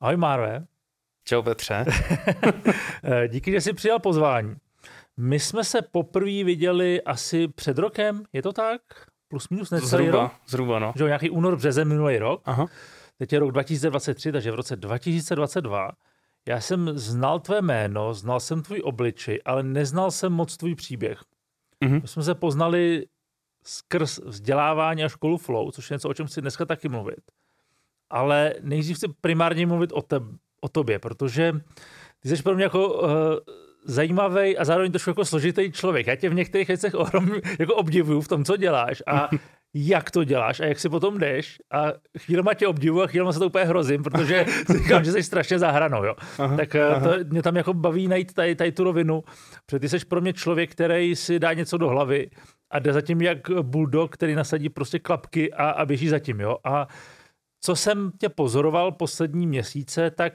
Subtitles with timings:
[0.00, 0.66] Ahoj Marve.
[1.24, 1.84] Čau Petře.
[3.04, 4.56] Eh, díky, že jsi přijal pozvání.
[5.16, 8.80] My jsme se poprvé viděli asi před rokem, je to tak?
[9.28, 10.32] Plus minus necelý zhruba, rok?
[10.46, 10.92] Zhruba, no.
[10.96, 12.42] Že nějaký únor, březen minulý rok.
[12.44, 12.66] Aha.
[13.18, 15.90] Teď je rok 2023, takže v roce 2022
[16.48, 21.20] já jsem znal tvé jméno, znal jsem tvůj obličej, ale neznal jsem moc tvůj příběh.
[21.80, 22.00] Mhm.
[22.02, 23.06] My jsme se poznali
[23.64, 27.20] skrz vzdělávání a školu Flow, což je něco, o čem chci dneska taky mluvit.
[28.10, 30.16] Ale nejdřív chci primárně mluvit o, te,
[30.60, 31.52] o tobě, protože
[32.22, 33.10] ty jsi pro mě jako uh,
[33.84, 36.06] zajímavý a zároveň trošku jako složitý člověk.
[36.06, 39.28] Já tě v některých věcech ohromně jako obdivuju v tom, co děláš a
[39.74, 43.38] jak to děláš a jak si potom jdeš a chvílema tě obdivuju a chvílema se
[43.38, 46.14] to úplně hrozím, protože si říkám, že jsi strašně zahranou, jo.
[46.38, 49.22] Aha, tak eh, to, mě tam jako baví najít tady, tady tu rovinu,
[49.66, 52.30] protože ty jsi pro mě člověk, který si dá něco do hlavy
[52.70, 56.56] a jde zatím jak bulldog, který nasadí prostě klapky a, a běží zatím, jo.
[56.64, 56.86] A
[57.60, 60.32] co jsem tě pozoroval poslední měsíce, tak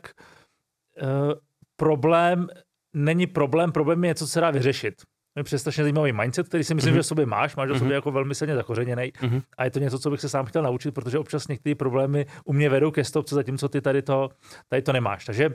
[1.02, 1.34] uh,
[1.76, 2.48] problém
[2.96, 4.94] není problém, problém je něco, co se dá vyřešit.
[5.34, 6.98] To je přesně zajímavý mindset, který si myslím, mm-hmm.
[6.98, 9.04] že v sobě máš, máš v sobě jako velmi silně zakořeněný.
[9.04, 9.42] Mm-hmm.
[9.58, 12.54] A je to něco, co bych se sám chtěl naučit, protože občas některé problémy u
[12.54, 14.30] mě vedou ke stopce, zatímco ty tady to,
[14.70, 15.26] tady to nemáš.
[15.26, 15.50] Takže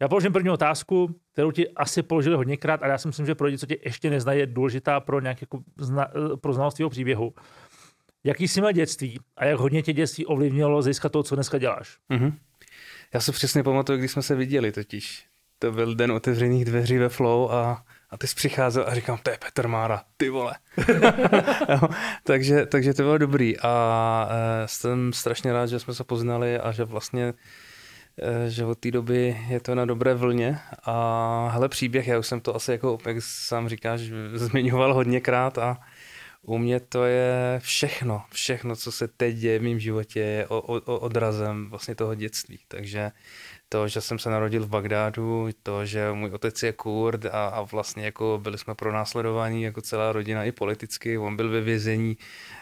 [0.00, 3.46] já položím první otázku, kterou ti asi položili hodněkrát, ale já si myslím, že pro
[3.46, 6.08] lidi, co tě ještě neznají, je důležitá pro nějaký jako zna,
[6.40, 7.34] pro znalost tvého příběhu.
[8.24, 11.96] Jaký jsi měl dětství a jak hodně tě dětství ovlivnilo získat toho, co dneska děláš?
[12.10, 12.32] Mm-hmm.
[13.14, 15.24] Já si přesně pamatuju, když jsme se viděli totiž.
[15.58, 19.30] To byl den otevřených dveří ve Flow a, a ty jsi přicházel a říkám, to
[19.30, 20.54] je Petr Mára, ty vole.
[21.68, 21.88] jo,
[22.24, 26.72] takže, takže to bylo dobrý a e, jsem strašně rád, že jsme se poznali a
[26.72, 27.34] že vlastně
[28.22, 32.26] e, že od té doby je to na dobré vlně a hele příběh, já už
[32.26, 34.00] jsem to asi jako, jak sám říkáš,
[34.34, 35.78] zmiňoval hodněkrát a
[36.48, 40.60] u mě to je všechno, všechno, co se teď děje v mém životě, je o,
[40.60, 42.58] o, odrazem vlastně toho dětství.
[42.68, 43.12] Takže
[43.68, 47.62] to, že jsem se narodil v Bagdádu, to, že můj otec je kurd a, a
[47.62, 52.16] vlastně jako byli jsme pro následování jako celá rodina i politicky, on byl ve vězení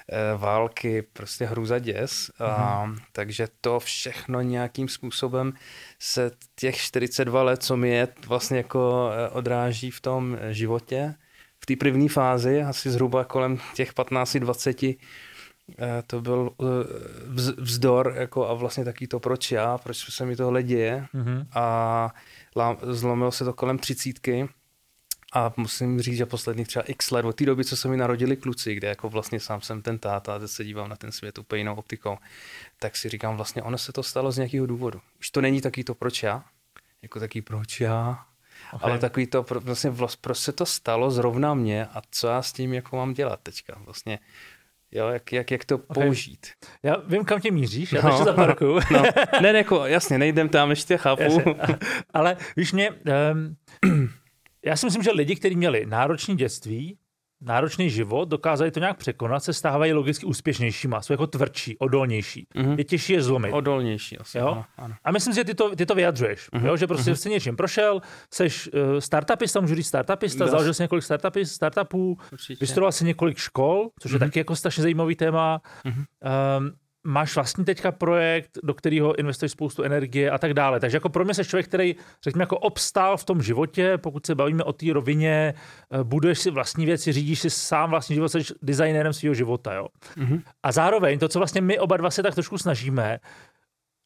[0.09, 2.99] e, války, prostě hruza děs, a, mm.
[3.13, 5.53] takže to všechno nějakým způsobem
[5.99, 11.15] se těch 42 let, co mi je, vlastně jako odráží v tom životě
[11.67, 14.99] v té první fázi, asi zhruba kolem těch 15-20,
[16.07, 16.51] to byl
[17.57, 21.47] vzdor jako a vlastně taky to, proč já, proč se mi tohle děje mm-hmm.
[21.55, 22.15] a
[22.83, 24.49] zlomilo se to kolem třicítky
[25.33, 28.37] a musím říct, že posledních třeba x let, od té doby, co se mi narodili
[28.37, 31.39] kluci, kde jako vlastně sám jsem ten táta a teď se dívám na ten svět
[31.39, 32.19] úplně jinou optikou,
[32.79, 35.01] tak si říkám vlastně, ono se to stalo z nějakého důvodu.
[35.21, 36.45] Už to není taky to, proč já,
[37.03, 38.25] jako taký proč já,
[38.73, 38.91] Okay.
[38.91, 42.53] Ale takový to, vlastně vlast, proč se to stalo zrovna mě a co já s
[42.53, 44.19] tím jako mám dělat teďka vlastně.
[44.91, 46.05] Jo, jak, jak, jak to okay.
[46.05, 46.47] použít.
[46.83, 48.09] Já vím, kam tě míříš, já no.
[48.09, 48.75] to ještě zaparkuju.
[48.93, 49.03] no.
[49.43, 51.23] Ne, ne, jako, jasně, nejdem tam ještě, chápu.
[51.23, 51.55] Jasně.
[52.15, 53.57] Ale víš mě, um,
[54.65, 56.99] já si myslím, že lidi, kteří měli náročné dětství,
[57.41, 62.47] náročný život, dokázali to nějak překonat, se stávají logicky úspěšnějšíma, jsou jako tvrdší, odolnější.
[62.55, 62.79] Mm-hmm.
[62.79, 63.53] Je těžší je zlomit.
[63.53, 64.39] Odolnější, asi.
[64.39, 64.47] Jo?
[64.47, 64.95] Ano, ano.
[65.05, 66.67] A myslím si, že ty to, ty to vyjadřuješ, mm-hmm.
[66.67, 66.77] jo?
[66.77, 67.15] že prostě mm-hmm.
[67.15, 68.01] jsi něčím prošel,
[68.35, 68.51] jsi uh,
[68.99, 70.51] startupista, můžu říct startupista, Bez.
[70.51, 72.19] založil jsi několik startupy, startupů,
[72.61, 74.15] vystudoval si několik škol, což mm-hmm.
[74.15, 75.61] je taky jako strašně zajímavý téma.
[75.85, 76.05] Mm-hmm.
[76.59, 76.73] Um,
[77.07, 80.81] máš vlastní teďka projekt, do kterého investuješ spoustu energie a tak dále.
[80.81, 84.35] Takže jako pro mě jsi člověk, který, řekněme, jako obstál v tom životě, pokud se
[84.35, 85.55] bavíme o té rovině,
[85.91, 89.75] eh, buduješ si vlastní věci, řídíš si sám vlastní život, jsi designérem svého života.
[89.75, 89.89] Jo?
[90.17, 90.43] Mm-hmm.
[90.63, 93.19] A zároveň to, co vlastně my oba dva se tak trošku snažíme,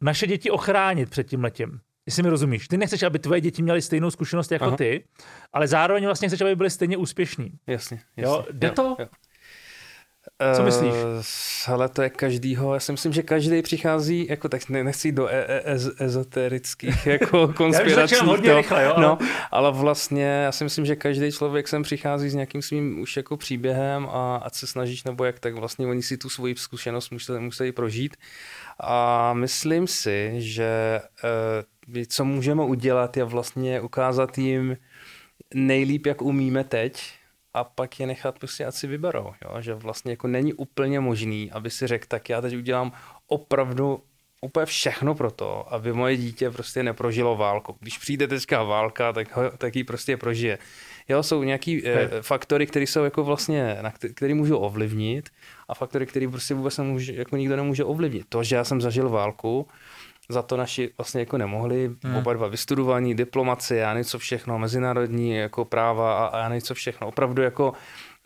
[0.00, 1.80] naše děti ochránit před tím letím.
[2.06, 2.68] Jestli mi rozumíš.
[2.68, 4.76] Ty nechceš, aby tvoje děti měly stejnou zkušenost jako Aha.
[4.76, 5.04] ty,
[5.52, 7.52] ale zároveň vlastně chceš, aby byly stejně úspěšní.
[7.66, 8.00] Jasně.
[8.16, 8.22] jasně.
[8.22, 8.44] Jo?
[8.52, 8.96] Jde jo, to?
[8.98, 9.06] Jo.
[10.56, 10.92] Co myslíš?
[10.92, 15.28] Uh, ale to je každýho, já si myslím, že každý přichází, jako tak nechci do
[15.28, 18.22] e- e- ez- ezoterických jako konspiračních.
[18.22, 18.94] hodně rychle, jo?
[18.98, 19.18] No,
[19.50, 23.36] ale vlastně já si myslím, že každý člověk sem přichází s nějakým svým už jako
[23.36, 27.32] příběhem a ať se snažíš nebo jak, tak vlastně oni si tu svoji zkušenost musí,
[27.32, 28.16] musí prožít.
[28.80, 31.00] A myslím si, že
[31.88, 34.76] uh, co můžeme udělat je vlastně ukázat jim
[35.54, 37.19] nejlíp, jak umíme teď,
[37.54, 39.32] a pak je nechat prostě, ať si vyberou.
[39.44, 39.60] Jo?
[39.60, 42.92] Že vlastně jako není úplně možný, aby si řekl, tak já teď udělám
[43.26, 44.02] opravdu
[44.40, 47.76] úplně všechno pro to, aby moje dítě prostě neprožilo válku.
[47.80, 50.58] Když přijde teďka válka, tak, ho, tak ji prostě prožije.
[51.08, 55.30] Jo, jsou nějaký eh, faktory, které jsou jako vlastně, na který můžu ovlivnit
[55.68, 58.26] a faktory, které prostě vůbec nemůže, jako nikdo nemůže ovlivnit.
[58.28, 59.68] To, že já jsem zažil válku,
[60.30, 62.16] za to naši vlastně jako nemohli, hmm.
[62.16, 67.08] oba dva vystudovaní, diplomacie, já něco všechno, mezinárodní jako práva a, a já něco všechno.
[67.08, 67.72] Opravdu jako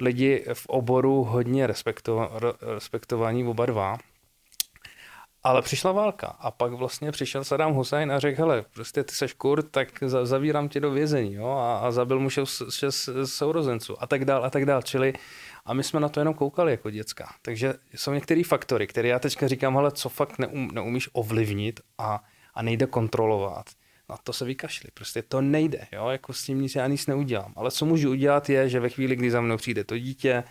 [0.01, 2.31] lidi v oboru hodně respektova,
[2.75, 3.99] respektovaní oba dva.
[5.43, 9.33] Ale přišla válka a pak vlastně přišel Saddam Hussein a řekl, hele, prostě ty seš
[9.33, 9.89] kurd, tak
[10.23, 14.45] zavírám tě do vězení, jo, a, a zabil mu šest, šest sourozenců a tak dál
[14.45, 15.12] a tak dál, čili
[15.65, 17.35] a my jsme na to jenom koukali jako děcka.
[17.43, 22.25] Takže jsou některé faktory, které já teďka říkám, ale co fakt neum, neumíš ovlivnit a,
[22.55, 23.67] a nejde kontrolovat.
[24.09, 27.53] Na to se vykašli, prostě to nejde, jo, jako s tím nic já nic neudělám.
[27.57, 30.45] Ale co můžu udělat je, že ve chvíli, kdy za mnou přijde to dítě,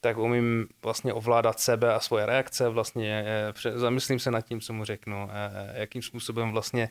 [0.00, 3.24] tak umím vlastně ovládat sebe a svoje reakce, vlastně
[3.66, 6.88] eh, zamyslím se nad tím, co mu řeknu, eh, jakým způsobem vlastně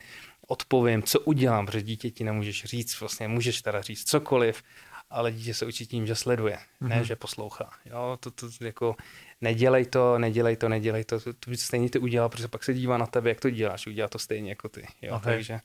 [0.48, 4.63] odpovím, co udělám, protože dítě ti nemůžeš říct, vlastně můžeš teda říct cokoliv,
[5.09, 6.87] ale dítě se učí tím, že sleduje, mm-hmm.
[6.87, 7.05] ne, mhm.
[7.05, 7.69] že poslouchá.
[7.85, 8.95] Jo, to, to, jako
[9.41, 12.97] nedělej to, nedělej to, nedělej to, to, to stejně ty udělá, protože pak se dívá
[12.97, 14.87] na tebe, jak to děláš, udělá to stejně jako ty.
[15.01, 15.33] Jo, okay.
[15.33, 15.59] takže,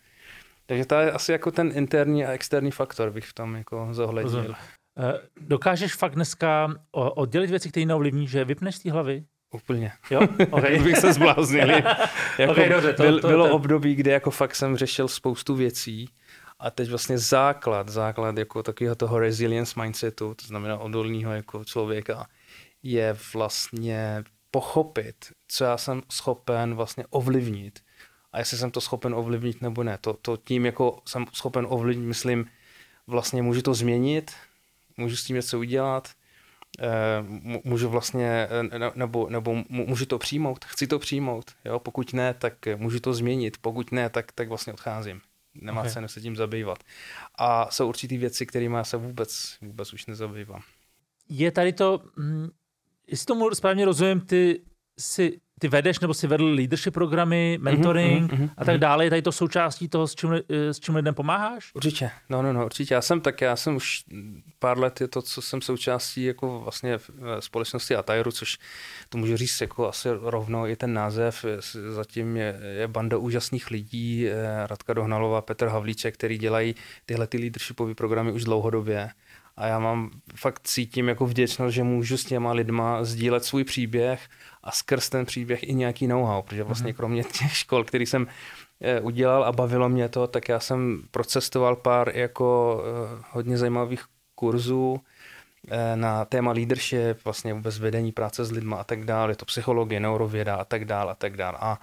[0.66, 4.54] takže to je asi jako ten interní a externí faktor, bych v tom jako zohlednil.
[4.98, 9.24] Eh, dokážeš fakt dneska oddělit věci, které neovlivní, že vypneš z té hlavy?
[9.54, 9.92] Úplně.
[10.10, 10.20] Jo?
[10.50, 10.78] Okay.
[10.78, 11.68] bych se zbláznil.
[12.38, 13.54] jako okay, dobře, to, byl, to, bylo to...
[13.54, 16.08] období, kdy jako fakt jsem řešil spoustu věcí
[16.60, 22.26] a teď vlastně základ, základ jako takového toho resilience mindsetu, to znamená odolného jako člověka,
[22.82, 25.16] je vlastně pochopit,
[25.48, 27.80] co já jsem schopen vlastně ovlivnit
[28.32, 29.98] a jestli jsem to schopen ovlivnit nebo ne.
[30.00, 32.46] To, to tím, jako jsem schopen ovlivnit, myslím,
[33.06, 34.32] vlastně můžu to změnit,
[34.96, 36.10] můžu s tím něco udělat,
[36.80, 36.88] eh,
[37.64, 41.78] můžu vlastně, eh, nebo, nebo můžu to přijmout, chci to přijmout, jo?
[41.78, 45.20] pokud ne, tak můžu to změnit, pokud ne, tak, tak vlastně odcházím.
[45.54, 45.92] Nemá okay.
[45.92, 46.78] cenu se tím zabývat.
[47.38, 50.62] A jsou určitý věci, kterými já se vůbec, vůbec už nezabývám.
[51.28, 52.48] Je tady to, hm,
[53.06, 54.62] jestli tomu správně rozumím, ty
[54.98, 58.80] si ty vedeš nebo si vedl leadership programy, mentoring mm-hmm, mm-hmm, a tak mhm.
[58.80, 59.04] dále.
[59.04, 61.70] Je tady to součástí toho, s čím, s čím lidem pomáháš?
[61.74, 62.94] Určitě, no, no, no, určitě.
[62.94, 64.04] Já jsem tak, já jsem už
[64.58, 67.10] pár let je to, co jsem součástí jako vlastně v
[67.40, 68.58] společnosti Atairu, což
[69.08, 71.44] to můžu říct jako asi rovno i ten název.
[71.88, 76.74] Zatím je, je banda úžasných lidí, eh, Radka Dohnalová, Petr Havlíček, který dělají
[77.06, 79.10] tyhle ty leadershipové programy už dlouhodobě
[79.60, 84.28] a já mám fakt cítím jako vděčnost, že můžu s těma lidma sdílet svůj příběh
[84.62, 88.26] a skrz ten příběh i nějaký know-how, protože vlastně kromě těch škol, který jsem
[88.80, 94.04] eh, udělal a bavilo mě to, tak já jsem procestoval pár jako eh, hodně zajímavých
[94.34, 95.00] kurzů
[95.70, 99.44] eh, na téma leadership, vlastně vůbec vedení práce s lidma a tak dále, je to
[99.44, 101.58] psychologie, neurověda a tak dále a tak dále.
[101.60, 101.78] A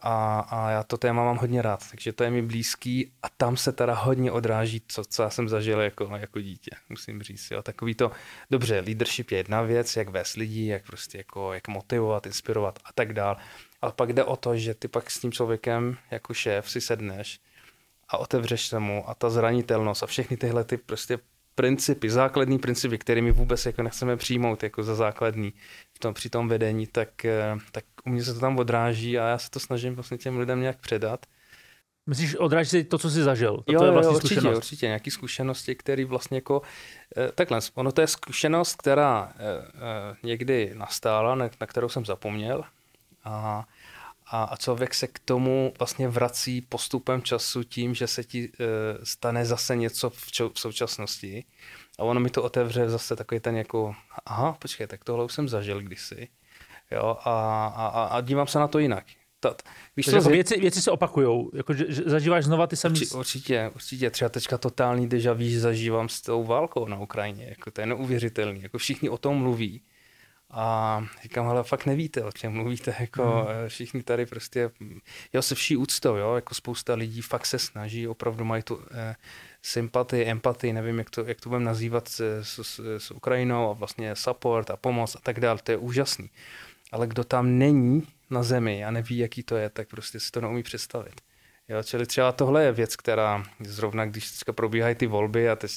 [0.00, 3.56] a, a já to téma mám hodně rád, takže to je mi blízký a tam
[3.56, 7.50] se teda hodně odráží, co, co já jsem zažil jako, jako dítě, musím říct.
[7.50, 7.62] Jo.
[7.62, 8.10] Takový to,
[8.50, 12.92] dobře, leadership je jedna věc, jak vést lidi, jak prostě jako, jak motivovat, inspirovat a
[12.92, 13.36] tak dál.
[13.82, 17.40] Ale pak jde o to, že ty pak s tím člověkem jako šéf si sedneš
[18.08, 21.18] a otevřeš se mu a ta zranitelnost a všechny tyhle ty prostě
[21.58, 25.52] principy, základní principy, které my vůbec jako nechceme přijmout jako za základní
[25.94, 29.28] v tom, při tom vedení, tak, eh, tak u mě se to tam odráží a
[29.28, 31.26] já se to snažím vlastně těm lidem nějak předat.
[32.06, 33.56] Myslíš, odráží si to, co jsi zažil?
[33.56, 34.56] To, jo, to je vlastně jo, určitě, zkušenost.
[34.56, 34.86] určitě.
[34.86, 36.62] Nějaké zkušenosti, které vlastně jako...
[37.16, 42.64] Eh, takhle, ono to je zkušenost, která eh, někdy nastála, na, na kterou jsem zapomněl.
[43.24, 43.64] A
[44.30, 49.06] a, a člověk se k tomu vlastně vrací postupem času tím, že se ti e,
[49.06, 51.44] stane zase něco v, čo, v současnosti.
[51.98, 53.94] A ono mi to otevře zase takový ten jako,
[54.26, 56.28] aha, počkej, tak tohle už jsem zažil kdysi.
[56.90, 59.04] Jo, a, a, a dívám se na to jinak.
[59.40, 59.54] Ta,
[59.96, 62.92] víš, co, jako věci, věci se opakují, jako, že, že zažíváš znova ty samé...
[62.92, 67.70] Určitě, určitě, určitě, třeba teďka totální deja vu zažívám s tou válkou na Ukrajině, jako
[67.70, 69.82] to je neuvěřitelný, jako všichni o tom mluví,
[70.50, 73.68] a říkám, ale fakt nevíte, o čem mluvíte, jako mm.
[73.68, 74.70] všichni tady prostě,
[75.32, 79.16] jo, se vší úctou, jo, jako spousta lidí fakt se snaží, opravdu mají tu eh,
[79.62, 84.16] sympatii, empatii, nevím, jak to, jak to budeme nazývat s, s, s Ukrajinou a vlastně
[84.16, 86.30] support a pomoc a tak dále, to je úžasný.
[86.92, 90.40] Ale kdo tam není na zemi a neví, jaký to je, tak prostě si to
[90.40, 91.20] neumí představit.
[91.68, 95.72] Jo, čili třeba tohle je věc, která zrovna, když teďka probíhají ty volby a teď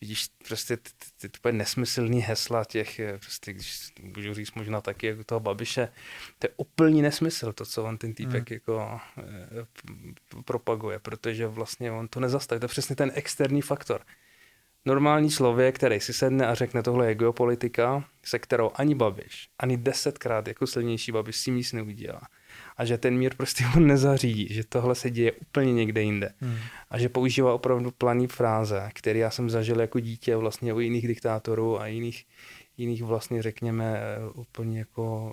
[0.00, 4.80] vidíš prostě ty, ty, ty, ty nesmyslný hesla těch, eh, prostě, když můžu říct možná
[4.80, 5.88] taky jako toho Babiše,
[6.38, 8.54] to je úplný nesmysl, to, co on ten týpek hmm.
[8.54, 9.66] jako e,
[10.44, 14.00] propaguje, protože vlastně on to nezastaví, to je přesně ten externí faktor.
[14.84, 19.76] Normální člověk, který si sedne a řekne, tohle je geopolitika, se kterou ani Babiš, ani
[19.76, 22.20] desetkrát jako silnější Babiš s tím nic neudělá
[22.78, 26.32] a že ten mír prostě on nezařídí, že tohle se děje úplně někde jinde.
[26.40, 26.56] Hmm.
[26.90, 31.08] A že používá opravdu planý fráze, který já jsem zažil jako dítě vlastně u jiných
[31.08, 32.26] diktátorů a jiných,
[32.76, 34.00] jiných vlastně řekněme
[34.34, 35.32] úplně jako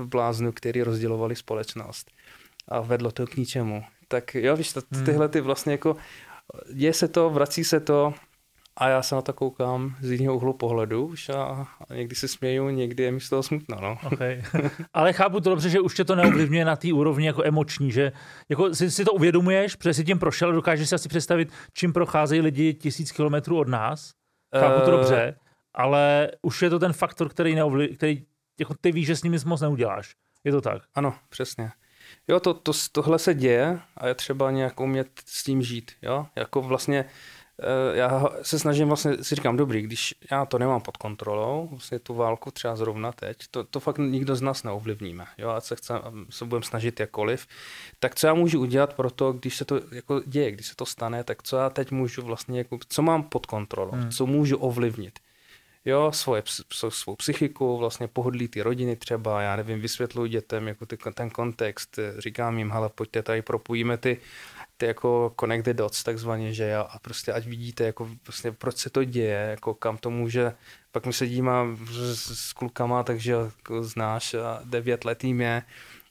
[0.00, 2.10] uh, bláznů, který rozdělovali společnost.
[2.68, 3.84] A vedlo to k ničemu.
[4.08, 5.04] Tak jo, víš, hmm.
[5.04, 5.96] tyhle ty vlastně jako
[6.74, 8.14] děje se to, vrací se to
[8.76, 12.28] a já se na to koukám z jiného úhlu pohledu už a, a někdy si
[12.28, 13.78] směju, někdy je mi z toho smutno.
[13.80, 13.98] No.
[14.12, 14.42] Okay.
[14.92, 18.12] Ale chápu to dobře, že už tě to neovlivňuje na té úrovni jako emoční, že
[18.48, 22.40] jako si, si to uvědomuješ, protože si tím prošel, dokážeš si asi představit, čím procházejí
[22.40, 24.10] lidi tisíc kilometrů od nás.
[24.58, 25.38] Chápu to dobře,
[25.74, 28.24] ale už je to ten faktor, který, neovli, který
[28.60, 30.14] jako ty víš, že s nimi moc neuděláš.
[30.44, 30.82] Je to tak?
[30.94, 31.70] Ano, přesně.
[32.28, 35.92] Jo, to, to, tohle se děje a je třeba nějak umět s tím žít.
[36.02, 36.26] Jo?
[36.36, 37.08] Jako vlastně Eh,
[37.92, 42.14] já se snažím vlastně, si říkám, dobrý, když já to nemám pod kontrolou, vlastně tu
[42.14, 45.94] válku třeba zrovna teď, to, to fakt nikdo z nás neovlivníme, jo, a se, chce,
[46.30, 47.46] se budeme snažit jakkoliv,
[48.00, 50.86] tak co já můžu udělat pro to, když se to jako děje, když se to
[50.86, 54.10] stane, tak co já teď můžu vlastně, jako, co mám pod kontrolou, hmm.
[54.10, 55.18] co můžu ovlivnit.
[55.84, 56.42] Jo, svoje,
[56.88, 61.98] svou psychiku, vlastně pohodlí ty rodiny třeba, já nevím, vysvětluji dětem jako ty, ten kontext,
[62.18, 64.20] říkám jim, hele, pojďte tady propojíme ty
[64.82, 68.76] ty jako connect the dots takzvaně, že jo, a prostě ať vidíte, jako prostě proč
[68.76, 70.52] se to děje, jako kam to může,
[70.92, 71.52] pak my sedíme
[71.90, 75.62] s, s klukama, takže jako znáš, a devět let jim je,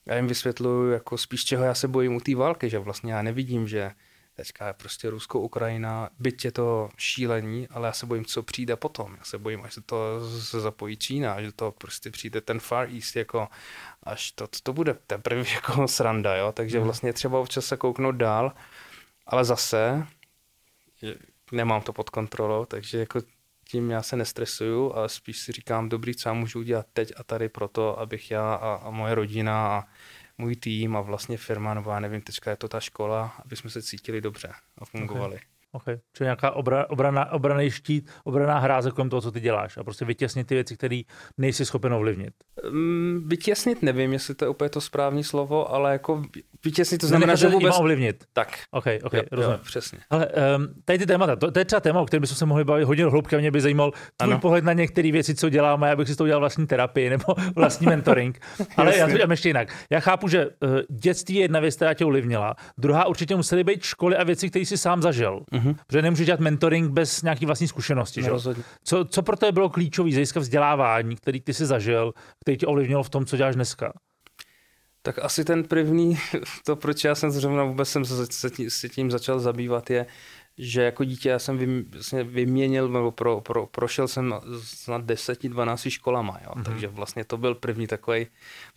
[0.05, 3.21] já jim vysvětluju, jako spíš čeho já se bojím u té války, že vlastně já
[3.21, 3.91] nevidím, že
[4.41, 9.15] teďka je prostě Rusko-Ukrajina, byť je to šílení, ale já se bojím, co přijde potom.
[9.17, 12.89] Já se bojím, až se to se zapojí Čína, že to prostě přijde ten Far
[12.89, 13.47] East, jako
[14.03, 16.51] až to, to bude teprve jako sranda, jo?
[16.51, 16.85] takže hmm.
[16.85, 18.53] vlastně třeba občas se kouknout dál,
[19.25, 20.07] ale zase
[21.51, 23.21] nemám to pod kontrolou, takže jako
[23.67, 27.23] tím já se nestresuju a spíš si říkám, dobrý, co já můžu udělat teď a
[27.23, 29.83] tady proto, abych já a, a moje rodina a
[30.41, 33.69] můj tým a vlastně firma, nebo já nevím, teďka je to ta škola, aby jsme
[33.69, 35.35] se cítili dobře a fungovali.
[35.35, 35.50] Okay.
[35.73, 35.99] Okay.
[36.13, 40.05] Čili nějaká obra, obrana, obraný štít, obraná hráze kolem toho, co ty děláš a prostě
[40.05, 41.01] vytěsnit ty věci, které
[41.37, 42.33] nejsi schopen ovlivnit.
[42.69, 46.23] Um, vytěsnit nevím, jestli to je úplně to správné slovo, ale jako
[46.65, 47.75] vytěsnit to znamená, že vůbec...
[47.79, 48.23] ovlivnit.
[48.33, 48.59] Tak.
[48.71, 49.57] OK, OK, jo, rozumím.
[49.57, 49.99] Jo, přesně.
[50.09, 52.63] Ale um, tady ty témata, to, to, je třeba téma, o kterém bychom se mohli
[52.63, 54.39] bavit hodně hloubky a mě by zajímal tvůj ano.
[54.39, 57.23] pohled na některé věci, co děláme, já bych si to udělal vlastní terapii nebo
[57.55, 58.39] vlastní mentoring.
[58.77, 59.75] Ale já to dělám ještě jinak.
[59.89, 60.51] Já chápu, že uh,
[60.89, 62.55] dětství je jedna věc, která tě ovlivnila.
[62.77, 65.41] Druhá určitě musely být školy a věci, které jsi sám zažil.
[65.61, 65.75] Uh-huh.
[65.87, 68.21] Protože nemůžeš dělat mentoring bez nějaký vlastní zkušenosti.
[68.21, 68.49] No, že?
[68.83, 72.67] Co, co pro tebe bylo klíčové z hlediska vzdělávání, který ty jsi zažil, který tě
[72.67, 73.93] ovlivnil v tom, co děláš dneska?
[75.01, 76.17] Tak asi ten první,
[76.65, 78.05] to proč já jsem zrovna vůbec jsem
[78.69, 80.05] se tím začal zabývat, je,
[80.57, 85.89] že jako dítě já jsem vym, vlastně vyměnil, nebo pro, pro, prošel jsem snad 10-12
[85.89, 86.51] školama, jo?
[86.55, 86.63] Mm-hmm.
[86.63, 88.27] takže vlastně to byl první takový,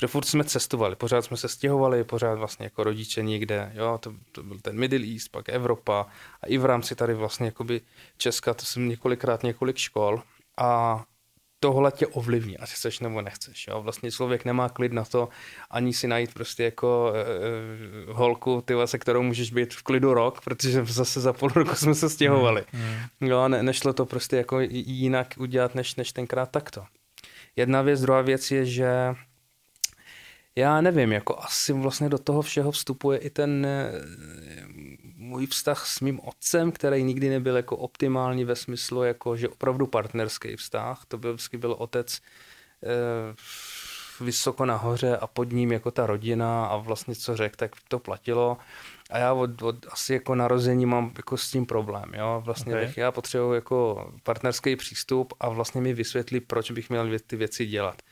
[0.01, 3.99] že furt jsme cestovali, pořád jsme se stěhovali, pořád vlastně jako rodiče někde, jo?
[4.01, 6.07] To, to byl ten Middle East, pak Evropa
[6.43, 7.81] a i v rámci tady vlastně jakoby
[8.17, 10.23] Česka, to jsem několikrát několik škol
[10.57, 11.05] a
[11.65, 13.67] tohle tě ovlivní, ať chceš nebo nechceš.
[13.67, 13.83] Jo?
[13.83, 15.29] Vlastně člověk nemá klid na to
[15.71, 17.13] ani si najít prostě jako
[18.09, 21.75] uh, holku, ty se kterou můžeš být v klidu rok, protože zase za půl roku
[21.75, 22.65] jsme se stěhovali.
[22.73, 22.81] Mm,
[23.21, 23.29] mm.
[23.29, 26.85] Jo, ne, nešlo to prostě jako jinak udělat, než, než tenkrát takto.
[27.57, 29.15] Jedna věc, druhá věc je, že
[30.57, 33.67] já nevím, jako asi vlastně do toho všeho vstupuje i ten
[35.35, 39.87] můj vztah s mým otcem, který nikdy nebyl jako optimální ve smyslu, jako že opravdu
[39.87, 41.05] partnerský vztah.
[41.09, 42.21] To byl vždycky byl otec
[42.83, 43.35] eh,
[44.21, 48.59] vysoko nahoře a pod ním jako ta rodina a vlastně co řekl, tak to platilo.
[49.11, 52.43] A já od, od asi jako narození mám jako s tím problém, jo.
[52.45, 52.93] Vlastně okay.
[52.97, 58.03] já potřebuji jako partnerský přístup a vlastně mi vysvětlit, proč bych měl ty věci dělat.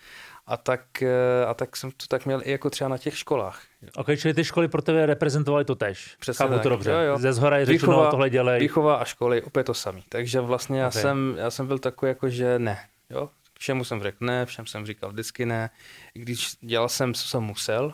[0.46, 3.62] A tak, eh, a tak jsem to tak měl i jako třeba na těch školách.
[3.96, 6.16] Ok, čili ty školy pro tebe reprezentovaly to tež.
[6.20, 6.90] Přesně Chápu to dobře.
[6.90, 7.18] Jo, jo.
[7.18, 8.60] Ze zhora je řečeno, výchova, tohle dělej.
[8.60, 10.04] Výchova a školy, opět to samý.
[10.08, 11.02] Takže vlastně já, okay.
[11.02, 12.78] jsem, já jsem byl takový jako, že ne.
[13.10, 13.30] Jo?
[13.58, 15.70] Všemu jsem řekl ne, všem jsem říkal vždycky ne.
[16.14, 17.92] I když dělal jsem, co jsem musel,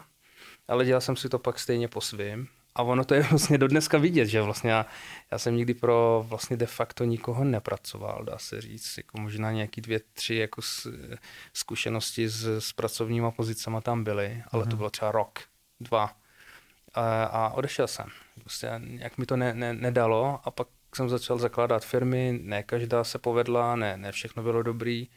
[0.68, 2.48] ale dělal jsem si to pak stejně po svým.
[2.78, 4.86] A ono to je vlastně do dneska vidět, že vlastně já,
[5.30, 9.80] já jsem nikdy pro vlastně de facto nikoho nepracoval, dá se říct, jako možná nějaký
[9.80, 10.62] dvě, tři jako
[11.52, 14.70] zkušenosti s, s pracovníma pozicama tam byly, ale mm.
[14.70, 14.76] to mhm.
[14.76, 15.40] bylo třeba rok,
[15.80, 16.16] dva.
[16.94, 18.06] A, a odešel jsem.
[18.40, 23.04] Prostě jak mi to ne, ne, nedalo a pak jsem začal zakládat firmy, ne každá
[23.04, 25.08] se povedla, ne, ne všechno bylo dobrý,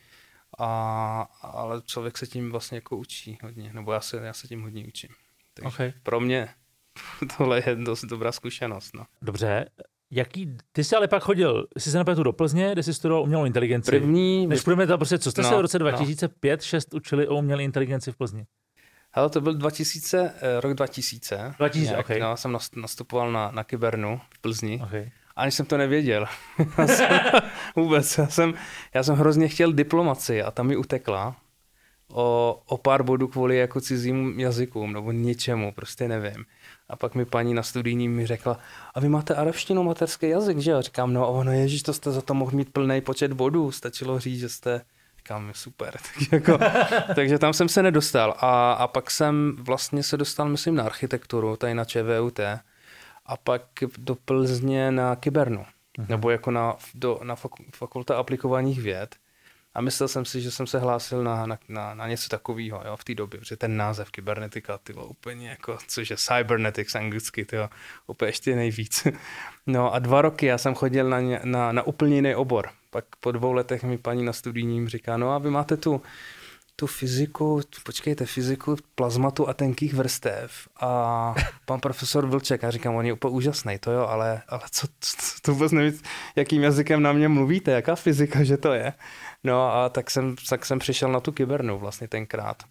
[0.58, 4.62] a, ale člověk se tím vlastně jako učí hodně, nebo já se, já se tím
[4.62, 5.10] hodně učím.
[5.54, 5.94] Takže okay.
[6.04, 6.50] pro mě
[7.38, 8.96] tohle je dost dobrá zkušenost.
[8.96, 9.06] No.
[9.22, 9.66] Dobře,
[10.14, 13.46] Jaký, ty jsi ale pak chodil, jsi se napětu do Plzně, kde jsi studoval umělou
[13.46, 13.92] inteligenci.
[13.92, 14.48] První...
[14.48, 16.98] Než půjdeme tam prostě, co jste no, se v roce 2005-6 no.
[16.98, 18.46] učili o umělé inteligenci v Plzni?
[19.12, 21.54] Hele, to byl 2000, eh, rok 2000.
[21.58, 22.20] 2000, nějak, okay.
[22.20, 24.82] no, jsem nastupoval na, na Kybernu v Plzni.
[24.84, 25.10] Okay.
[25.36, 26.26] Ani jsem to nevěděl.
[26.78, 27.10] já jsem,
[27.76, 28.18] vůbec.
[28.18, 28.54] Já jsem,
[28.94, 31.36] já jsem hrozně chtěl diplomaci a tam mi utekla
[32.14, 36.46] o, o pár bodů kvůli jako cizím jazykům nebo něčemu, prostě nevím.
[36.92, 38.60] A pak mi paní na studijní mi řekla,
[38.94, 40.82] a vy máte arabštinu materský jazyk, že jo?
[40.82, 44.20] Říkám, no a ono, ježíš, to jste za to mohl mít plný počet bodů, stačilo
[44.20, 44.82] říct, že jste
[45.22, 45.94] Říkám, super.
[46.20, 46.60] tak jako,
[47.16, 48.36] takže tam jsem se nedostal.
[48.38, 52.40] A, a pak jsem vlastně se dostal, myslím, na architekturu, tady na ČVUT.
[53.26, 53.62] A pak
[53.98, 55.66] do Plzně na Kybernu.
[56.00, 56.06] Uh-huh.
[56.10, 57.36] Nebo jako na, do, na
[57.76, 59.16] fakulta aplikovaných věd.
[59.74, 62.98] A myslel jsem si, že jsem se hlásil na, na, na, na něco takového jo,
[62.98, 67.58] v té době, protože ten název kybernetika, ty úplně jako, což je cybernetics anglicky, ty
[68.08, 69.08] úplně ještě nejvíc.
[69.68, 72.70] No a dva roky já jsem chodil na, na, na úplně jiný obor.
[72.90, 76.02] Pak po dvou letech mi paní na studijním říká, no a vy máte tu,
[76.76, 81.36] tu fyziku, počkejte, fyziku plazmatu a tenkých vrstev a
[81.66, 85.18] pan profesor Vlček, a říkám, on je úplně úžasný, to jo, ale, ale co, co,
[85.42, 86.00] to vůbec nevím,
[86.36, 88.94] jakým jazykem na mě mluvíte, jaká fyzika, že to je.
[89.44, 92.64] No a tak jsem, tak jsem přišel na tu kybernu vlastně tenkrát.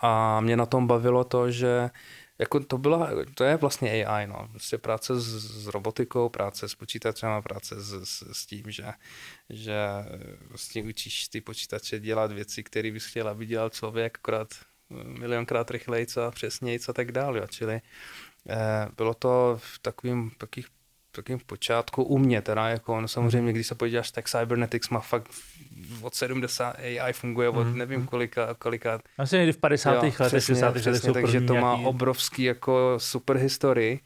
[0.00, 1.90] A mě na tom bavilo to, že
[2.38, 4.48] jako to, byla, to je vlastně AI, no.
[4.50, 5.26] Prostě práce s,
[5.64, 8.84] s robotikou, práce s počítačem a práce s, s, s tím, že,
[9.50, 9.76] že
[10.48, 14.48] vlastně učíš ty počítače dělat věci, které bys chtěl, aby dělal člověk, akorát
[14.90, 17.46] milionkrát rychleji a přesněji a tak dále.
[17.50, 17.80] Čili
[18.48, 20.66] eh, bylo to v takovým, takových
[21.12, 25.30] takovým počátku u mě teda, jako ono samozřejmě, když se podíváš, tak Cybernetics má fakt
[26.02, 27.78] od 70 AI funguje od mm.
[27.78, 29.00] nevím kolika, kolika.
[29.18, 29.90] Asi někdy v 50.
[29.90, 30.74] letech, 60.
[30.74, 31.86] letech takže to má nějaký...
[31.86, 34.00] obrovský jako super historii,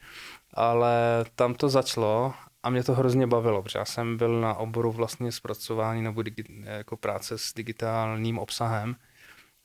[0.54, 4.92] ale tam to začalo a mě to hrozně bavilo, protože já jsem byl na oboru
[4.92, 8.96] vlastně zpracování nebo digi- jako práce s digitálním obsahem,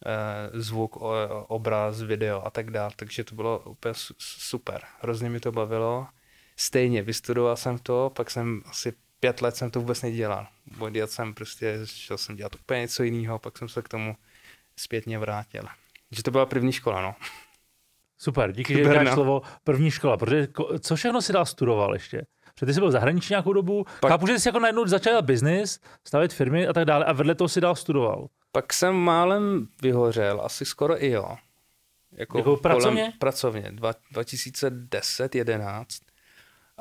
[0.05, 0.97] eh, zvuk,
[1.47, 6.07] obraz, video a tak dále, takže to bylo úplně super, hrozně mi to bavilo
[6.61, 10.47] stejně, vystudoval jsem to, pak jsem asi pět let jsem to vůbec nedělal.
[10.91, 14.15] Dělat jsem prostě, šel jsem dělat úplně něco jiného, pak jsem se k tomu
[14.75, 15.63] zpětně vrátil.
[16.11, 17.15] Že to byla první škola, no.
[18.17, 20.47] Super, díky, že dáš slovo první škola, protože
[20.79, 22.25] co všechno si dál studoval ještě?
[22.53, 25.11] Protože ty jsi byl v zahraničí nějakou dobu, pak, chápu, že jsi jako najednou začal
[25.11, 28.27] dělat biznis, stavět firmy a tak dále a vedle toho si dál studoval.
[28.51, 31.37] Pak jsem málem vyhořel, asi skoro i jo.
[32.11, 33.13] Jako, jako pracovně?
[33.19, 33.71] pracovně,
[34.11, 36.10] 2010, 11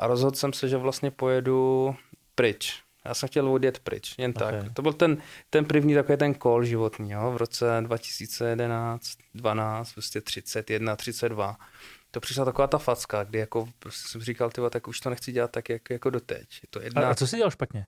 [0.01, 1.97] a rozhodl jsem se, že vlastně pojedu
[2.35, 2.83] pryč.
[3.05, 4.63] Já jsem chtěl odjet pryč, jen okay.
[4.63, 4.73] tak.
[4.73, 10.21] To byl ten, ten první takový ten kol životní, jo, v roce 2011, 12, prostě
[10.21, 11.57] 31, 32.
[12.11, 15.33] To přišla taková ta facka, kdy jako prostě jsem říkal, tyva, tak už to nechci
[15.33, 16.49] dělat tak, jak, jako doteď.
[16.63, 17.03] Je to jedna...
[17.03, 17.85] a, a co jsi dělal špatně?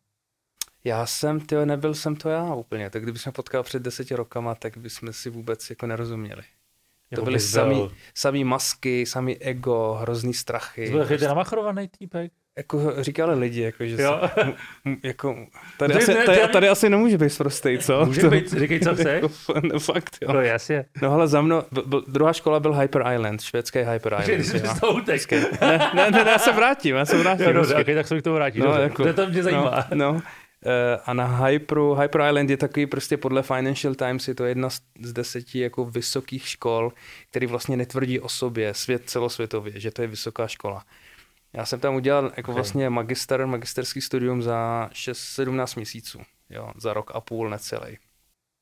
[0.84, 2.90] Já jsem, ty nebyl jsem to já úplně.
[2.90, 6.42] Tak kdybychom potkal před deseti rokama, tak bychom si vůbec jako nerozuměli.
[7.14, 10.86] To jako byly samý, samý masky, samý ego, hrozný strachy.
[10.86, 11.28] To byl prostě.
[11.28, 12.32] namachrovaný týpek?
[12.56, 14.20] Jako říkali lidi, jako, že jo.
[14.34, 14.52] Se,
[15.04, 15.36] jako,
[15.78, 18.06] tady, asi, tady, tady, asi nemůže být prostý, co?
[18.06, 19.06] Může to, být, říkej, co chceš.
[19.06, 19.30] Jako,
[19.62, 20.32] no, fakt, jo.
[20.32, 20.84] No jasně.
[21.02, 24.38] No ale za mnou, byl, druhá škola byl Hyper Island, švédský Hyper Island.
[24.38, 25.32] Ty jsi utek.
[25.60, 27.46] Ne, ne, ne, já se vrátím, já se vrátím.
[27.46, 28.62] Jo, no, okay, tak se k tomu vrátím.
[28.62, 29.86] No, jako, to mě no, zajímá.
[29.94, 30.22] No, no.
[30.66, 34.70] Eh, a na Hyperu, Hyper Island je takový prostě podle Financial Times je to jedna
[34.70, 36.92] z deseti jako vysokých škol,
[37.30, 40.84] který vlastně netvrdí o sobě svět celosvětově, že to je vysoká škola.
[41.52, 42.54] Já jsem tam udělal jako okay.
[42.54, 46.20] vlastně magister, magisterský studium za 6-17 měsíců,
[46.50, 47.98] jo, za rok a půl necelý.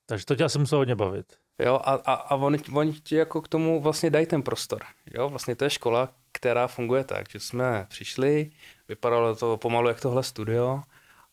[0.07, 1.27] Takže to tě asi muselo hodně bavit.
[1.59, 4.83] Jo, a, a, a oni, oni ti jako k tomu vlastně dají ten prostor.
[5.15, 8.51] Jo, vlastně to je škola, která funguje tak, že jsme přišli,
[8.89, 10.83] vypadalo to pomalu jak tohle studio,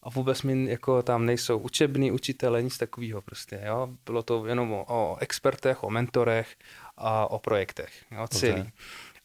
[0.08, 3.90] a vůbec mi jako tam nejsou učební učitele, nic takového prostě, jo.
[4.06, 6.56] Bylo to jenom o, o expertech, o mentorech
[6.98, 8.52] a o projektech, jo, celý.
[8.52, 8.72] Okay.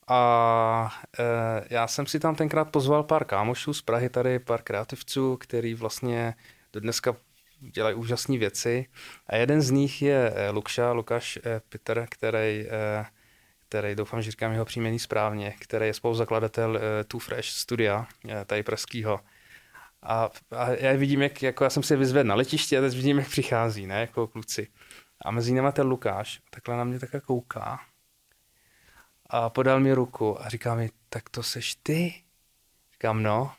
[0.09, 5.37] A e, já jsem si tam tenkrát pozval pár kámošů z Prahy, tady pár kreativců,
[5.37, 6.35] který vlastně
[6.73, 7.17] do dneska
[7.61, 8.87] dělají úžasné věci.
[9.27, 13.05] A jeden z nich je e, Lukša, Lukáš e, Peter, který, e,
[13.69, 18.45] který doufám, že říkám jeho příjmení správně, který je spoluzakladatel e, Too Fresh studia, e,
[18.45, 19.21] tady pražského.
[20.03, 23.19] A, a já vidím, jak jako já jsem si vyzvedl na letiště a teď vidím,
[23.19, 24.69] jak přichází, ne, jako kluci.
[25.25, 27.81] A mezi nimi ten Lukáš, takhle na mě takhle kouká
[29.33, 32.15] a podal mi ruku a říká mi, tak to seš ty?
[32.93, 33.53] Říkám, no.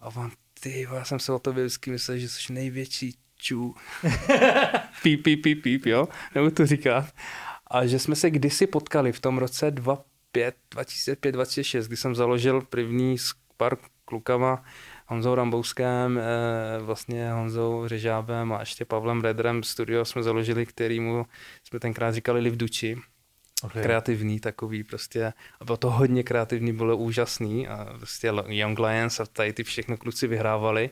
[0.00, 3.74] A on, ty, já jsem se o tobě vždycky myslel, že jsi největší čů.
[5.02, 6.08] píp, píp, píp, píp, jo?
[6.34, 7.08] Nebo to říká.
[7.66, 13.16] A že jsme se kdysi potkali v tom roce 2005, 2006, kdy jsem založil první
[13.56, 14.64] pár klukama
[15.06, 21.26] Honzou Rambouskem, eh, vlastně Honzou Řežábem a ještě Pavlem Redrem studio jsme založili, kterýmu
[21.64, 22.96] jsme tenkrát říkali Liv Duči.
[23.62, 23.82] Okay.
[23.82, 25.32] Kreativní takový prostě.
[25.60, 27.68] A bylo to hodně kreativní, bylo úžasný.
[27.68, 30.90] A prostě Young Lions a tady ty všechno kluci vyhrávali.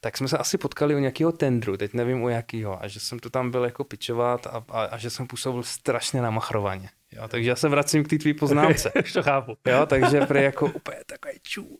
[0.00, 2.82] Tak jsme se asi potkali u nějakého tendru, teď nevím u jakého.
[2.82, 6.22] A že jsem to tam byl jako pičovat a, a, a že jsem působil strašně
[6.22, 6.90] na machrovaně.
[7.12, 8.92] Jo, takže já se vracím k té tvý poznámce.
[9.12, 9.56] to chápu.
[9.66, 11.78] Jo, takže prý jako úplně takový čů.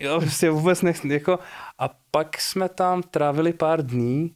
[0.00, 1.38] Jo, prostě vůbec nech, jako,
[1.78, 4.34] a pak jsme tam trávili pár dní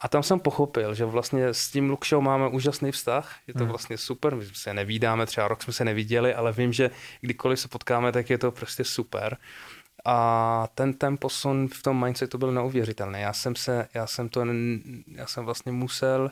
[0.00, 3.68] a tam jsem pochopil, že vlastně s tím Lukšou máme úžasný vztah, je to hmm.
[3.68, 6.90] vlastně super, my se nevídáme, třeba rok jsme se neviděli, ale vím, že
[7.20, 9.36] kdykoliv se potkáme, tak je to prostě super.
[10.04, 13.20] A ten, ten posun v tom mindsetu byl neuvěřitelný.
[13.20, 14.44] Já jsem se, já jsem to,
[15.06, 16.30] já jsem vlastně musel,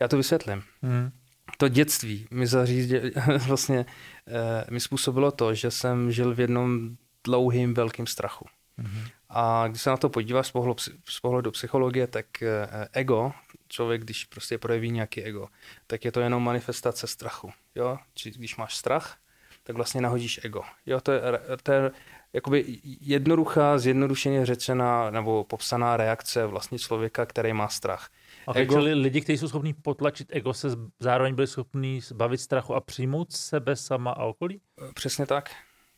[0.00, 0.62] já to vysvětlím.
[0.82, 1.10] Hmm.
[1.56, 3.12] To dětství mi zařídě,
[3.46, 3.86] vlastně
[4.26, 6.96] eh, mi způsobilo to, že jsem žil v jednom
[7.28, 8.46] dlouhým velkým strachu.
[8.78, 9.04] Hmm.
[9.28, 10.76] A když se na to podíváš z pohledu,
[11.08, 13.32] z pohledu psychologie, tak eh, ego,
[13.68, 15.48] člověk, když prostě projeví nějaký ego,
[15.86, 17.52] tak je to jenom manifestace strachu.
[17.74, 17.98] Jo?
[18.14, 19.18] Či když máš strach,
[19.62, 20.62] tak vlastně nahodíš ego.
[20.86, 21.20] Jo, to je,
[21.62, 21.90] to je
[22.32, 28.08] jakoby jednoduchá, zjednodušeně řečená nebo popsaná reakce vlastně člověka, který má strach.
[28.46, 28.74] A ego...
[28.74, 30.68] Čili lidi, kteří jsou schopní potlačit ego, se
[31.00, 34.60] zároveň byli schopní zbavit strachu a přijmout sebe sama a okolí?
[34.94, 35.50] Přesně tak.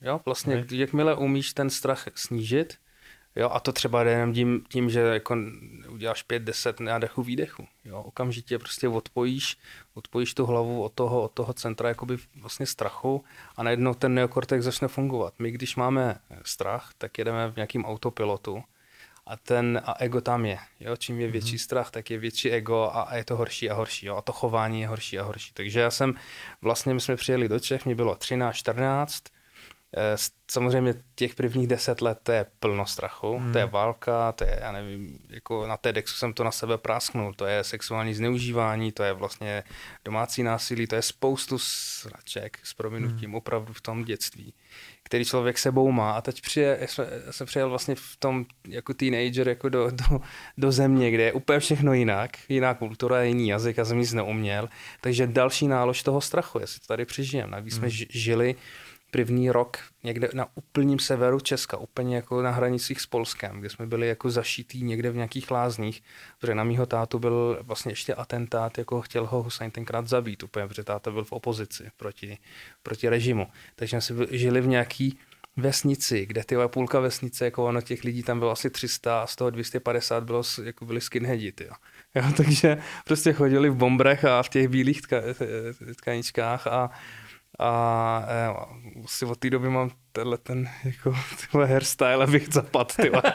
[0.03, 0.79] Jo, vlastně, okay.
[0.79, 2.79] jakmile umíš ten strach snížit,
[3.37, 5.37] Jo, a to třeba jde jenom tím, tím že jako
[5.89, 7.67] uděláš 5-10 nádechu, výdechu.
[7.85, 9.59] Jo, okamžitě prostě odpojíš,
[9.95, 13.25] odpojíš tu hlavu od toho, od toho centra jakoby vlastně strachu
[13.57, 15.35] a najednou ten neokortex začne fungovat.
[15.39, 18.63] My, když máme strach, tak jedeme v nějakým autopilotu
[19.27, 20.59] a ten a ego tam je.
[20.81, 20.97] Jo?
[20.97, 21.65] Čím je větší mm-hmm.
[21.65, 24.07] strach, tak je větší ego a, a je to horší a horší.
[24.07, 24.17] Jo?
[24.17, 25.53] A to chování je horší a horší.
[25.55, 26.15] Takže já jsem,
[26.63, 29.39] vlastně my jsme přijeli do Čech, mě bylo 13, 14, Eh,
[30.50, 33.53] samozřejmě těch prvních deset let to je plno strachu, hmm.
[33.53, 37.35] to je válka, to je, já nevím, jako na TEDxu jsem to na sebe prásknul,
[37.35, 39.64] to je sexuální zneužívání, to je vlastně
[40.05, 43.35] domácí násilí, to je spoustu sraček s prominutím hmm.
[43.35, 44.55] opravdu v tom dětství,
[45.03, 49.48] který člověk sebou má a teď přijel, já jsem přijel vlastně v tom jako teenager
[49.48, 50.20] jako do, do,
[50.59, 54.68] do země, kde je úplně všechno jinak, jiná kultura, jiný jazyk, já jsem nic neuměl,
[55.00, 57.90] takže další nálož toho strachu, jestli to tady přežijem, navíc hmm.
[57.90, 58.55] jsme žili
[59.11, 63.87] první rok někde na úplním severu Česka, úplně jako na hranicích s Polskem, kde jsme
[63.87, 66.03] byli jako zašitý někde v nějakých lázních,
[66.40, 70.66] protože na mýho tátu byl vlastně ještě atentát, jako chtěl ho Hussein tenkrát zabít, úplně,
[70.66, 72.38] protože táta byl v opozici proti,
[72.83, 73.46] proti režimu.
[73.77, 75.18] Takže jsme žili v nějaký
[75.57, 79.37] vesnici, kde ty půlka vesnice, jako ono těch lidí tam bylo asi 300 a z
[79.37, 81.53] toho 250 bylo, jako byli skinheadi,
[82.14, 85.16] Jo, takže prostě chodili v bombrech a v těch bílých tka,
[85.96, 86.90] tkaničkách a
[87.61, 88.55] a e,
[89.07, 93.23] si od té doby mám tenhle ten jako, tyhle hairstyle, abych zapad, tyhle.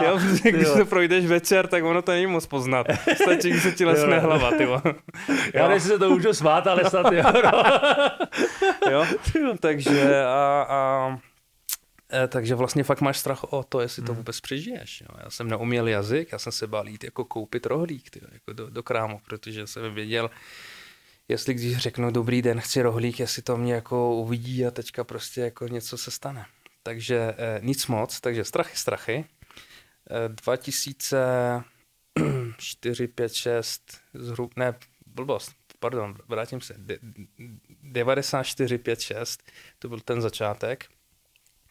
[0.00, 2.86] jo, protože když se projdeš večer, tak ono to není moc poznat.
[3.22, 4.82] Stačí, když se ti lesne hlava, tyhle.
[5.54, 7.12] Já nevím, se to můžu svát, ale snad
[8.90, 9.04] jo.
[9.34, 11.18] jo, takže a, a
[12.12, 14.16] e, takže vlastně fakt máš strach o to, jestli to hmm.
[14.16, 15.00] vůbec přežiješ.
[15.00, 15.08] Jo.
[15.24, 18.70] Já jsem neuměl jazyk, já jsem se bál jít jako koupit rohlík tyjo, jako do,
[18.70, 20.30] do krámu, protože jsem věděl,
[21.28, 25.40] jestli když řeknu dobrý den, chci rohlík, jestli to mě jako uvidí a teďka prostě
[25.40, 26.46] jako něco se stane.
[26.82, 29.24] Takže eh, nic moc, takže strachy, strachy.
[30.10, 34.74] Eh, 2004, 5, 6, zhrub, ne,
[35.06, 36.98] blbost, pardon, vrátím se, De,
[37.82, 39.42] 94, 5, 6,
[39.78, 40.86] to byl ten začátek.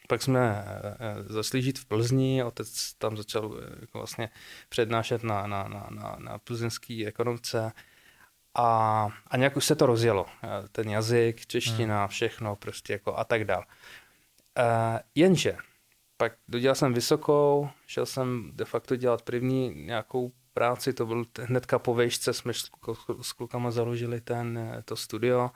[0.08, 4.30] Pak jsme eh, zašli žít v Plzni, otec tam začal eh, jako vlastně
[4.68, 7.72] přednášet na, na, na, na, na plzeňský ekonomce
[8.58, 10.26] a, a nějak už se to rozjelo.
[10.44, 12.08] Eh, ten jazyk, čeština, hmm.
[12.08, 13.64] všechno prostě jako a tak dál.
[14.58, 15.56] Uh, jenže
[16.16, 21.78] pak dodělal jsem vysokou, šel jsem de facto dělat první nějakou práci, to byl hnedka
[21.78, 22.52] po vejšce, jsme
[23.22, 25.50] s klukama založili ten, eh, to studio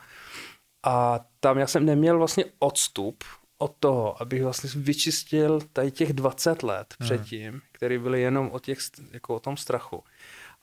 [0.86, 3.24] a tam já jsem neměl vlastně odstup
[3.58, 7.08] od toho, abych vlastně vyčistil tady těch 20 let hmm.
[7.08, 8.78] předtím, který byly jenom o, těch,
[9.10, 10.04] jako o tom strachu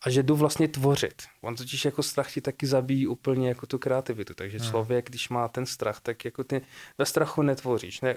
[0.01, 1.23] a že jdu vlastně tvořit.
[1.41, 4.69] On totiž jako strach ti taky zabíjí úplně jako tu kreativitu, takže hmm.
[4.69, 6.61] člověk, když má ten strach, tak jako ty
[6.97, 8.15] ve strachu netvoříš, ne,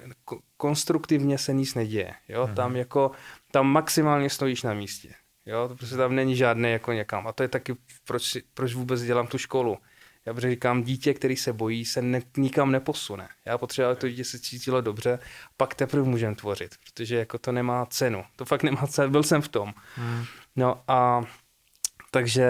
[0.57, 2.55] konstruktivně se nic neděje, jo, hmm.
[2.55, 3.11] tam jako,
[3.51, 5.13] tam maximálně stojíš na místě,
[5.45, 9.01] jo, to prostě tam není žádné jako někam a to je taky, proč, proč vůbec
[9.01, 9.77] dělám tu školu.
[10.25, 13.29] Já říkám, dítě, který se bojí, se ne, nikam neposune.
[13.45, 15.19] Já potřebuji, aby to dítě se cítilo dobře,
[15.57, 18.25] pak teprve můžeme tvořit, protože jako to nemá cenu.
[18.35, 19.73] To fakt nemá cenu, byl jsem v tom.
[19.95, 20.25] Hmm.
[20.55, 21.23] No a
[22.13, 22.47] takže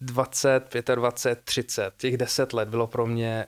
[0.00, 3.46] 20, 25, 30, těch 10 let bylo pro mě,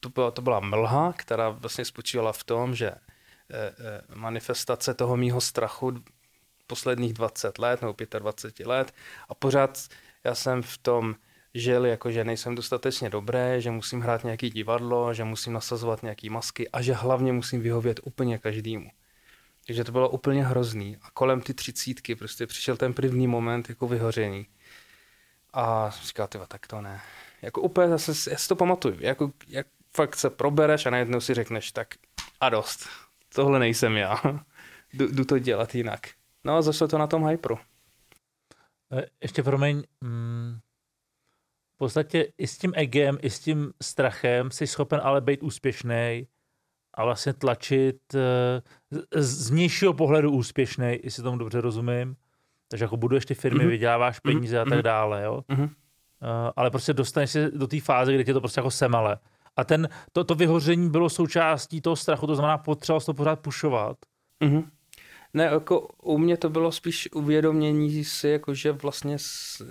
[0.00, 2.98] to byla, to byla mlha, která vlastně spočívala v tom, že eh,
[3.50, 5.94] eh, manifestace toho mýho strachu
[6.66, 8.92] posledních 20 let nebo 25 let
[9.28, 9.88] a pořád
[10.24, 11.14] já jsem v tom
[11.54, 16.30] žil jako, že nejsem dostatečně dobré, že musím hrát nějaký divadlo, že musím nasazovat nějaký
[16.30, 18.90] masky a že hlavně musím vyhovět úplně každému.
[19.66, 20.96] Takže to bylo úplně hrozný.
[21.02, 24.46] A kolem ty třicítky prostě přišel ten první moment jako vyhoření.
[25.52, 27.00] A říkal, ty tak to ne.
[27.42, 31.34] Jako úplně zase, já si to pamatuju, jako, jak fakt se probereš a najednou si
[31.34, 31.94] řekneš, tak
[32.40, 32.88] a dost,
[33.34, 34.22] tohle nejsem já,
[34.92, 36.00] jdu, jdu to dělat jinak.
[36.44, 37.58] No a zašlo to na tom Hypru.
[38.92, 40.58] E, ještě promiň, mm,
[41.74, 46.26] v podstatě i s tím egem, i s tím strachem jsi schopen ale být úspěšný
[46.94, 52.16] a vlastně tlačit e, z vnějšího pohledu úspěšný, jestli tomu dobře rozumím.
[52.68, 53.68] Takže jako buduješ ty firmy, mm-hmm.
[53.68, 54.34] vyděláváš mhm.
[54.34, 54.60] peníze mm-hmm.
[54.60, 54.82] a tak mhm.
[54.82, 55.42] dále, jo.
[55.48, 55.62] Mm-hmm.
[55.62, 59.18] Uh, ale prostě dostaneš se do té fáze, kdy tě to prostě jako semale.
[59.56, 63.96] A ten, to, to vyhoření bylo součástí toho strachu, to znamená, potřeboval to pořád pušovat.
[64.44, 64.64] Mm-hmm.
[65.34, 69.16] Ne, jako u mě to bylo spíš uvědomění si, jako že vlastně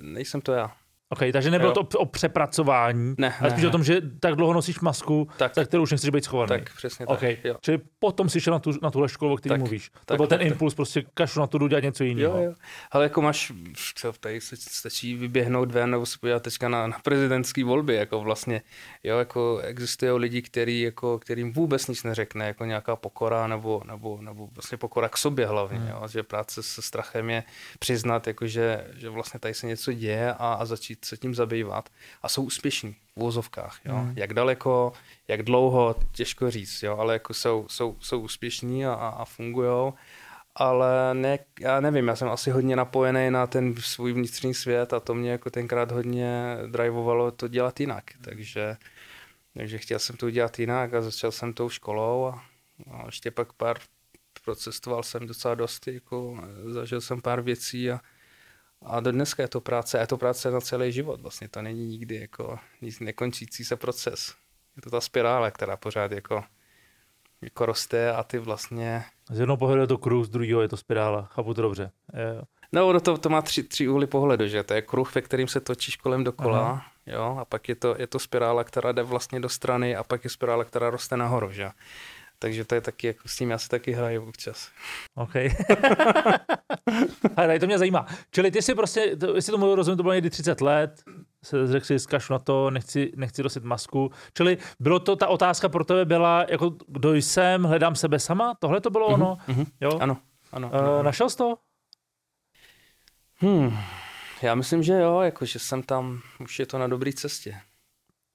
[0.01, 0.71] nejsem to já.
[1.11, 1.83] OK, takže nebylo jo.
[1.83, 3.69] to o přepracování, ne, ale spíš ne.
[3.69, 6.47] o tom, že tak dlouho nosíš masku, tak, tak kterou už nechceš být schovaný.
[6.47, 7.35] Tak, přesně okay.
[7.35, 7.45] tak.
[7.45, 7.55] Jo.
[7.61, 9.89] Čili potom si šel na, tu, na tuhle školu, o které mluvíš.
[9.89, 12.37] Tak, to byl tak, ten tak, impuls, prostě kašu na to dělat něco jiného.
[12.37, 12.53] Jo, jo.
[12.91, 13.51] Ale jako máš,
[13.95, 18.21] co, tady se stačí vyběhnout ven nebo se podívat teďka na, na prezidentské volby, jako
[18.21, 18.61] vlastně,
[19.03, 24.17] jo, jako existují lidi, který, jako, kterým vůbec nic neřekne, jako nějaká pokora nebo, nebo,
[24.21, 25.87] nebo vlastně pokora k sobě hlavně, hmm.
[25.87, 27.43] jo, že práce se strachem je
[27.79, 31.89] přiznat, jako že, že vlastně tady se něco děje a, a začít se tím zabývat
[32.21, 33.79] a jsou úspěšní v úvozovkách.
[33.85, 33.97] Jo?
[33.97, 34.13] Mm.
[34.15, 34.93] Jak daleko,
[35.27, 36.97] jak dlouho, těžko říct, jo?
[36.97, 39.93] ale jako jsou, jsou, jsou úspěšní a, a fungují.
[40.55, 44.99] Ale ne, já nevím, já jsem asi hodně napojený na ten svůj vnitřní svět a
[44.99, 48.03] to mě jako tenkrát hodně drivovalo to dělat jinak.
[48.21, 48.77] Takže,
[49.53, 52.43] takže chtěl jsem to udělat jinak a začal jsem tou školou a,
[52.91, 53.77] a ještě pak pár
[54.45, 57.99] procestoval jsem docela dost, jako, zažil jsem pár věcí a,
[58.85, 61.21] a do dneska je to práce, a je to práce na celý život.
[61.21, 64.35] Vlastně to není nikdy jako nic nekončící se proces.
[64.75, 66.43] Je to ta spirála, která pořád jako,
[67.41, 69.03] jako roste a ty vlastně...
[69.29, 71.21] Z jednoho pohledu je to kruh, z druhého je to spirála.
[71.21, 71.91] Chápu to dobře.
[72.13, 72.41] Je.
[72.73, 75.59] No, to, to má tři, tři úhly pohledu, že to je kruh, ve kterým se
[75.59, 76.85] točíš kolem dokola, Aha.
[77.05, 80.23] jo, a pak je to, je to spirála, která jde vlastně do strany a pak
[80.23, 81.69] je spirála, která roste nahoru, že?
[82.41, 84.69] Takže to je taky, jako s tím já se taky hraju občas.
[85.15, 85.31] OK.
[87.37, 88.05] Ale to mě zajímá.
[88.31, 91.03] Čili ty si prostě, to, jestli tomu rozumím, to bylo někdy 30 let,
[91.43, 94.11] se řekl si, zkašu na to, nechci, nechci dosit masku.
[94.33, 98.55] Čili bylo to, ta otázka pro tebe byla, jako kdo jsem, hledám sebe sama?
[98.59, 99.37] Tohle to bylo mm-hmm, ono?
[99.47, 99.65] Mm-hmm.
[99.81, 99.99] Jo?
[99.99, 100.17] Ano,
[100.51, 101.03] ano, ano, uh, ano.
[101.03, 101.57] Našel jsi to?
[103.35, 103.77] Hmm,
[104.41, 107.61] já myslím, že jo, jako, že jsem tam, už je to na dobré cestě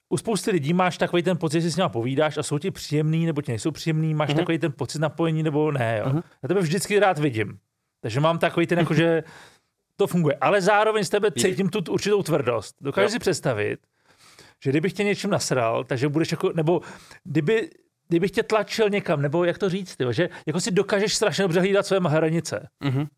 [0.09, 2.71] u spousty lidí máš takový ten pocit, že si s nimi povídáš a jsou ti
[2.71, 4.37] příjemný nebo ti nejsou příjemný, máš uh-huh.
[4.37, 5.99] takový ten pocit napojení nebo ne.
[5.99, 6.07] Jo?
[6.07, 6.23] Uh-huh.
[6.43, 7.59] Já tebe vždycky rád vidím.
[8.01, 9.23] Takže mám takový ten, jako, že
[9.97, 10.37] to funguje.
[10.41, 12.77] Ale zároveň z tebe cítím tu určitou tvrdost.
[12.81, 13.81] Dokážeš si představit,
[14.65, 16.81] že kdybych tě něčím nasral, takže budeš jako, nebo
[17.25, 17.71] kdyby,
[18.09, 21.61] kdybych tě tlačil někam, nebo jak to říct, tyjo, že jako si dokážeš strašně dobře
[21.61, 22.69] hlídat své hranice.
[22.85, 23.09] Uh-huh.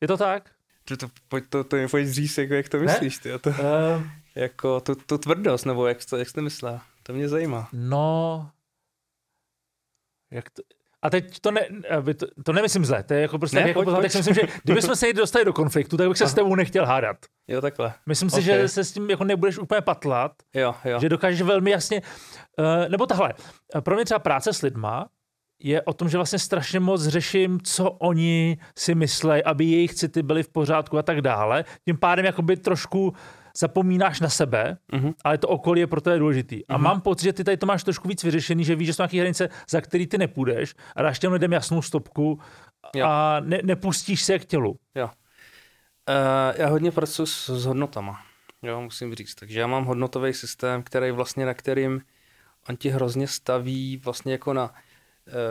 [0.00, 0.50] Je to tak?
[0.84, 3.30] To, to, pojď to, to, to pojď říct, jako, jak to myslíš, ty.
[3.40, 3.50] To...
[3.50, 3.56] Uh,
[4.36, 6.80] jako tu, tu tvrdost, nebo jak, to, jak jsi to myslel?
[7.02, 7.68] To mě zajímá.
[7.72, 8.50] No,
[10.30, 10.62] jak to,
[11.02, 11.68] a teď to, ne,
[12.16, 14.14] to, to nemyslím zle, to je jako prostě ne, jako pojď, pojď.
[14.14, 16.30] myslím, že kdybychom se dostali do konfliktu, tak bych se Aha.
[16.30, 17.16] s tebou nechtěl hádat.
[17.48, 17.94] Jo, takhle.
[18.06, 18.44] Myslím si, okay.
[18.44, 21.00] že se s tím jako nebudeš úplně patlat, jo, jo.
[21.00, 22.02] že dokážeš velmi jasně,
[22.58, 23.34] uh, nebo tahle,
[23.80, 25.08] pro mě třeba práce s lidma
[25.62, 30.22] je o tom, že vlastně strašně moc řeším, co oni si myslejí, aby jejich city
[30.22, 31.64] byly v pořádku a tak dále.
[31.84, 33.14] Tím pádem jakoby trošku
[33.58, 35.14] zapomínáš na sebe, uh-huh.
[35.24, 36.56] ale to okolí je pro tebe důležitý.
[36.56, 36.74] Uh-huh.
[36.74, 36.84] A mhm.
[36.84, 39.20] mám pocit, že ty tady to máš trošku víc vyřešený, že víš, že jsou nějaké
[39.20, 42.40] hranice, za který ty nepůjdeš a dáš těm lidem jasnou stopku
[42.94, 43.06] jo.
[43.06, 44.76] a ne, nepustíš se k tělu.
[44.94, 45.06] Jo.
[45.06, 48.20] Uh, já hodně pracuji s, s hodnotama,
[48.62, 49.34] jo, musím říct.
[49.34, 52.00] Takže já mám hodnotový systém, který vlastně na kterým
[52.68, 54.64] on ti hrozně staví vlastně jako na,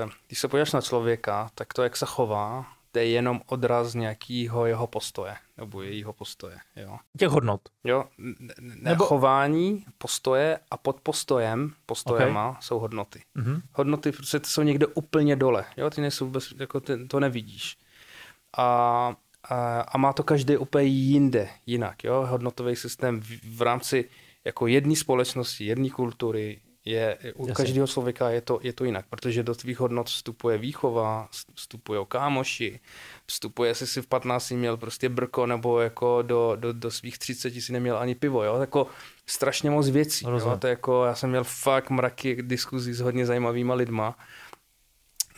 [0.04, 2.66] uh, když se podíváš na člověka, tak to, jak se chová,
[2.96, 6.58] to je jenom odraz nějakého jeho postoje, nebo jejího postoje.
[6.76, 6.98] Jo.
[7.20, 7.62] Těch hodnot.
[7.84, 9.06] Jo, ne, nebo...
[9.06, 12.62] chování, postoje a pod postojem, postojema okay.
[12.62, 13.22] jsou hodnoty.
[13.36, 13.62] Mm-hmm.
[13.74, 17.78] Hodnoty prostě jsou někde úplně dole, jo, ty nejsou vůbec, jako ty, to nevidíš.
[18.58, 18.64] A,
[19.44, 24.10] a, a má to každý úplně jinde, jinak, jo, hodnotový systém v, v rámci
[24.46, 27.64] jako jedné společnosti, jedné kultury, je, u Jasně.
[27.64, 32.80] každého člověka je to, je to jinak, protože do tvých hodnot vstupuje výchova, vstupuje kámoši,
[33.26, 37.62] vstupuje, jestli si v 15 měl prostě brko, nebo jako do, do, do svých 30
[37.62, 38.88] si neměl ani pivo, jo, jako
[39.26, 40.58] strašně moc věcí, jo?
[40.58, 44.18] to jako, já jsem měl fakt mraky diskuzí s hodně zajímavýma lidma,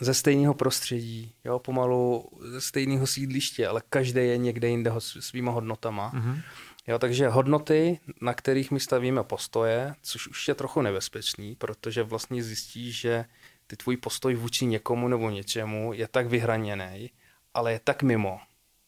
[0.00, 6.12] ze stejného prostředí, jo, pomalu ze stejného sídliště, ale každý je někde jinde svýma hodnotama.
[6.14, 6.40] Mm-hmm
[6.88, 12.42] Jo, takže hodnoty, na kterých my stavíme postoje, což už je trochu nebezpečný, protože vlastně
[12.42, 13.24] zjistíš, že
[13.66, 17.10] ty tvůj postoj vůči někomu nebo něčemu je tak vyhraněný,
[17.54, 18.40] ale je tak mimo,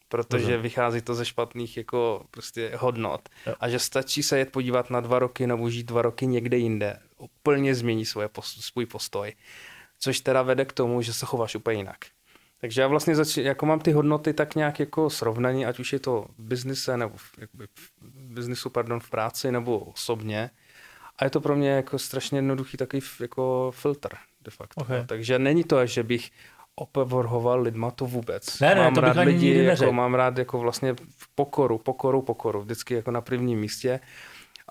[0.09, 0.63] protože mm.
[0.63, 3.55] vychází to ze špatných jako prostě hodnot jo.
[3.59, 6.99] a že stačí se jet podívat na dva roky nebo žít dva roky někde jinde,
[7.17, 9.33] úplně změní svoje, svůj postoj,
[9.99, 11.97] což teda vede k tomu, že se chováš úplně jinak.
[12.61, 15.99] Takže já vlastně zač- jako mám ty hodnoty tak nějak jako srovnaní, ať už je
[15.99, 17.91] to v biznise nebo v, jakoby v
[18.33, 20.49] biznisu, pardon, v práci nebo osobně.
[21.17, 24.09] A je to pro mě jako strašně jednoduchý takový jako filtr
[24.41, 24.81] de facto.
[24.81, 25.05] Okay.
[25.05, 26.29] Takže není to, že bych
[26.75, 28.59] opovrhoval lidma to vůbec.
[28.59, 30.95] Ne, ne, mám to rád lidi, jako, mám rád jako vlastně
[31.35, 33.99] pokoru, pokoru, pokoru, vždycky jako na prvním místě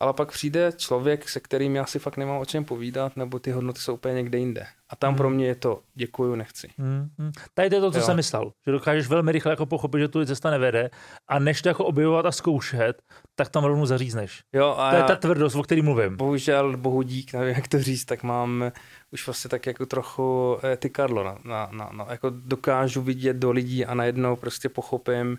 [0.01, 3.51] ale pak přijde člověk, se kterým já si fakt nemám o čem povídat, nebo ty
[3.51, 4.67] hodnoty jsou úplně někde jinde.
[4.89, 5.17] A tam hmm.
[5.17, 6.69] pro mě je to děkuju, nechci.
[6.79, 7.09] Hmm.
[7.19, 7.33] hmm.
[7.55, 8.05] Tady je to, co jo.
[8.05, 10.91] jsem myslel, že dokážeš velmi rychle jako pochopit, že tu cesta nevede
[11.29, 13.03] a než to jako objevovat a zkoušet,
[13.35, 14.43] tak tam rovnou zařízneš.
[14.53, 16.17] Jo, a to je ta tvrdost, o který mluvím.
[16.17, 18.73] Bohužel, bohu dík, nevím, jak to říct, tak mám
[19.13, 23.37] už vlastně tak jako trochu eh, ty Karlo, na, na, na, na, jako dokážu vidět
[23.37, 25.39] do lidí a najednou prostě pochopím,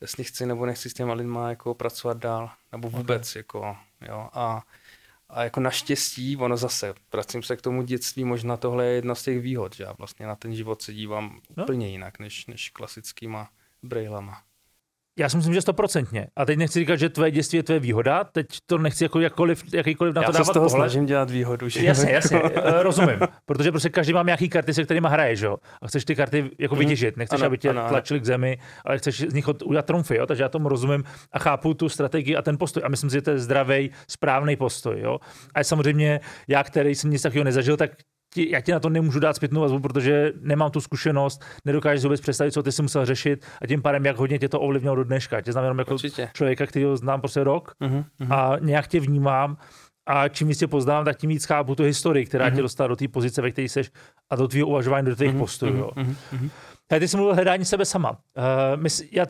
[0.00, 3.40] jestli chci nebo nechci s těma lidma jako pracovat dál, nebo vůbec, okay.
[3.40, 3.76] jako,
[4.08, 4.62] jo, a,
[5.28, 9.22] a jako naštěstí, ono zase, vracím se k tomu dětství, možná tohle je jedna z
[9.22, 11.64] těch výhod, že já vlastně na ten život se dívám no.
[11.64, 13.50] úplně jinak, než, než klasickýma
[13.82, 14.42] brejlama.
[15.18, 16.26] Já si myslím, že stoprocentně.
[16.36, 19.74] A teď nechci říkat, že tvoje dětství je tvoje výhoda, teď to nechci jako jakkoliv,
[19.74, 20.90] jakýkoliv na to Já dávat se z toho pohled.
[20.90, 21.68] snažím dělat výhodu.
[21.68, 21.84] Že?
[21.84, 23.18] Jasně, jasně, eh, rozumím.
[23.46, 25.56] Protože prostě každý má nějaký karty, se kterými hraje, že jo?
[25.82, 26.84] A chceš ty karty jako mhm.
[26.84, 27.16] vytěžit.
[27.16, 30.26] Nechceš, ano, aby tě ano, tlačili k zemi, ale chceš z nich udělat trumfy, jo?
[30.26, 32.82] Takže já tomu rozumím a chápu tu strategii a ten postoj.
[32.86, 35.18] A myslím si, že to je zdravý, správný postoj, jo?
[35.54, 37.90] A samozřejmě já, který jsem nic takového nezažil, tak
[38.34, 42.20] ti, já ti na to nemůžu dát zpětnou vazbu, protože nemám tu zkušenost, nedokážeš vůbec
[42.20, 45.04] představit, co ty si musel řešit a tím pádem, jak hodně tě to ovlivnilo do
[45.04, 45.40] dneška.
[45.40, 46.30] Tě znám jenom jako Určitě.
[46.32, 48.34] člověka, který ho znám prostě rok uh-huh, uh-huh.
[48.34, 49.56] a nějak tě vnímám
[50.06, 52.54] a čím víc tě poznám, tak tím víc chápu tu historii, která uh-huh.
[52.54, 53.82] tě dostala do té pozice, ve které jsi
[54.30, 55.82] a do tvého uvažování, do těch uh-huh, postojů.
[55.82, 56.50] Uh-huh, uh-huh.
[56.98, 58.10] ty jsi mluvil hledání sebe sama.
[58.10, 58.16] Uh,
[58.82, 59.26] mysl, já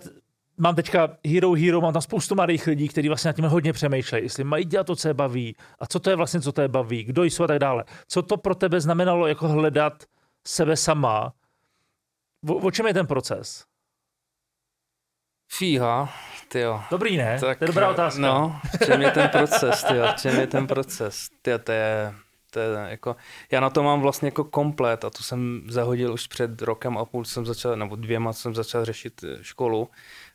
[0.60, 4.24] mám teďka Hero Hero, mám tam spoustu mladých lidí, kteří vlastně nad tím hodně přemýšlejí,
[4.24, 6.68] jestli mají dělat to, co je baví a co to je vlastně, co to je
[6.68, 7.84] baví, kdo jsou a tak dále.
[8.08, 10.04] Co to pro tebe znamenalo jako hledat
[10.46, 11.32] sebe sama?
[12.48, 13.64] O, o čem je ten proces?
[15.52, 16.14] Fíha,
[16.48, 16.80] tyjo.
[16.90, 17.38] Dobrý, ne?
[17.40, 18.20] Tak, to je dobrá otázka.
[18.20, 21.28] No, v čem je ten proces, tyjo, v čem je ten proces?
[21.42, 22.14] Tyjo, to je,
[22.50, 23.16] to je jako,
[23.50, 27.04] já na to mám vlastně jako komplet a to jsem zahodil už před rokem a
[27.04, 29.88] půl jsem začal, nebo dvěma jsem začal řešit eh, školu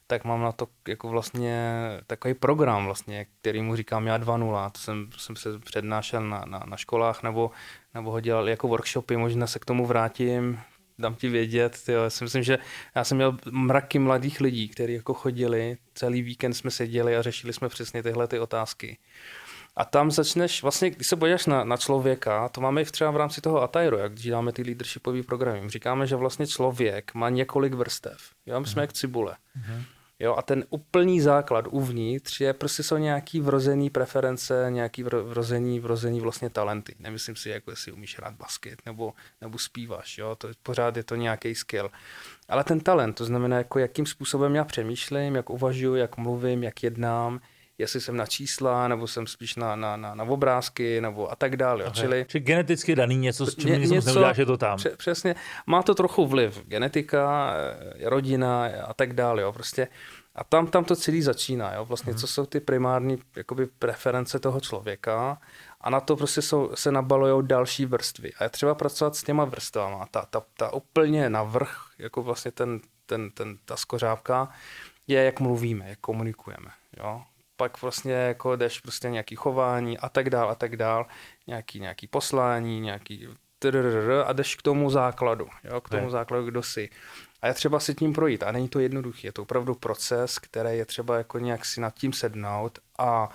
[0.07, 4.71] tak mám na to jako vlastně takový program vlastně, který mu říkám já 2.0.
[4.71, 7.51] To jsem, jsem se přednášel na, na, na školách nebo,
[7.93, 10.59] nebo ho dělal jako workshopy, možná se k tomu vrátím,
[10.99, 11.83] dám ti vědět.
[11.85, 12.03] Tyjo.
[12.03, 12.57] Já si myslím, že
[12.95, 17.53] já jsem měl mraky mladých lidí, kteří jako chodili, celý víkend jsme seděli a řešili
[17.53, 18.97] jsme přesně tyhle ty otázky.
[19.77, 23.17] A tam začneš, vlastně, když se podíváš na, na člověka, to máme i třeba v
[23.17, 25.69] rámci toho Atairu, jak děláme ty leadershipové programy.
[25.69, 28.17] Říkáme, že vlastně člověk má několik vrstev.
[28.45, 28.83] Jo, my jsme mm.
[28.83, 29.37] jak cibule.
[29.55, 29.83] Mm.
[30.19, 36.19] Jo, a ten úplný základ uvnitř je prostě jsou nějaký vrozený preference, nějaký vrozený, vrozený
[36.19, 36.95] vlastně talenty.
[36.99, 41.15] Nemyslím si, jako jestli umíš hrát basket nebo, nebo zpíváš, jo, to pořád je to
[41.15, 41.91] nějaký skill.
[42.49, 46.83] Ale ten talent, to znamená, jako jakým způsobem já přemýšlím, jak uvažuji, jak mluvím, jak
[46.83, 47.39] jednám,
[47.77, 51.57] jestli jsem na čísla, nebo jsem spíš na, na, na, na obrázky, nebo a tak
[51.57, 51.91] dále.
[51.93, 54.77] Čili, Či geneticky daný něco, s čím ně, něco, neuděláš, je to tam.
[54.77, 55.35] Pře, přesně,
[55.67, 56.63] má to trochu vliv.
[56.65, 59.41] Genetika, eh, rodina a tak dále.
[59.41, 59.53] Jo.
[59.53, 59.87] Prostě,
[60.35, 61.73] a tam, tam to celý začíná.
[61.73, 61.85] Jo.
[61.85, 62.19] Vlastně, hmm.
[62.19, 65.37] co jsou ty primární jakoby, preference toho člověka
[65.81, 68.33] a na to prostě jsou, se nabalují další vrstvy.
[68.33, 70.07] A je třeba pracovat s těma vrstvama.
[70.11, 74.49] Ta, ta, ta úplně navrh, jako vlastně ten, ten, ten, ta skořápka,
[75.07, 76.69] je, jak mluvíme, jak komunikujeme.
[76.97, 77.21] Jo?
[77.57, 81.05] Pak vlastně jako jdeš prostě nějaký chování a tak dál a tak dál,
[81.47, 83.27] nějaký, nějaký poslání, nějaký
[84.25, 86.09] a jdeš k tomu základu, jo, k tomu ne.
[86.09, 86.89] základu, kdo jsi.
[87.41, 88.43] A je třeba si tím projít.
[88.43, 91.93] A není to jednoduchý, je to opravdu proces, který je třeba jako nějak si nad
[91.93, 93.29] tím sednout a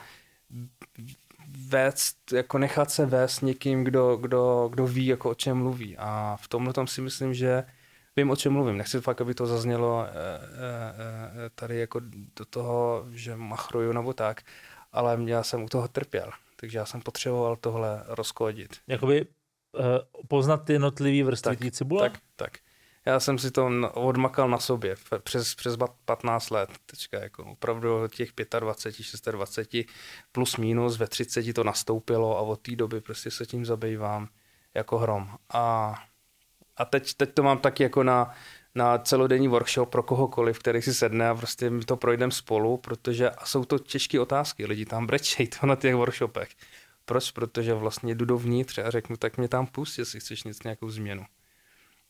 [1.68, 5.96] vést, jako nechat se vést někým, kdo, kdo, kdo ví, jako o čem mluví.
[5.98, 7.64] A v tomhle tom si myslím, že
[8.16, 8.76] vím, o čem mluvím.
[8.76, 12.00] Nechci fakt, aby to zaznělo e, e, e, tady jako
[12.36, 14.42] do toho, že machruju nebo tak,
[14.92, 16.30] ale já jsem u toho trpěl.
[16.56, 18.76] Takže já jsem potřeboval tohle rozkodit.
[18.86, 19.84] Jakoby uh,
[20.28, 22.10] poznat ty jednotlivé vrstvy té cibule?
[22.10, 22.58] Tak, tak.
[23.06, 26.70] Já jsem si to odmakal na sobě přes, přes 15 let.
[26.86, 29.76] Teďka jako opravdu těch 25, 26
[30.32, 34.28] plus minus ve 30 to nastoupilo a od té doby prostě se tím zabývám
[34.74, 35.30] jako hrom.
[35.52, 35.94] A
[36.76, 38.34] a teď, teď to mám taky jako na,
[38.74, 43.30] na celodenní workshop pro kohokoliv, který si sedne a prostě my to projdeme spolu, protože
[43.30, 46.48] a jsou to těžké otázky, lidi tam brečejí to na těch workshopech.
[47.04, 47.30] Proč?
[47.30, 51.24] Protože vlastně jdu dovnitř a řeknu, tak mě tam pust, jestli chceš něco nějakou změnu.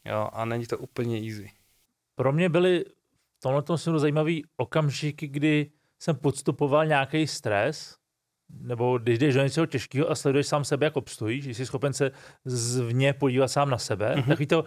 [0.04, 1.50] Jo, a není to úplně easy.
[2.14, 2.84] Pro mě byly
[3.38, 7.96] v tomhle směru zajímavý okamžiky, kdy jsem podstupoval nějaký stres,
[8.60, 12.10] nebo když jdeš do něčeho těžkého a sleduješ sám sebe, jak obstojíš, jsi schopen se
[12.44, 14.28] zvně podívat sám na sebe, mm-hmm.
[14.28, 14.64] takový to,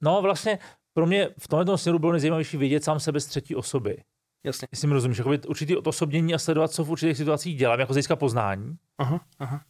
[0.00, 0.58] no vlastně
[0.92, 4.02] pro mě v tomhle směru bylo nejzajímavější vidět sám sebe z třetí osoby.
[4.44, 4.68] Jasně.
[4.72, 8.16] Jestli mi rozumíš, jako určitý osobnění a sledovat, co v určitých situacích dělám, jako získat
[8.16, 8.76] poznání.
[8.98, 9.64] Aha, aha.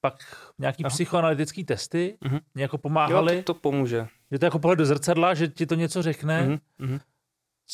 [0.00, 0.14] Pak
[0.58, 0.90] nějaký aha.
[0.90, 2.40] psychoanalytický testy uh-huh.
[2.54, 3.36] mě jako pomáhaly.
[3.36, 4.08] Jo, to, to pomůže.
[4.30, 6.46] Že to jako pohled do zrcadla, že ti to něco řekne.
[6.46, 6.58] Uh-huh.
[6.80, 7.00] Uh-huh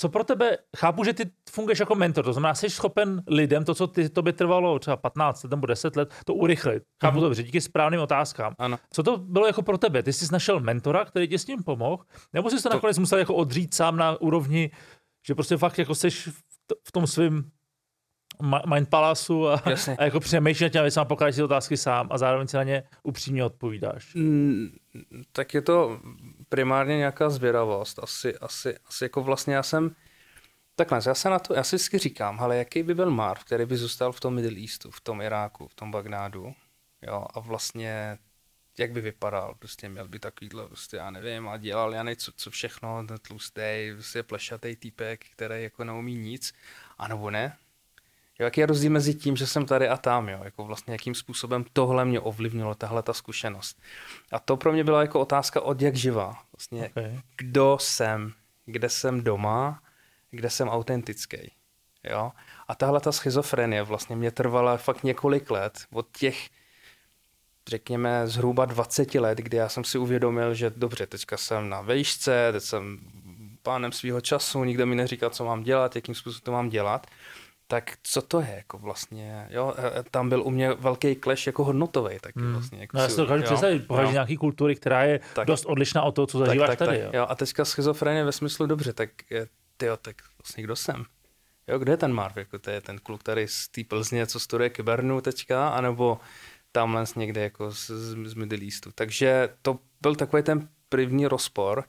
[0.00, 3.74] co pro tebe, chápu, že ty funguješ jako mentor, to znamená, jsi schopen lidem to,
[3.74, 6.82] co ty, to by trvalo třeba 15 let nebo 10 let, to urychlit.
[7.02, 7.22] Chápu uh-huh.
[7.22, 8.54] dobře, díky správným otázkám.
[8.58, 8.78] Ano.
[8.90, 10.02] Co to bylo jako pro tebe?
[10.02, 12.04] Ty jsi našel mentora, který ti s tím pomohl?
[12.32, 12.74] Nebo jsi to, to...
[12.74, 14.70] nakonec musel jako odřít sám na úrovni,
[15.26, 16.10] že prostě fakt jako jsi
[16.84, 17.50] v tom svém
[18.74, 19.62] mind palasu a,
[19.98, 22.82] a jako přemýšlíš na těmi věcmi, pokládáš si otázky sám a zároveň si na ně
[23.02, 24.14] upřímně odpovídáš.
[24.14, 24.68] Mm,
[25.32, 26.00] tak je to
[26.48, 27.98] primárně nějaká zvědavost.
[27.98, 29.96] Asi, asi, asi jako vlastně já jsem
[30.78, 33.66] Takhle, já se na to, já si vždycky říkám, ale jaký by byl Marv, který
[33.66, 36.54] by zůstal v tom Middle Eastu, v tom Iráku, v tom Bagnádu,
[37.02, 38.18] jo, a vlastně
[38.78, 42.50] jak by vypadal, prostě měl by takovýhle, prostě já nevím, a dělal já co, co
[42.50, 46.52] všechno, ten tlustý, prostě plešatý týpek, který jako neumí nic,
[46.98, 47.56] anebo ne,
[48.38, 50.40] Jo, jaký je rozdíl mezi tím, že jsem tady a tam, jo?
[50.44, 53.82] Jako vlastně jakým způsobem tohle mě ovlivnilo, tahle ta zkušenost.
[54.32, 56.42] A to pro mě byla jako otázka od jak živá.
[56.56, 57.20] Vlastně, okay.
[57.36, 58.32] kdo jsem,
[58.66, 59.82] kde jsem doma,
[60.30, 61.52] kde jsem autentický.
[62.04, 62.32] Jo?
[62.68, 65.78] A tahle ta schizofrenie vlastně mě trvala fakt několik let.
[65.92, 66.48] Od těch,
[67.68, 72.48] řekněme, zhruba 20 let, kdy já jsem si uvědomil, že dobře, teďka jsem na vejšce,
[72.52, 72.98] teď jsem
[73.62, 77.06] pánem svého času, nikdo mi neříká, co mám dělat, jakým způsobem to mám dělat
[77.70, 81.46] tak co to je jako vlastně, jo, e, e, tam byl u mě velký clash
[81.46, 82.52] jako hodnotový, tak hmm.
[82.52, 82.80] vlastně.
[82.80, 86.02] Jako no já si to dokážu představit, považuji nějaký kultury, která je tak, dost odlišná
[86.02, 87.02] od toho, co zažíváš tak, tak, tady.
[87.02, 87.26] Tak, jo.
[87.28, 89.10] A teďka schizofrenie ve smyslu dobře, tak
[89.76, 91.04] ty tak vlastně kdo jsem?
[91.68, 92.36] Jo, kde je ten Marv?
[92.36, 96.20] Jako to je ten kluk tady z té Plzně, co studuje kybernu teďka, anebo
[96.72, 97.90] tamhle někde jako z,
[98.24, 98.90] z Middle Eastu.
[98.94, 101.84] Takže to byl takový ten první rozpor.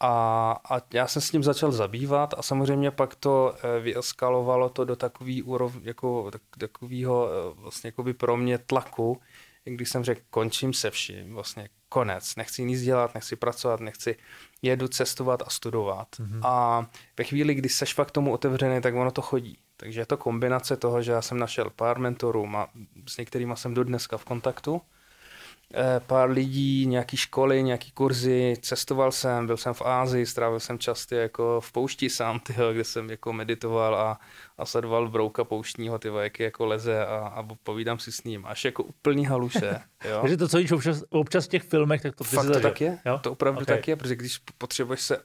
[0.00, 4.84] A, a já jsem s tím začal zabývat a samozřejmě pak to eh, vyeskalovalo to
[4.84, 9.20] do takový úrov, jako, tak, takovýho eh, vlastně jakoby pro mě tlaku,
[9.64, 14.16] když jsem řekl, končím se vším, vlastně konec, nechci nic dělat, nechci pracovat, nechci
[14.62, 16.08] jedu cestovat a studovat.
[16.18, 16.40] Mm-hmm.
[16.46, 16.86] A
[17.18, 19.58] ve chvíli, kdy seš fakt tomu otevřený, tak ono to chodí.
[19.76, 22.48] Takže je to kombinace toho, že já jsem našel pár mentorů,
[23.06, 24.82] s některými jsem do dneska v kontaktu,
[26.06, 31.14] pár lidí, nějaký školy, nějaký kurzy, cestoval jsem, byl jsem v Ázii, strávil jsem časty
[31.14, 34.20] jako v poušti sám, tyho, kde jsem jako meditoval a,
[34.58, 38.64] a sledoval brouka pouštního, ty jak jako leze a, a povídám si s ním, až
[38.64, 39.80] jako úplný haluše.
[40.04, 40.18] Jo.
[40.20, 42.98] Takže to, co víš občas, občas v těch filmech, tak to Fakt to tak je,
[43.06, 43.18] jo?
[43.18, 43.76] to opravdu okay.
[43.76, 45.22] tak je, protože když potřebuješ se, uh,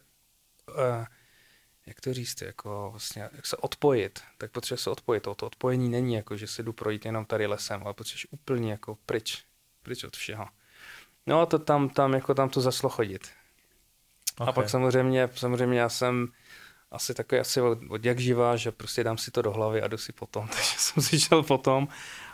[1.85, 5.23] jak to říct, jako vlastně, jak se odpojit, tak potřebuješ se odpojit.
[5.23, 8.71] To, to odpojení není jako, že se jdu projít jenom tady lesem, ale potřebuješ úplně
[8.71, 9.43] jako pryč
[9.85, 10.47] pryč od všeho.
[11.27, 13.29] No a to tam, tam, jako tam to zaslo chodit.
[14.35, 14.47] Okay.
[14.49, 16.27] A pak samozřejmě, samozřejmě já jsem
[16.91, 19.87] asi takový asi od, od jak živá, že prostě dám si to do hlavy a
[19.87, 21.87] jdu si potom, takže jsem si šel potom,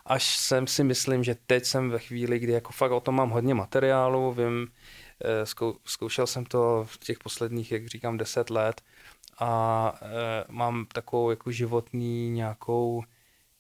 [0.05, 3.29] až jsem si myslím, že teď jsem ve chvíli, kdy jako fakt o tom mám
[3.29, 4.67] hodně materiálu, vím,
[5.23, 8.81] eh, zkou, zkoušel jsem to v těch posledních, jak říkám, deset let
[9.41, 13.03] a e, mám takovou jako životní nějakou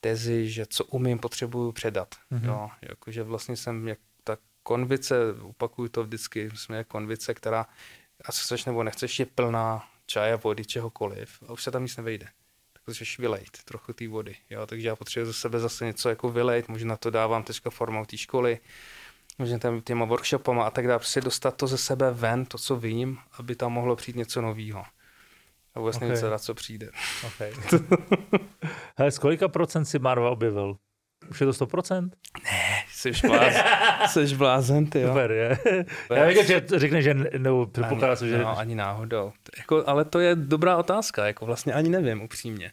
[0.01, 2.15] tezi, že co umím, potřebuju předat.
[2.31, 2.45] Mm-hmm.
[2.45, 7.65] Jo, jakože vlastně jsem jak ta konvice, opakuju to vždycky, jsme konvice, která,
[8.25, 11.97] a co chceš nebo nechceš, je plná čaje, vody, čehokoliv a už se tam nic
[11.97, 12.25] nevejde.
[12.73, 14.35] Tak potřebuješ vylejt trochu té vody.
[14.49, 14.65] Jo?
[14.65, 18.17] Takže já potřebuji za sebe zase něco jako vylejt, možná to dávám teďka formou té
[18.17, 18.59] školy,
[19.39, 22.75] možná tam těma workshopama a tak dále, prostě dostat to ze sebe ven, to, co
[22.75, 24.83] vím, aby tam mohlo přijít něco nového.
[25.75, 26.07] A vůbec okay.
[26.07, 26.89] nevím, co, co přijde.
[27.27, 27.51] Okay.
[28.97, 30.77] Hele, z kolika procent si Marva objevil?
[31.29, 32.09] Už je to 100%?
[32.43, 33.63] Ne, jsi blázen,
[34.27, 35.07] jsi blázen, ty jo.
[35.07, 35.57] Super, je.
[36.15, 38.37] Já vím, že řekne, že nebo předpokládá se, že...
[38.37, 39.33] No, ani náhodou.
[39.57, 42.71] Jako, ale to je dobrá otázka, jako vlastně ani nevím, upřímně.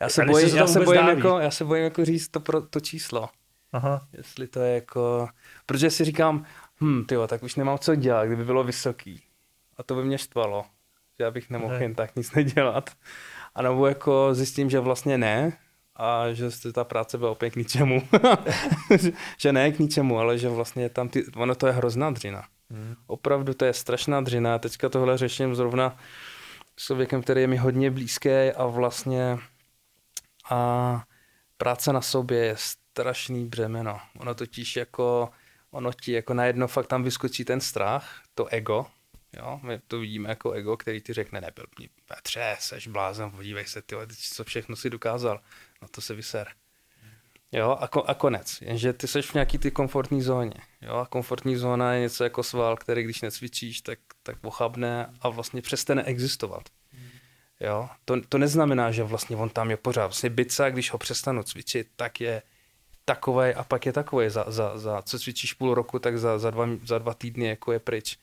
[0.00, 2.80] Já se, bojím, já se bojím, jako, já se bojím jako říct to, pro, to
[2.80, 3.28] číslo.
[3.72, 4.06] Aha.
[4.12, 5.28] Jestli to je jako...
[5.66, 6.44] Protože si říkám,
[6.80, 9.22] hm, tyjo, tak už nemám co dělat, kdyby bylo vysoký.
[9.76, 10.64] A to by mě štvalo
[11.20, 11.82] že abych nemohl ne.
[11.82, 12.90] jen tak nic nedělat.
[13.54, 15.52] A nebo jako zjistím, že vlastně ne,
[15.96, 18.08] a že ta práce byla opět k ničemu.
[19.38, 22.44] že ne k ničemu, ale že vlastně tam ty, ono to je hrozná dřina.
[22.70, 22.94] Hmm.
[23.06, 24.58] Opravdu to je strašná dřina.
[24.58, 25.96] Teďka tohle řeším zrovna
[26.76, 29.38] s člověkem, který je mi hodně blízký a vlastně
[30.50, 31.02] a
[31.56, 34.00] práce na sobě je strašný břemeno.
[34.18, 35.28] Ono totiž jako,
[35.70, 38.86] ono ti jako najednou fakt tam vyskočí ten strach, to ego,
[39.36, 41.66] Jo, my to vidíme jako ego, který ti řekne, nebyl
[42.06, 43.96] Petře, seš blázen, podívej se, ty,
[44.32, 45.40] co všechno si dokázal,
[45.82, 46.48] no to se vyser.
[47.52, 48.62] Jo, a, ko, a konec.
[48.62, 50.54] Jenže ty seš v nějaký ty komfortní zóně.
[50.82, 55.28] Jo, a komfortní zóna je něco jako sval, který když necvičíš, tak, tak pochabne a
[55.28, 56.62] vlastně přestane existovat.
[57.60, 60.06] Jo, to, to neznamená, že vlastně on tam je pořád.
[60.06, 62.42] Vlastně bica, když ho přestanu cvičit, tak je
[63.04, 64.30] takový a pak je takový.
[64.30, 67.72] Za, za, za, co cvičíš půl roku, tak za, za, dva, za dva týdny jako
[67.72, 68.18] je pryč.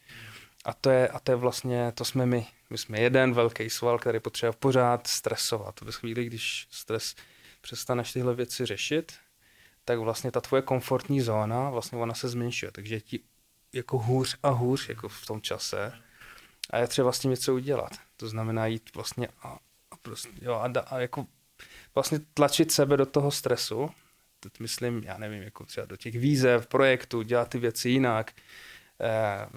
[0.68, 2.48] A to je, a to je vlastně, to jsme my.
[2.70, 5.82] My jsme jeden velký sval, který potřebuje pořád stresovat.
[5.82, 7.16] Ve chvíli, když stres
[7.62, 9.14] přestaneš tyhle věci řešit,
[9.86, 13.20] tak vlastně ta tvoje komfortní zóna, vlastně ona se zmenšuje, takže ti
[13.74, 15.94] jako hůř a hůř jako v tom čase
[16.70, 17.92] a je třeba vlastně něco udělat.
[18.18, 19.60] To znamená jít vlastně a,
[19.92, 21.26] a, prostě, jo, a, da, a jako
[21.96, 23.90] vlastně tlačit sebe do toho stresu,
[24.40, 28.32] teď myslím, já nevím, jako třeba do těch výzev, projektů, dělat ty věci jinak,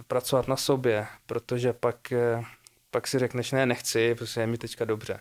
[0.07, 2.43] pracovat na sobě, protože pak, eh,
[2.91, 5.21] pak si řekneš, ne, nechci, protože je mi teďka dobře.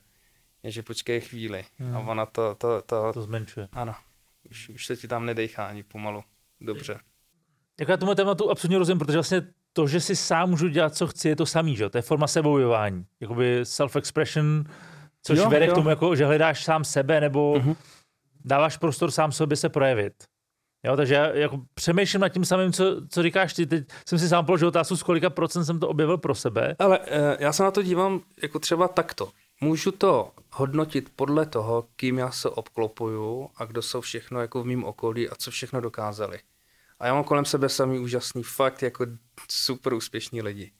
[0.63, 1.65] Je, že počkej chvíli.
[1.77, 1.95] Hmm.
[1.95, 3.67] A ona to, to, to, to zmenšuje.
[3.71, 3.95] Ano.
[4.49, 6.23] Už, už se ti tam nedejchá ani pomalu.
[6.61, 6.99] Dobře.
[7.79, 9.41] Jak já tomu tématu absolutně rozumím, protože vlastně
[9.73, 11.89] to, že si sám můžu dělat, co chci, je to samý, že?
[11.89, 13.05] To je forma sebojování.
[13.19, 14.63] Jakoby self-expression,
[15.23, 15.71] což jo, vede jo.
[15.71, 17.75] k tomu, jako, že hledáš sám sebe nebo uh-huh.
[18.45, 20.13] dáváš prostor sám sobě se projevit.
[20.83, 23.65] Jo, takže já jako přemýšlím nad tím samým, co, co říkáš ty.
[23.65, 26.75] Teď jsem si sám položil otázku, z kolika procent jsem to objevil pro sebe.
[26.79, 29.31] Ale e, já se na to dívám jako třeba takto.
[29.61, 34.65] Můžu to hodnotit podle toho, kým já se obklopuju a kdo jsou všechno jako v
[34.65, 36.39] mém okolí a co všechno dokázali.
[36.99, 39.05] A já mám kolem sebe samý úžasný, fakt jako
[39.51, 40.71] super úspěšní lidi.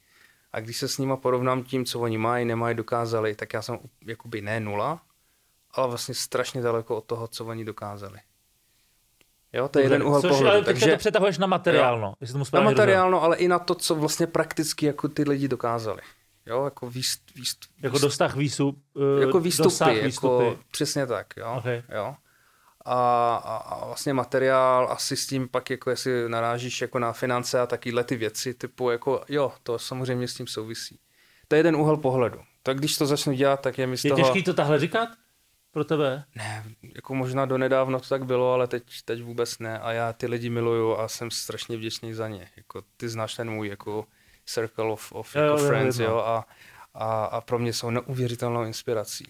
[0.51, 3.79] A když se s nima porovnám tím, co oni mají, nemají, dokázali, tak já jsem
[4.05, 5.01] jakoby ne nula,
[5.71, 8.19] ale vlastně strašně daleko od toho, co oni dokázali.
[9.53, 10.49] Jo, to je jeden úhel Což, pohledu.
[10.49, 12.13] Ale takže to přetahuješ na materiálno.
[12.21, 16.01] Jo, na materiálno, ale i na to, co vlastně prakticky jako ty lidi dokázali.
[16.45, 20.45] Jo, jako výst, výst, Jako dostah výstup, uh, jako výstupy, dosah jako výstupy.
[20.45, 21.55] Jako, přesně tak, jo.
[21.57, 21.83] Okay.
[21.95, 22.15] jo.
[22.85, 27.59] A, a, a, vlastně materiál, asi s tím pak jako jestli narážíš jako na finance
[27.59, 30.99] a takovéhle ty věci, typu jako jo, to samozřejmě s tím souvisí.
[31.47, 32.39] To je jeden úhel pohledu.
[32.63, 34.19] Tak když to začnu dělat, tak je mi z je toho...
[34.19, 35.09] Je těžký to tahle říkat?
[35.71, 36.23] Pro tebe?
[36.35, 36.65] Ne,
[36.95, 39.79] jako možná donedávno to tak bylo, ale teď, teď vůbec ne.
[39.79, 42.49] A já ty lidi miluju a jsem strašně vděčný za ně.
[42.57, 44.05] Jako, ty znáš ten můj jako
[44.45, 46.45] circle of, of jo, jako jo, friends, jo, jo, a,
[46.93, 49.25] a, a pro mě jsou neuvěřitelnou inspirací.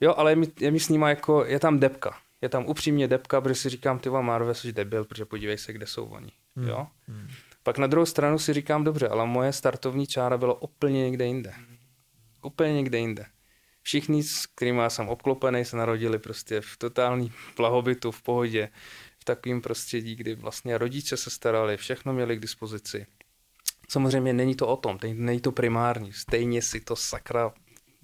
[0.00, 2.18] Jo, ale je mi, je mi s nima jako, je tam depka.
[2.40, 5.86] Je tam upřímně depka, protože si říkám, ty Marve, jsi debil, protože podívej se, kde
[5.86, 6.32] jsou oni.
[6.56, 6.68] Hmm.
[6.68, 6.86] Jo?
[7.08, 7.28] Hmm.
[7.62, 11.54] Pak na druhou stranu si říkám, dobře, ale moje startovní čára bylo úplně někde jinde.
[12.42, 13.26] Úplně někde jinde.
[13.84, 18.68] Všichni, s kterými já jsem obklopený, se narodili prostě v totální blahobytu, v pohodě,
[19.18, 23.06] v takovém prostředí, kdy vlastně rodiče se starali, všechno měli k dispozici.
[23.88, 27.52] Samozřejmě není to o tom, není to primární, stejně si to sakra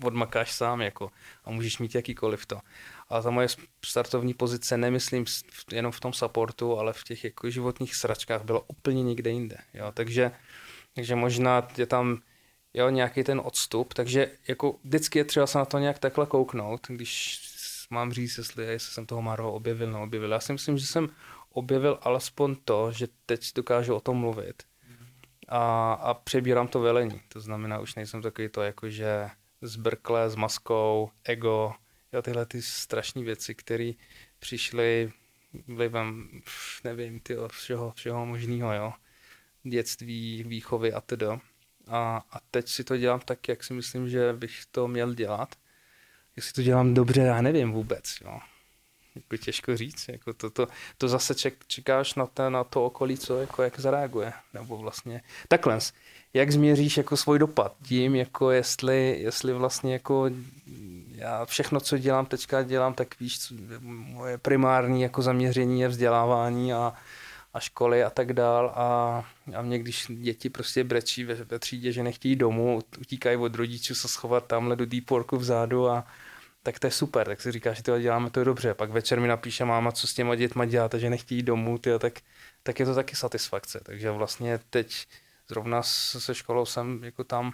[0.05, 1.11] odmakáš sám jako
[1.45, 2.61] a můžeš mít jakýkoliv to.
[3.09, 3.49] A ta moje
[3.85, 5.24] startovní pozice, nemyslím
[5.72, 9.57] jenom v tom supportu, ale v těch jako životních sračkách byla úplně někde jinde.
[9.74, 9.93] Jo?
[9.95, 10.31] Takže,
[10.95, 12.22] takže možná je tam
[12.75, 16.87] jo, nějaký ten odstup, takže jako vždycky je třeba se na to nějak takhle kouknout,
[16.89, 17.41] když
[17.91, 20.33] mám říct, jestli, jestli jsem toho Maro objevil, neobjevil.
[20.33, 21.09] Já si myslím, že jsem
[21.51, 24.62] objevil alespoň to, že teď dokážu o tom mluvit
[25.51, 27.21] a, a přebírám to velení.
[27.29, 29.31] To znamená, už nejsem takový to, jako že
[29.62, 31.75] zbrkle, s maskou, ego,
[32.12, 33.93] jo, tyhle ty strašné věci, které
[34.39, 35.12] přišly
[35.66, 36.41] vlivem,
[36.85, 38.93] nevím, tyjo, všeho, všeho možného, jo.
[39.62, 41.27] Dětství, výchovy a tedy.
[41.91, 45.49] A, a teď si to dělám tak, jak si myslím, že bych to měl dělat.
[46.36, 48.38] Jestli to dělám dobře, já nevím vůbec, jo.
[49.14, 50.66] Jako těžko říct, jako to, to,
[50.99, 55.22] to zase ček, čekáš na, to, na to okolí, co jako jak zareaguje, nebo vlastně
[55.49, 55.78] takhle,
[56.34, 60.30] jak změříš jako svůj dopad tím, jako jestli, jestli vlastně jako
[61.14, 66.72] já všechno, co dělám teďka, dělám tak víš, co, moje primární jako zaměření je vzdělávání
[66.72, 66.95] a,
[67.53, 68.84] a školy a tak dál a,
[69.55, 73.94] a mě, když děti prostě brečí ve, ve třídě, že nechtějí domů, utíkají od rodičů
[73.94, 76.07] se schovat tamhle do deep worku vzadu a
[76.62, 78.74] tak to je super, tak si říkáš, že to děláme to dobře.
[78.74, 82.20] Pak večer mi napíše máma, co s těma dětma děláte, že nechtějí domů, tyjo, tak,
[82.62, 83.80] tak je to taky satisfakce.
[83.82, 85.07] Takže vlastně teď
[85.48, 87.53] zrovna se školou jsem jako tam,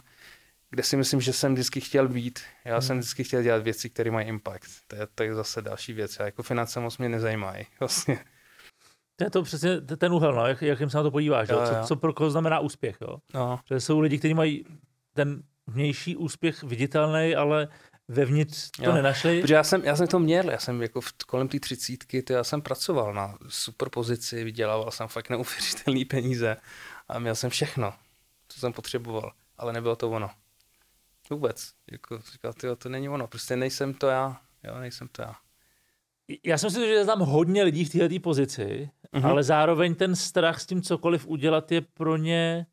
[0.70, 2.40] kde si myslím, že jsem vždycky chtěl být.
[2.64, 2.82] Já hmm.
[2.82, 4.70] jsem vždycky chtěl dělat věci, které mají impact.
[4.86, 6.20] To je, to je zase další věc.
[6.20, 7.66] A jako finance moc mě nezajímají.
[7.80, 8.24] Vlastně.
[9.17, 11.67] To je to přesně ten úhel, no, jak, jakým se na to podíváš, jo, Jo,
[11.67, 12.97] co, co pro koho znamená úspěch.
[13.01, 13.19] Jo.
[13.35, 14.64] No, Že jsou lidi, kteří mají
[15.12, 17.69] ten vnější úspěch viditelný, ale
[18.09, 18.93] vevnitř to Jo.
[18.93, 19.41] nenašli.
[19.41, 22.33] Protože já jsem, já jsem to měl, já jsem jako v, kolem té třicítky, to
[22.33, 26.57] já jsem pracoval na super pozici, vydělával jsem fakt neuvěřitelné peníze
[27.09, 27.95] a měl jsem všechno,
[28.49, 30.31] co jsem potřeboval, ale nebylo to ono.
[31.31, 31.71] Vůbec.
[31.93, 35.35] Jako říkal, tyjo, to není ono, prostě nejsem to já, jo, nejsem to já.
[36.45, 39.27] Já si myslím, že znám hodně lidí v této pozici, Mhm.
[39.27, 42.66] ale zároveň ten strach s tím cokoliv udělat je pro ně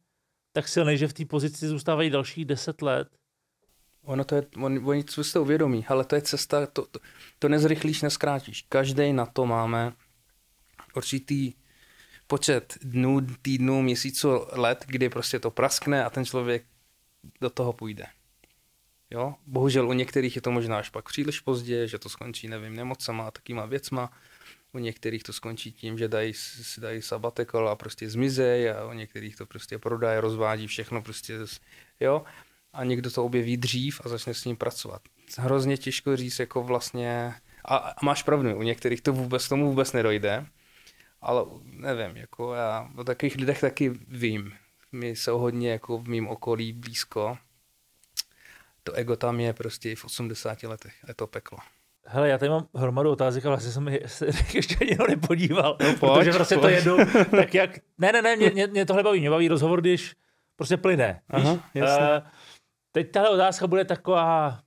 [0.51, 3.07] tak silný, že v té pozici zůstávají dalších deset let.
[4.03, 6.99] Ono to je, on, oni co si to uvědomí, ale to je cesta, to, to,
[7.39, 8.65] to nezrychlíš, neskrátíš.
[8.69, 9.93] Každý na to máme
[10.95, 11.53] určitý
[12.27, 16.65] počet dnů, týdnů, měsíců, let, kdy prostě to praskne a ten člověk
[17.41, 18.05] do toho půjde.
[19.13, 19.35] Jo?
[19.47, 23.27] Bohužel u některých je to možná až pak příliš pozdě, že to skončí, nevím, nemocama
[23.27, 24.11] a takýma věcma.
[24.73, 28.93] U některých to skončí tím, že dají, si dají sabatikal a prostě zmizej a u
[28.93, 31.37] některých to prostě prodají, rozvádí všechno prostě,
[31.99, 32.23] jo
[32.73, 35.01] a někdo to objeví dřív a začne s ním pracovat.
[35.37, 37.33] Hrozně těžko říct, jako vlastně,
[37.65, 40.45] a, a máš pravdu, u některých to vůbec, tomu vůbec nedojde,
[41.21, 44.53] ale nevím, jako já o takových lidech taky vím.
[44.91, 47.37] My jsou hodně jako v mém okolí blízko.
[48.83, 50.93] To ego tam je prostě i v 80 letech.
[51.07, 51.57] Je to peklo.
[52.05, 56.13] Hele, já tady mám hromadu otázek a vlastně jsem se ještě ani nepodíval, No, pojď,
[56.13, 56.75] protože prostě to pojď.
[56.75, 56.97] jedu
[57.31, 57.79] tak jak...
[57.97, 60.15] Ne, ne, ne, mě, mě, mě tohle baví, mě baví rozhovor, když
[60.55, 61.21] prostě plyne.
[61.35, 61.45] víš?
[61.45, 62.05] Aha, jasně.
[62.05, 62.21] Eh,
[62.91, 64.59] teď tahle otázka bude taková,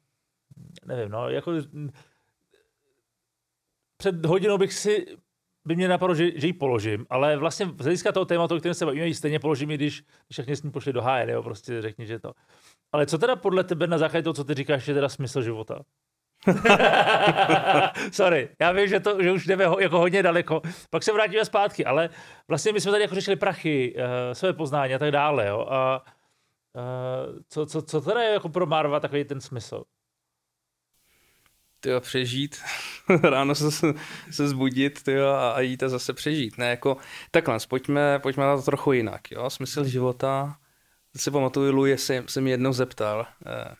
[0.84, 1.90] nevím, no, jako mm,
[3.96, 5.06] před hodinou bych si
[5.64, 8.74] by mě napadlo, že, že ji položím, ale vlastně z hlediska toho tématu, o kterém
[8.74, 11.42] se bavíme, ji stejně položím, i když, když všechny s ní pošli do háje, jo,
[11.42, 12.32] prostě řekni, že to.
[12.92, 15.82] Ale co teda podle tebe na základě toho, co ty říkáš, je teda smysl života?
[18.12, 20.62] Sorry, já vím, že, to, že už jdeme ho, jako hodně daleko.
[20.90, 22.10] Pak se vrátíme zpátky, ale
[22.48, 25.46] vlastně my jsme tady jako řešili prachy, uh, své poznání a tak dále.
[25.46, 25.66] Jo?
[25.70, 29.84] A uh, co, co, co teda je jako pro Marva takový ten smysl?
[31.80, 32.56] Tyjo, přežít,
[33.22, 33.94] ráno se,
[34.30, 36.58] se zbudit tyjo, a, a jít a zase přežít.
[36.58, 36.96] Ne, jako,
[37.30, 39.30] takhle, pojďme, pojďme na to trochu jinak.
[39.30, 39.50] Jo?
[39.50, 40.56] Smysl života,
[41.16, 43.74] si pamatuju, Louis se, se mi jednou zeptal, eh,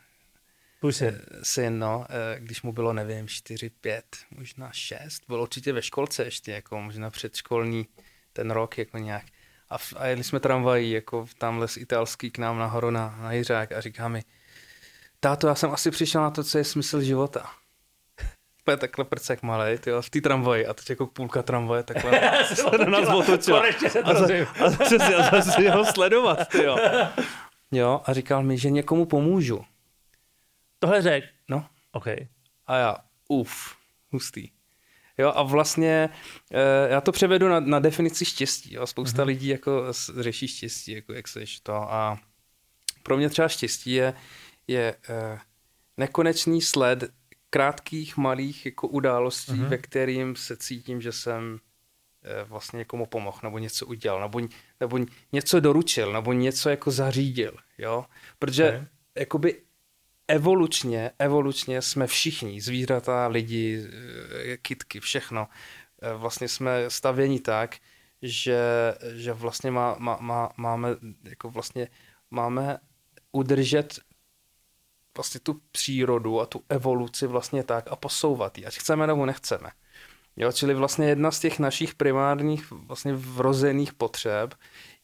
[0.81, 1.21] Tvůj syn.
[1.43, 6.25] syn, no, eh, když mu bylo, nevím, 4, 5, možná 6, byl určitě ve školce
[6.25, 7.87] ještě, jako možná předškolní
[8.33, 9.25] ten rok, jako nějak.
[9.69, 13.33] A, v, a jeli jsme tramvají, jako tamhle z italský k nám nahoru na, na
[13.33, 14.23] Jiřák a říká mi,
[15.21, 17.51] táto, já jsem asi přišel na to, co je smysl života.
[18.67, 22.21] Úplně takhle prcek malej, tyjo, v té tramvaji a teď jako půlka tramvaje takhle
[22.55, 23.61] se na nás otočila.
[23.61, 24.27] Konečně se A, za,
[25.71, 26.77] a ho sledovat, tyjo.
[27.73, 29.65] Jo, a říkal mi, že někomu pomůžu.
[30.79, 31.25] Tohle řek.
[31.49, 32.07] No, OK.
[32.67, 32.97] a já,
[33.29, 33.77] uf,
[34.11, 34.49] hustý.
[35.19, 36.09] Jo, a vlastně
[36.53, 38.75] e, já to převedu na, na definici štěstí.
[38.75, 38.87] Jo.
[38.87, 39.27] Spousta mm-hmm.
[39.27, 39.87] lidí jako
[40.19, 41.75] řeší štěstí, jako jak seš to.
[41.75, 42.19] A
[43.03, 44.15] pro mě třeba štěstí je,
[44.67, 45.39] je e,
[45.97, 47.05] nekonečný sled
[47.51, 49.69] krátkých, malých jako událostí, mm-hmm.
[49.69, 51.59] ve kterým se cítím, že jsem
[52.23, 54.41] e, vlastně někomu pomohl, nebo něco udělal, nebo,
[54.81, 54.99] nebo
[55.33, 57.57] něco doručil, nebo něco jako zařídil.
[57.79, 58.05] Jo?
[58.39, 58.87] Protože Okay.
[59.19, 59.63] jakoby
[60.29, 63.87] evolučně, evolučně jsme všichni, zvířata, lidi,
[64.53, 65.49] eh, kytky, všechno,
[66.03, 67.77] eh, vlastně jsme stavěni tak,
[68.23, 68.61] že,
[69.15, 70.89] že vlastně má, má, má, máme,
[71.25, 71.89] jako vlastně
[72.31, 72.79] máme
[73.33, 74.01] udržet
[75.17, 79.71] vlastně tu přírodu a tu evoluci vlastně tak a posouvat ji, ať chceme nebo nechceme.
[80.37, 84.55] Jo, čili vlastně jedna z těch našich primárních vlastně vrozených potřeb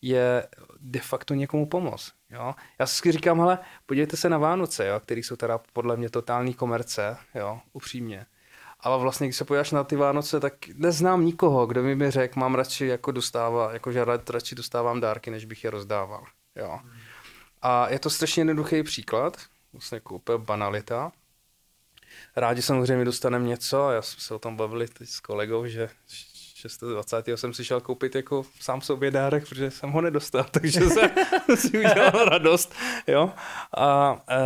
[0.03, 0.47] je
[0.81, 2.13] de facto někomu pomoct.
[2.31, 2.55] Jo?
[2.79, 6.55] Já si říkám, hele, podívejte se na Vánoce, jo, který jsou teda podle mě totální
[6.55, 8.27] komerce, jo, upřímně.
[8.81, 12.41] Ale vlastně, když se podíváš na ty Vánoce, tak neznám nikoho, kdo mi by řekl,
[12.41, 16.25] mám radši jako dostává, jako že rad- radši dostávám dárky, než bych je rozdával.
[16.57, 16.81] Jo.
[17.63, 19.37] A je to strašně jednoduchý příklad,
[19.73, 21.13] vlastně jako úplně banalita.
[22.37, 25.89] Rádi samozřejmě dostaneme něco, já jsme se o tom bavili teď s kolegou, že
[26.81, 27.41] 26.
[27.41, 31.11] jsem si šel koupit jako sám sobě dárek, protože jsem ho nedostal, takže jsem
[31.57, 32.75] si udělal radost,
[33.07, 33.33] jo.
[33.77, 34.37] A, e,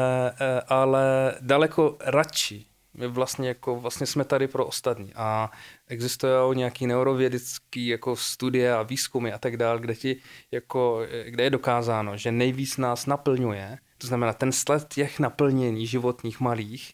[0.41, 2.67] e, ale daleko radši
[2.97, 5.51] my vlastně jako vlastně jsme tady pro ostatní a
[5.89, 10.17] existují nějaký neurovědecký jako studie a výzkumy a tak dále, kde ti
[10.51, 16.41] jako, kde je dokázáno, že nejvíc nás naplňuje, to znamená ten sled těch naplnění životních
[16.41, 16.93] malých,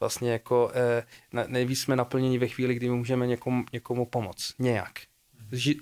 [0.00, 4.54] vlastně jako eh, nejvíc jsme naplněni ve chvíli, kdy můžeme někomu, někomu pomoct.
[4.58, 5.00] Nějak.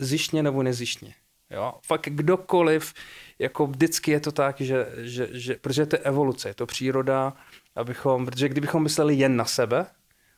[0.01, 1.15] Zištně nebo nezištně.
[1.51, 1.75] Jo?
[1.87, 2.95] Fakt kdokoliv,
[3.39, 7.33] jako vždycky je to tak, že, že, že protože to je evoluce, je to příroda,
[7.77, 9.87] abychom, protože kdybychom mysleli jen na sebe,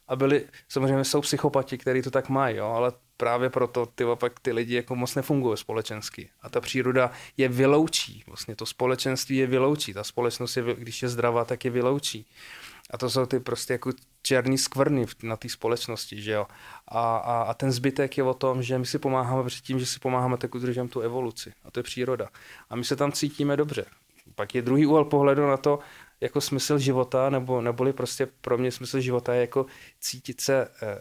[0.08, 4.40] a byli, samozřejmě jsou psychopati, kteří to tak mají, jo, ale právě proto ty, pak
[4.40, 6.30] ty lidi jako moc nefungují společensky.
[6.42, 8.24] A ta příroda je vyloučí.
[8.26, 9.94] Vlastně to společenství je vyloučí.
[9.94, 12.26] Ta společnost, je, když je zdravá, tak je vyloučí.
[12.90, 16.46] A to jsou ty prostě jako černý skvrny na té společnosti, že jo.
[16.88, 19.86] A, a, a, ten zbytek je o tom, že my si pomáháme před tím, že
[19.86, 21.52] si pomáháme tak udržet tu evoluci.
[21.64, 22.28] A to je příroda.
[22.70, 23.84] A my se tam cítíme dobře.
[24.34, 25.78] Pak je druhý úhel pohledu na to,
[26.20, 29.66] jako smysl života, nebo, neboli prostě pro mě smysl života je jako
[30.00, 30.98] cítit se eh,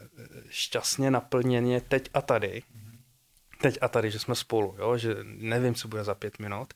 [0.50, 2.64] šťastně, naplněně teď a tady.
[3.62, 4.98] Teď a tady, že jsme spolu, jo?
[4.98, 6.74] že nevím, co bude za pět minut.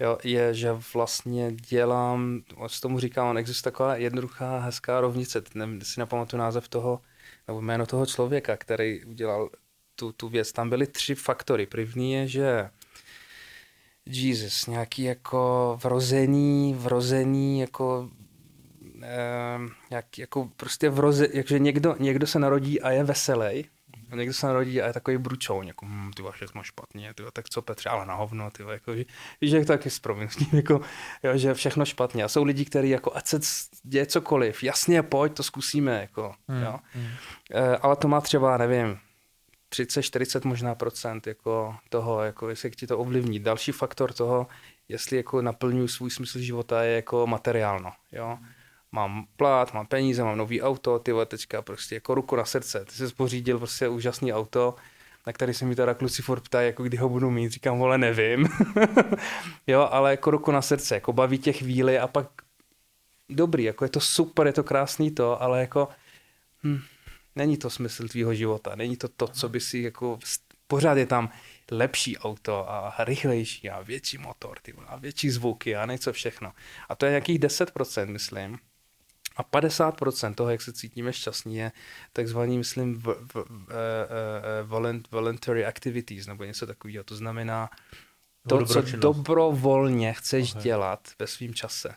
[0.00, 0.18] Jo?
[0.24, 6.00] Je, že vlastně dělám, s tomu říkám, on existuje taková jednoduchá, hezká rovnice, nevím, si
[6.00, 7.00] nepamatuju název toho,
[7.48, 9.50] nebo jméno toho člověka, který udělal
[9.96, 10.52] tu, tu věc.
[10.52, 11.66] Tam byly tři faktory.
[11.66, 12.70] První je, že
[14.06, 18.10] Jesus, nějaký jako vrozený, vrozený jako
[19.02, 19.58] eh,
[19.90, 23.64] jak, jako prostě vroze, jakže někdo, někdo se narodí a je veselý,
[24.12, 27.48] a někdo se narodí a je takový bručou, jako, hm, ty všechno špatně, ty tak
[27.48, 29.04] co Petře, ale na hovno, ty jako, že,
[29.40, 30.00] víš, jak to taky s
[30.52, 30.80] jako,
[31.22, 32.24] jo, že všechno špatně.
[32.24, 33.40] A jsou lidi, kteří jako, ať se
[33.82, 36.78] děje cokoliv, jasně, pojď, to zkusíme, jako, hmm, jo.
[36.92, 37.08] Hmm.
[37.54, 38.98] E, ale to má třeba, nevím,
[39.72, 43.38] 30, 40 možná procent jako toho, jako jestli ti to ovlivní.
[43.38, 44.46] Další faktor toho,
[44.88, 47.92] jestli jako naplňuji svůj smysl života, je jako materiálno.
[48.12, 48.38] Jo?
[48.92, 52.84] Mám plát, mám peníze, mám nový auto, ty teďka prostě jako ruku na srdce.
[52.84, 54.74] Ty jsi pořídil prostě úžasný auto,
[55.26, 57.52] na který se mi teda kluci furt ptají, jako kdy ho budu mít.
[57.52, 58.48] Říkám, vole, nevím.
[59.66, 62.26] jo, ale jako ruku na srdce, jako baví tě chvíli a pak
[63.28, 65.88] dobrý, jako je to super, je to krásný to, ale jako
[66.64, 66.80] hm,
[67.36, 70.18] Není to smysl tvýho života, není to to, co by si jako,
[70.66, 71.30] pořád je tam
[71.70, 76.52] lepší auto a rychlejší a větší motor ty, a větší zvuky a něco všechno.
[76.88, 78.58] A to je nějakých 10%, myslím.
[79.36, 81.72] A 50% toho, jak se cítíme šťastní, je
[82.12, 83.44] takzvaný, myslím, v, v, v,
[84.70, 87.04] uh, voluntary activities, nebo něco takového.
[87.04, 87.70] To znamená
[88.48, 90.62] to, co dobrovolně chceš okay.
[90.62, 91.94] dělat ve svém čase.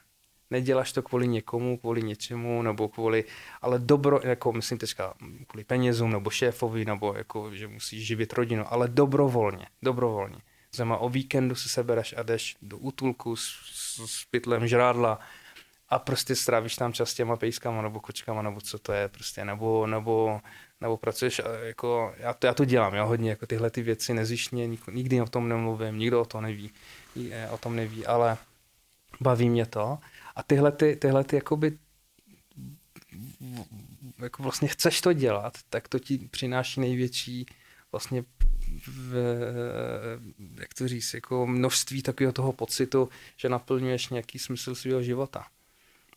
[0.52, 3.24] Neděláš to kvůli někomu, kvůli něčemu, nebo kvůli,
[3.62, 5.14] ale dobro, jako myslím teďka
[5.48, 10.38] kvůli penězům, nebo šéfovi, nebo jako, že musíš živit rodinu, ale dobrovolně, dobrovolně.
[10.76, 13.44] Znamená, o víkendu se sebereš a jdeš do útulku s,
[13.74, 15.20] s, s pytlem žrádla
[15.90, 19.88] a prostě strávíš tam čas těma pejskama nebo kočkama, nebo co to je prostě, nebo,
[19.88, 20.42] nebo,
[20.82, 24.68] nebo pracuješ, jako, já to, já to dělám, já hodně, jako tyhle ty věci nezištně,
[24.92, 26.72] nikdy o tom nemluvím, nikdo o tom neví,
[27.50, 28.38] o tom neví, ale
[29.22, 29.98] baví mě to
[30.36, 31.78] a tyhle, ty, tyhle ty jakoby
[34.20, 37.46] jako vlastně chceš to dělat, tak to ti přináší největší
[37.92, 38.24] vlastně
[38.88, 39.16] v,
[40.60, 45.48] jak to říct, jako množství takového toho pocitu, že naplňuješ nějaký smysl svého života.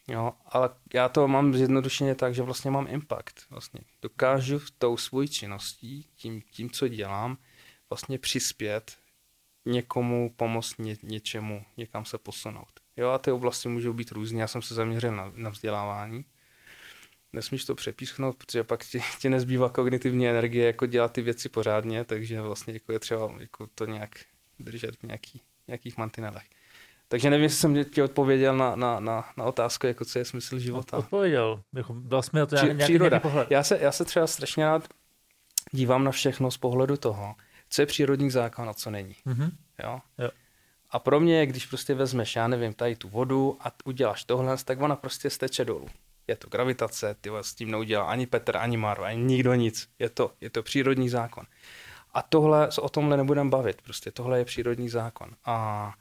[0.08, 3.50] Jo, ale já to mám zjednodušeně tak, že vlastně mám impact.
[3.50, 7.38] Vlastně dokážu tou svou činností, tím, tím, co dělám,
[7.90, 8.98] vlastně přispět
[9.66, 12.80] někomu, pomoct ně, něčemu, někam se posunout.
[12.98, 14.40] Jo, a ty oblasti můžou být různé.
[14.40, 16.24] Já jsem se zaměřil na, na vzdělávání.
[17.32, 22.04] Nesmíš to přepísknout, protože pak ti, ti nezbývá kognitivní energie jako dělat ty věci pořádně,
[22.04, 24.10] takže vlastně jako je třeba jako to nějak
[24.58, 26.44] držet v nějaký, nějakých mantinelech.
[27.08, 30.58] Takže nevím, jestli jsem ti odpověděl na, na, na, na otázku, jako co je smysl
[30.58, 30.96] života.
[30.96, 31.62] Odpověděl.
[31.74, 33.08] Jako, dal jsme to nějaký, příroda.
[33.08, 33.50] Nějaký pohled.
[33.50, 34.88] Já se, já se třeba strašně rád
[35.72, 37.34] dívám na všechno z pohledu toho,
[37.70, 39.16] co je přírodní zákon a co není.
[39.26, 39.50] Mm-hmm.
[39.84, 40.00] Jo?
[40.18, 40.30] Jo.
[40.90, 44.80] A pro mě, když prostě vezmeš, já nevím, tady tu vodu a uděláš tohle, tak
[44.80, 45.88] ona prostě steče dolů.
[46.26, 49.88] Je to gravitace, ty s tím neudělá ani Petr, ani Maro, ani nikdo nic.
[49.98, 51.44] Je to, je to přírodní zákon.
[52.14, 55.30] A tohle, o tomhle nebudem bavit, prostě tohle je přírodní zákon.
[55.44, 55.94] A,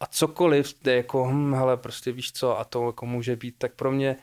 [0.00, 3.74] a cokoliv, je jako, hm, hele, prostě víš co, a to jako může být, tak
[3.74, 4.16] pro mě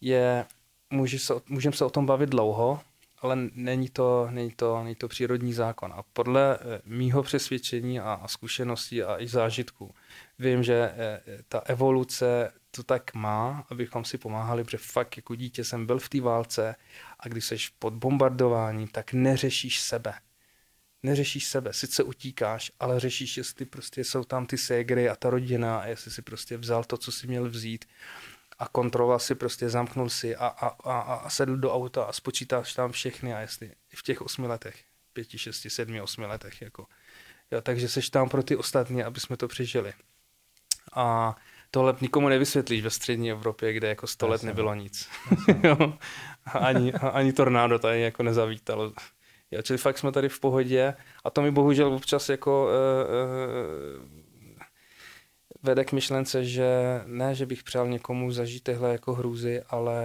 [0.00, 0.46] je,
[0.90, 2.80] může se, můžeme se o tom bavit dlouho,
[3.24, 5.92] ale není to, není to, není to přírodní zákon.
[5.92, 9.94] A podle eh, mýho přesvědčení a, zkušeností a i zážitků
[10.38, 15.64] vím, že eh, ta evoluce to tak má, abychom si pomáhali, protože fakt jako dítě
[15.64, 16.76] jsem byl v té válce
[17.20, 20.14] a když jsi pod bombardováním, tak neřešíš sebe.
[21.02, 25.78] Neřešíš sebe, sice utíkáš, ale řešíš, jestli prostě jsou tam ty ségry a ta rodina
[25.78, 27.84] a jestli si prostě vzal to, co si měl vzít
[28.58, 32.72] a kontrola si prostě zamknul si a, a, a, a sedl do auta a spočítáš
[32.72, 36.86] tam všechny a jestli v těch osmi letech, pěti, šesti, sedmi, osmi letech, jako.
[37.50, 39.92] Jo, takže seš tam pro ty ostatní, aby jsme to přežili.
[40.94, 41.36] A
[41.70, 45.08] tohle nikomu nevysvětlíš ve střední Evropě, kde jako sto let nebylo nic.
[46.46, 48.92] ani, ani tornádo tady jako nezavítalo.
[49.50, 50.94] Jo, čili fakt jsme tady v pohodě
[51.24, 52.70] a to mi bohužel občas jako uh,
[54.08, 54.23] uh,
[55.64, 60.02] vede k myšlence, že ne, že bych přál někomu zažít tyhle jako hrůzy, ale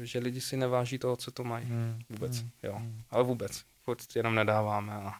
[0.00, 1.66] eh, že lidi si neváží toho, co to mají.
[1.66, 1.98] Hmm.
[2.10, 2.50] Vůbec, Hmm.
[2.62, 2.82] jo.
[3.10, 3.62] Ale vůbec.
[3.84, 4.92] Furt jenom nedáváme.
[4.94, 5.12] A,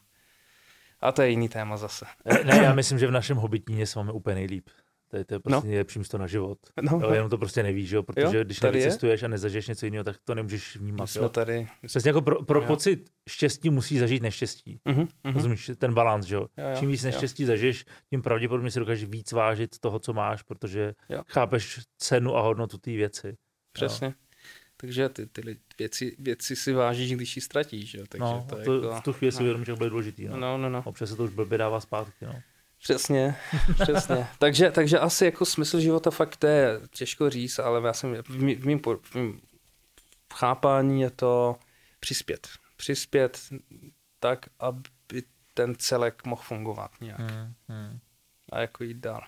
[1.00, 2.06] a to je jiný téma zase.
[2.44, 4.68] Ne, já myslím, že v našem hobitníně se máme úplně nejlíp.
[5.12, 5.70] To je, to je prostě No.
[5.70, 6.58] nejlepší místo na život.
[6.82, 8.02] No, Jo, jenom to prostě nevíš, jo?
[8.02, 8.80] protože Jo, když tady je.
[8.82, 11.06] nevycestuješ a nezažiješ něco jiného, tak to nemůžeš my vnímat.
[11.06, 11.28] jsme Jo?
[11.28, 11.68] tady.
[11.86, 12.66] Přesně jako pro, pro Jo.
[12.66, 14.80] pocit štěstí musí zažít neštěstí.
[14.84, 15.34] Mhm, mhm.
[15.34, 16.46] Rozumíš, ten balans, že jo?
[16.56, 17.06] Jo, jo, Čím víc jo.
[17.10, 21.22] neštěstí zažiješ, tím pravděpodobně si dokážeš víc vážit toho, co máš, protože Jo.
[21.28, 23.36] chápeš cenu a hodnotu té věci.
[23.72, 24.14] Přesně.
[24.76, 27.94] Takže ty, ty věci, věci si vážíš, když ji ztratíš.
[27.94, 28.04] Jo?
[28.08, 28.94] Takže no, to, je to, jako...
[28.96, 29.42] v tu chvíli si no.
[29.42, 30.24] uvědomíš, jak bude důležitý.
[30.28, 30.36] No.
[30.36, 30.82] No, no, no.
[30.86, 32.24] Občas se to už blbě dává zpátky.
[32.26, 32.34] No.
[32.82, 33.36] Přesně,
[33.82, 34.26] přesně.
[34.38, 38.42] takže, takže asi jako smysl života fakt to je těžko říct, ale já jsem v
[38.42, 39.40] mým, v mým, po- v mým
[40.34, 41.56] chápání je to
[42.00, 42.48] přispět.
[42.76, 43.40] Přispět
[44.20, 44.82] tak, aby
[45.54, 47.98] ten celek mohl fungovat nějak Hmm, hmm.
[48.52, 49.22] a jako jít dál.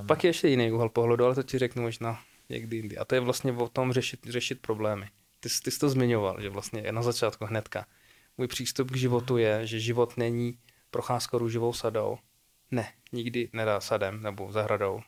[0.00, 2.98] Um, Pak je ještě jiný úhel pohledu, ale to ti řeknu možná někdy jindy.
[2.98, 5.08] A to je vlastně o tom řešit, řešit problémy.
[5.40, 7.86] Ty, ty jsi to zmiňoval, že vlastně na začátku hnedka.
[8.38, 10.58] Můj přístup k životu je, že život není
[10.90, 12.18] procházka růžovou sadou.
[12.70, 15.00] Ne, nikdy nedá sadem nebo zahradou.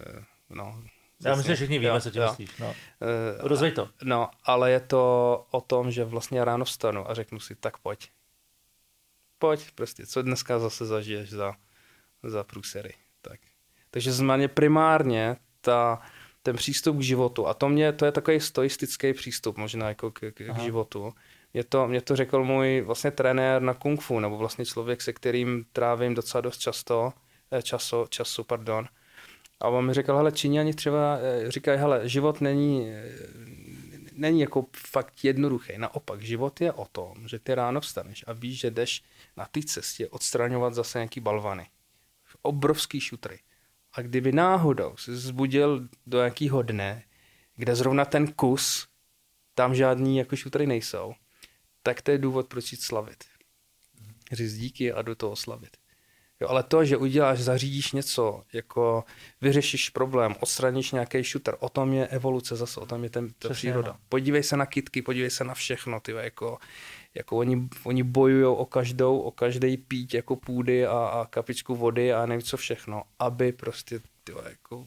[0.00, 0.82] Eh, No,
[1.24, 2.28] já myslím, že všichni víme, jo, co tím jo.
[2.28, 2.56] myslíš.
[2.58, 2.74] No.
[3.02, 3.88] Eh, Rozvej to.
[4.02, 8.10] No, ale je to o tom, že vlastně ráno vstanu a řeknu si, tak pojď.
[9.38, 11.54] Pojď, prostě, co dneska zase zažiješ za,
[12.22, 12.94] za průsery.
[13.22, 13.40] Tak.
[13.90, 16.02] Takže znamená primárně ta,
[16.42, 20.18] ten přístup k životu, a to, mě, to je takový stoistický přístup možná jako k,
[20.18, 21.14] k, k životu.
[21.54, 25.12] Mě to, mě to řekl můj vlastně trenér na kung fu, nebo vlastně člověk, se
[25.12, 27.12] kterým trávím docela dost často,
[27.50, 28.86] eh, času, času, pardon.
[29.60, 33.12] A on mi řekl, hele, Číňani třeba eh, říkají, hele, život není, eh,
[34.12, 35.72] není jako fakt jednoduchý.
[35.76, 39.02] Naopak, život je o tom, že ty ráno vstaneš a víš, že jdeš
[39.36, 41.66] na té cestě odstraňovat zase nějaký balvany.
[42.42, 43.38] Obrovský šutry.
[43.92, 47.02] A kdyby náhodou se zbudil do nějakého dne,
[47.56, 48.88] kde zrovna ten kus,
[49.54, 51.14] tam žádný jako šutry nejsou,
[51.90, 53.24] tak to je důvod, proč jít slavit.
[54.32, 55.76] Říct díky a do toho slavit.
[56.40, 59.04] Jo, ale to, že uděláš, zařídíš něco, jako
[59.40, 63.34] vyřešíš problém, odstraníš nějaký šuter, o tom je evoluce zase, o tom je ten, ta
[63.38, 63.92] Přesně, příroda.
[63.92, 63.98] no.
[64.08, 66.58] Podívej se na kitky, podívej se na všechno, ty jako,
[67.14, 72.12] jako oni, oni bojují o každou, o každý pít jako půdy a, a kapičku vody
[72.12, 74.86] a nevím co všechno, aby prostě, ty jako,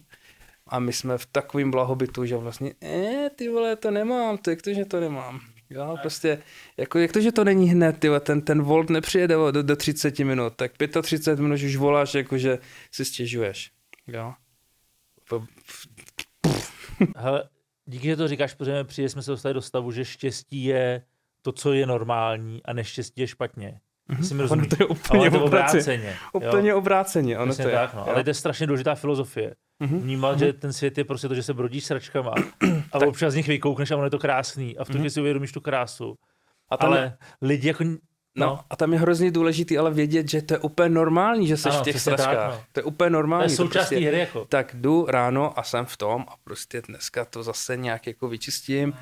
[0.68, 4.62] a my jsme v takovém blahobytu, že vlastně, eh, ty vole, to nemám, to jak
[4.62, 5.53] to, že to nemám.
[5.74, 6.44] Jo, prostě,
[6.78, 9.76] jako, jak to, že to není hned, ty vole, ten, ten volt nepřijede do, do
[9.76, 10.72] 30 minut, tak
[11.02, 12.60] 35 minut už voláš, jako, že
[12.92, 13.72] si stěžuješ.
[14.08, 14.34] Jo.
[17.18, 17.50] Hele,
[17.86, 21.04] díky, že to říkáš, protože přijde jsme se dostali do stavu, že štěstí je
[21.42, 23.80] to, co je normální a neštěstí je špatně.
[24.18, 24.68] Jestli mi Ono rozumíš.
[24.70, 26.16] to je Ale úplně to obráceně.
[26.34, 26.78] Úplně jo.
[26.78, 27.72] obráceně, ono to je.
[27.72, 28.00] tak, no.
[28.00, 28.08] jo.
[28.14, 29.56] Ale to je strašně důležitá filozofie.
[29.80, 30.00] Mhm.
[30.00, 32.34] Vnímat, že ten svět je prostě to, že se brodíš sračkama
[32.92, 35.20] a občas z nich vykoukneš a ono je to krásný a v tu chvíli si
[35.20, 36.06] uvědomíš tu krásu.
[36.08, 36.16] Mhm.
[36.70, 37.84] A tam, Ale lidi jako...
[37.84, 41.58] No, No, a tam je hrozně důležitý ale vědět, že to je úplně normální, že
[41.58, 42.52] jsi Ano, v těch přesně tak, sračkách.
[42.52, 42.64] no.
[42.72, 43.44] To je úplně to normální.
[43.46, 44.46] je součástí prostě, hry jako.
[44.46, 48.94] tak jdu ráno a jsem v tom a prostě dneska to zase nějak jako vyčistím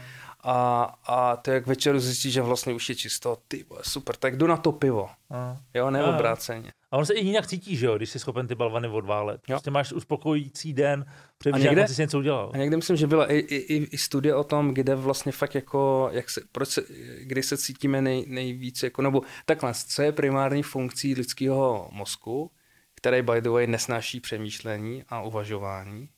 [0.43, 4.37] a, a to jak večeru zjistíš, že vlastně už je čisto, ty vole, super, tak
[4.37, 5.57] jdu na to pivo, No.
[5.73, 6.13] jo, ne Jo, jo.
[6.15, 6.71] obráceně.
[6.91, 9.41] A on se i jinak cítí, že jo, když jsi schopen ty balvany odválet.
[9.47, 11.05] Prostě máš uspokojící den,
[11.37, 12.51] protože někde- jsi něco udělal.
[12.53, 15.55] A někde myslím, že byla i, i, i, i studie o tom, kde vlastně fakt
[15.55, 16.81] jako, jak se, proč se,
[17.21, 22.51] kdy se cítíme nej, nejvíc, jako, nebo takhle, co je primární funkcí lidského mozku,
[22.95, 26.09] který by the way nesnáší přemýšlení a uvažování,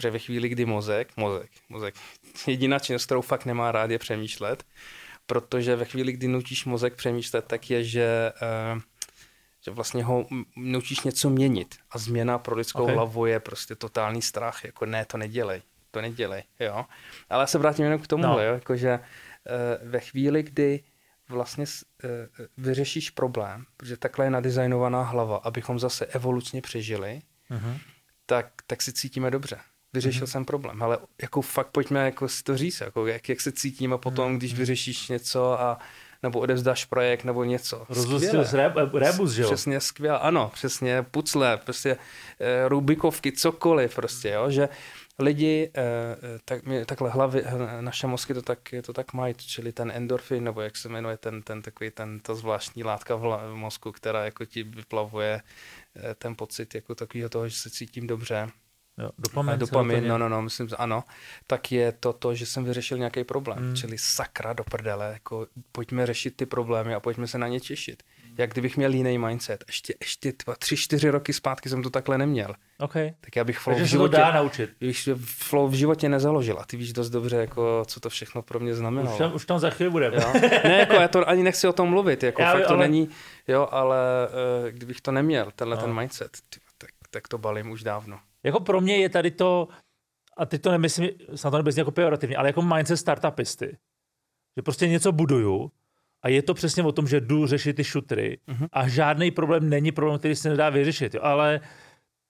[0.00, 1.94] protože ve chvíli, kdy mozek, mozek, mozek,
[2.46, 4.64] jediná činnost, kterou fakt nemá rád, je přemýšlet,
[5.26, 8.80] protože ve chvíli, kdy nutíš mozek přemýšlet, tak je, že, eh,
[9.64, 10.26] že vlastně ho
[10.56, 11.74] nutíš něco měnit.
[11.90, 12.90] A změna pro lidskou Ok.
[12.90, 14.64] hlavu je prostě totální strach.
[14.64, 15.62] Jako ne, to nedělej.
[15.90, 16.86] To nedělej, jo.
[17.30, 18.40] Ale já se vrátím jenom k tomu, No.
[18.42, 19.00] jo, jakože eh,
[19.88, 20.84] ve chvíli, kdy
[21.28, 21.64] vlastně
[22.04, 22.08] eh,
[22.56, 27.20] vyřešíš problém, protože takhle je nadizajnovaná hlava, abychom zase evolučně přežili,
[27.50, 27.78] Mhm.
[28.26, 29.58] tak, tak si cítíme dobře.
[29.92, 30.30] Vyřešil mm-hmm.
[30.30, 33.98] jsem problém, ale jako fakt pojďme jako si to říct, jako jak, jak se cítíme
[33.98, 35.78] potom, když vyřešíš něco a
[36.22, 37.86] nebo odevzdáš projekt nebo něco.
[37.88, 38.46] Rozlustil Skvěle.
[38.46, 39.48] jsi reb- rebus, že jo?
[39.48, 41.96] Přesně skvěle, ano, přesně, pucle, prostě
[42.40, 44.68] e, rubikovky, cokoliv prostě, jo, že
[45.18, 47.44] lidi, e, tak, my, takhle hlavy,
[47.80, 51.42] naše mozky to tak, to tak mají, čili ten endorfin, nebo jak se jmenuje ten,
[51.42, 53.20] ten takový, ten, ta zvláštní látka v,
[53.52, 55.40] v mozku, která jako ti vyplavuje
[56.14, 58.48] ten pocit jako takového toho, že se cítím dobře,
[58.98, 61.04] jo dopamin, dopamin, no, no, no, myslím, že ano,
[61.46, 63.58] tak je to to, že jsem vyřešil nějaký problém.
[63.58, 63.68] Hmm.
[63.68, 63.76] Mm.
[63.76, 68.02] Čili sakra do prdele, jako pojďme řešit ty problémy a pojďme se na ně těšit.
[68.38, 69.64] jak kdybych měl jiný mindset.
[69.66, 72.54] Ještě, ještě dva, tři, čtyři roky zpátky jsem to takhle neměl.
[72.78, 73.12] Okay.
[73.20, 74.70] Tak já bych flow Takže v to životě, dá naučit.
[74.80, 76.58] bych flow v životě nezaložil.
[76.60, 79.12] A ty víš dost dobře, jako, co to všechno pro mě znamenalo.
[79.12, 80.16] Už tam, už tam za chvíli budeme.
[80.16, 80.32] Jo?
[80.64, 83.08] Ne, jako já to ani nechci o tom mluvit, jako Já fakt to ale- není,
[83.48, 83.98] jo, ale
[84.62, 85.82] uh, kdybych to neměl, tenhle No.
[85.82, 86.30] ten mindset,
[86.78, 88.18] tak, tak to balím už dávno.
[88.44, 89.68] Jako pro mě je tady to,
[90.36, 93.76] a teď to nemyslím, snad to nemyslím jako pejorativně, ale jako mindset startupisty.
[94.56, 95.70] Že prostě něco buduju
[96.22, 98.66] a je to přesně o tom, že jdu řešit ty šutry Mhm.
[98.72, 101.14] a žádný problém není problém, který se nedá vyřešit.
[101.14, 101.20] Jo.
[101.24, 101.60] Ale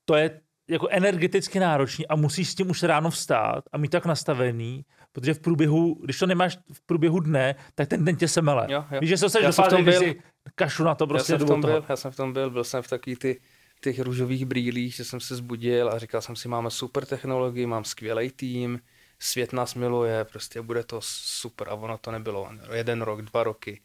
[0.05, 0.41] to je
[0.71, 5.35] jako energeticky náročný a musíš s tím už ráno vstát a mít tak nastavený, protože
[5.35, 8.67] v průběhu, když to nemáš v průběhu dne, tak ten den tě semele.
[8.71, 9.01] Jo, jo.
[9.01, 10.15] Víš, že se Já jsem v tom byl.
[10.55, 12.51] kašu na to, prostě já, jsem jdu v tom byl, já jsem v tom byl,
[12.51, 13.41] byl jsem v takový ty,
[13.81, 17.85] těch růžových brýlích, že jsem se zbudil a říkal jsem si, máme super technologii, mám
[17.85, 18.81] skvělý tým,
[19.19, 22.51] svět nás miluje, prostě bude to super a ono to nebylo.
[22.73, 23.81] Jeden rok, dva roky.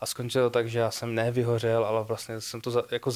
[0.00, 3.12] A skončilo to tak, že já jsem nevyhořel, ale vlastně jsem to za, jako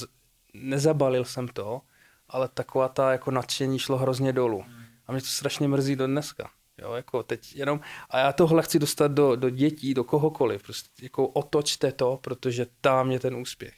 [0.54, 1.80] nezabalil jsem to,
[2.28, 4.64] ale taková ta jako nadšení šlo hrozně dolů.
[5.06, 6.50] A mě to strašně mrzí do dneska.
[6.78, 7.80] Jo, jako teď jenom,
[8.10, 12.66] a já tohle chci dostat do, do dětí, do kohokoliv, prostě jako otočte to, protože
[12.80, 13.74] tam je ten úspěch.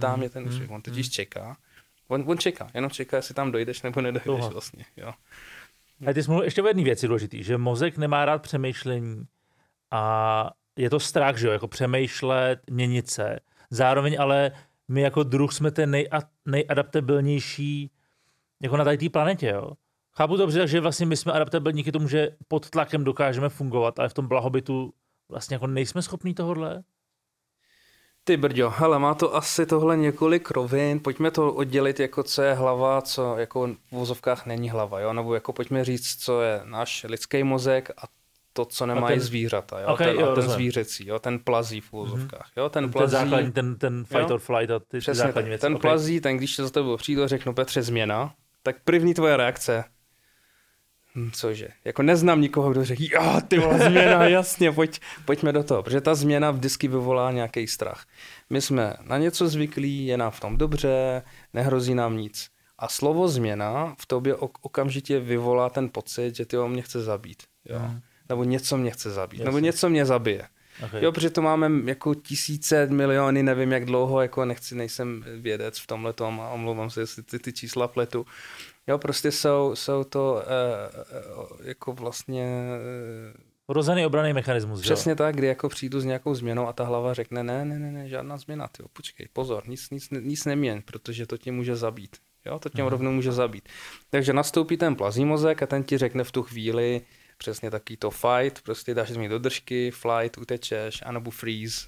[0.00, 1.56] Tam je ten úspěch, on totiž čeká.
[2.08, 4.50] On, on čeká, jenom čeká, jestli tam dojdeš nebo nedojdeš Tohle.
[4.50, 5.12] vlastně, jo.
[6.06, 9.24] A ty jsi mluvil ještě o jedné věci důležitý, že mozek nemá rád přemýšlení
[9.90, 13.38] a je to strach, že jo, jako přemýšlet, měnit se.
[13.70, 14.52] Zároveň ale
[14.88, 16.08] my jako druh jsme ten nej,
[16.46, 17.90] nejadaptabilnější
[18.62, 19.72] jako na tady té planetě, jo.
[20.12, 23.98] Chápu to dobře, že vlastně my jsme adaptabilní díky tomu, že pod tlakem dokážeme fungovat,
[23.98, 24.94] ale v tom blahobytu
[25.28, 26.82] vlastně jako nejsme schopní tohohle.
[28.28, 32.54] Ty brďo, hele, má to asi tohle několik rovin, pojďme to oddělit jako co je
[32.54, 37.06] hlava, co jako v vozovkách není hlava, jo, nebo jako pojďme říct, co je náš
[37.08, 38.02] lidský mozek a
[38.52, 40.54] to, co nemají ten- zvířata, jo, Ok, ten, jo, a ten rozumím.
[40.56, 44.34] zvířecí, jo, ten plazí v vozovkách, jo, ten Ten, plazí, základní, ten, ten fight Jo.
[44.34, 45.60] or flight a ty, ty přesně základní věci.
[45.62, 45.80] ten Ok.
[45.80, 49.84] plazí, ten když za tebou přijdu a řeknu Petře změna, tak první tvoje reakce,
[51.32, 55.82] cože, jako neznám nikoho, kdo řekl, jo, ty vole, změna, jasně, pojď, pojďme do toho,
[55.82, 58.06] protože ta změna vždycky vyvolá nějaký strach.
[58.50, 61.22] My jsme na něco zvyklí, je nám v tom dobře,
[61.54, 62.48] nehrozí nám nic.
[62.78, 67.42] A slovo změna v tobě ok- okamžitě vyvolá ten pocit, že ty mě chce zabít.
[67.64, 67.78] Jo?
[67.78, 68.00] Mhm.
[68.28, 69.40] Nebo něco mě chce zabít.
[69.44, 69.66] Nebo Jasně.
[69.66, 70.48] něco mě zabije.
[70.84, 71.04] Okay.
[71.04, 75.86] Jo, protože to máme jako tisíce, miliony, nevím jak dlouho, jako nechci, nejsem vědec v
[75.86, 78.26] tomhle tom a omlouvám se, jestli ty, ty čísla pletu.
[78.88, 80.42] Jo, prostě jsou, jsou to
[81.42, 82.68] uh, jako vlastně
[83.34, 83.40] uh,
[83.74, 84.94] Rozený obraný mechanismus, že jo?
[84.94, 87.92] přesně tak, kdy jako přijdu s nějakou změnou a ta hlava řekne, ne, ne, ne,
[87.92, 92.16] ne žádná změna, tyjo, počkej, pozor, nic, nic, nic neměň, protože to tě může zabít.
[92.46, 92.90] Jo, to tě Mhm.
[92.90, 93.68] rovnou může zabít.
[94.10, 97.00] Takže nastoupí ten plazí mozek a ten ti řekne v tu chvíli
[97.38, 101.86] přesně taký to fight, prostě dáš mi do držky, flight, utečeš, anebo freeze,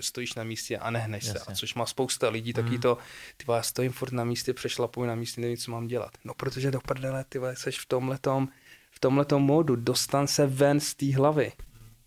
[0.00, 1.30] stojíš na místě a nehneš se.
[1.30, 1.54] A Jasně.
[1.54, 2.80] což má spousta lidí, taky Mhm.
[2.80, 2.98] to,
[3.36, 6.10] ty já stojím furt na místě, přešlapuju na místě, nevím, co mám dělat.
[6.24, 8.48] No, protože do prdele, ty vole, seš v tomhletom,
[8.90, 11.52] v tomhletom módu, dostan se ven z té hlavy.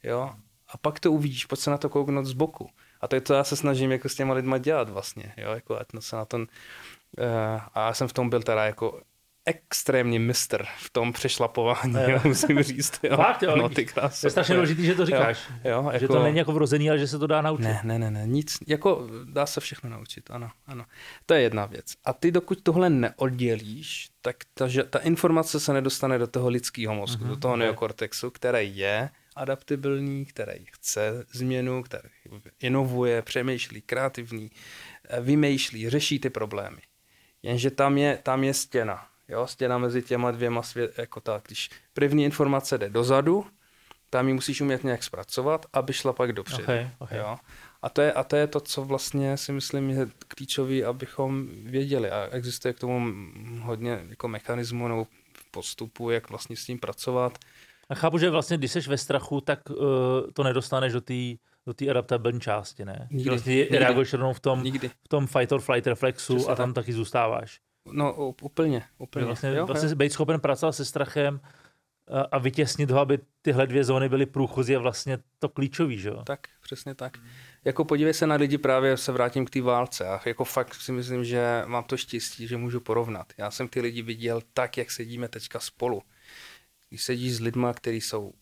[0.03, 0.31] Jo?
[0.67, 2.69] A pak to uvidíš, pojď se na to kouknout z boku.
[3.01, 5.79] A to je to, já se snažím jako s těma lidma dělat vlastně, jo, jako
[5.79, 6.47] ať se na tom, uh,
[7.73, 9.01] a já jsem v tom byl teda jako
[9.45, 12.09] extrémní mistr v tom přešlapování, Jo.
[12.09, 13.17] jo, musím říct, jo.
[13.17, 14.21] Fakt, jo, no, ty krásy.
[14.21, 15.39] To je strašně důležité, že to říkáš.
[15.63, 17.63] Jo, Že jako, to není jako vrozený, ale že se to dá naučit.
[17.63, 20.85] ne, ne, ne, ne, nic, jako dá se všechno naučit, ano, ano.
[21.25, 21.93] To je jedna věc.
[22.05, 26.95] A ty dokud tohle neoddělíš, tak ta, že, ta informace se nedostane do toho lidského
[26.95, 27.59] mozku, Mhm, do toho ok.
[27.59, 32.09] neokortexu, který je adaptabilní, který chce změnu, který
[32.61, 34.51] inovuje, přemýšlí, kreativní,
[35.09, 36.81] eh, vymýšlí, řeší ty problémy.
[37.43, 39.07] Jenže tam je, tam je stěna.
[39.27, 43.45] Jo, stěna mezi těma dvěma svět, jako tak, když první informace jde dozadu,
[44.09, 46.63] tam ji musíš umět nějak zpracovat, aby šla pak dopředu.
[46.63, 47.17] Okay, okay.
[47.17, 47.37] Jo?
[47.81, 52.11] A, to je, a to je to, co vlastně si myslím je klíčové, abychom věděli.
[52.11, 53.13] A existuje k tomu
[53.61, 55.07] hodně jako mechanismů nebo
[55.51, 57.37] postupu, jak vlastně s tím pracovat.
[57.89, 59.75] A chápu, že vlastně, když jsi ve strachu, tak uh,
[60.33, 63.07] to nedostaneš do té do té adaptabilní části, ne?
[63.11, 63.77] Nikdy, vlastně nikdy.
[63.77, 64.89] reaguješ rovnou v tom, Nikdy.
[64.89, 67.59] v tom fight or flight reflexu Přesně a tam taky zůstáváš.
[67.91, 69.21] No úplně, úplně.
[69.21, 69.95] Že vlastně, jo, vlastně jo.
[69.95, 71.41] být schopen pracovat se strachem
[72.07, 76.09] a, a vytěsnit ho, aby tyhle dvě zóny byly průchozí je vlastně to klíčový, že
[76.09, 76.23] jo?
[76.23, 77.17] Tak, přesně tak.
[77.65, 80.07] Jako podívej se na lidi, právě se vrátím k té válce.
[80.07, 83.33] A jako fakt si myslím, že mám to štěstí, že můžu porovnat.
[83.37, 86.01] Já jsem ty lidi viděl tak, jak sedíme teďka spolu.
[86.89, 88.33] Když sedíš s lidma, kteří jsou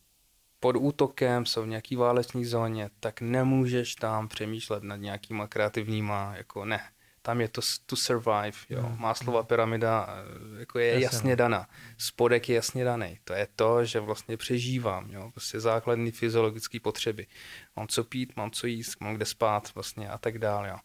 [0.59, 6.65] pod útokem, jsou v nějaký váleční zóně, tak nemůžeš tam přemýšlet nad nějakýma kreativníma, jako
[6.65, 6.81] ne.
[7.21, 8.81] Tam je to to survive, jo.
[8.81, 8.95] Mm.
[8.99, 11.35] Máslova pyramida eh, jako je Jasně, jasně no.
[11.35, 11.67] daná.
[11.97, 13.19] Spodek je jasně daný.
[13.23, 15.31] To je to, že vlastně přežívám, jo.
[15.31, 17.27] Prostě základní fyziologické potřeby.
[17.75, 20.77] Mám co pít, mám co jíst, mám kde spát vlastně a tak dále, jo.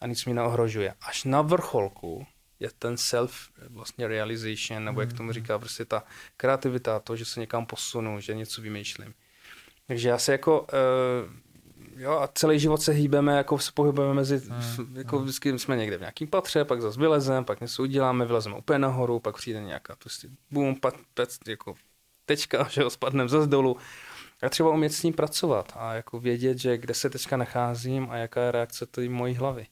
[0.00, 0.94] a nic mi neohrožuje.
[1.00, 2.26] Až na vrcholku
[2.60, 6.04] je ten self vlastně realization, nebo jak tomu říká, prostě ta
[6.36, 9.14] kreativita, to, že se někam posunu, že něco vymýšlím.
[9.86, 10.66] Takže já se jako, uh,
[11.96, 14.96] jo, a celý život se hýbeme, jako se pohybujeme mezi, hmm.
[14.96, 18.78] jako vždycky jsme někde v nějakým patře, pak zase vylezem, pak něco uděláme, vylezeme úplně
[18.78, 21.74] nahoru, pak přijde nějaká prostě boom, pat, pec, jako
[22.26, 23.76] tečka, že ho spadneme zase dolů.
[24.42, 28.16] A třeba umět s ním pracovat a jako vědět, že kde se teďka nacházím a
[28.16, 29.66] jaká je reakce té mojí hlavy.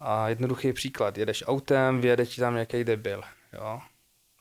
[0.00, 3.80] A jednoduchý příklad, jedeš autem, vyjede ti tam nějaký debil, jo?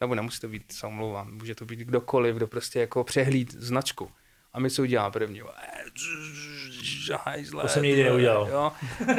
[0.02, 4.12] Nebo nemusí to být, se omlouvám, může to být kdokoliv, kdo prostě jako přehlíd značku.
[4.54, 5.42] A my co uděláme první?
[7.26, 8.48] Hajzle, to jsem nikdy neudělal.
[8.52, 8.72] Jo?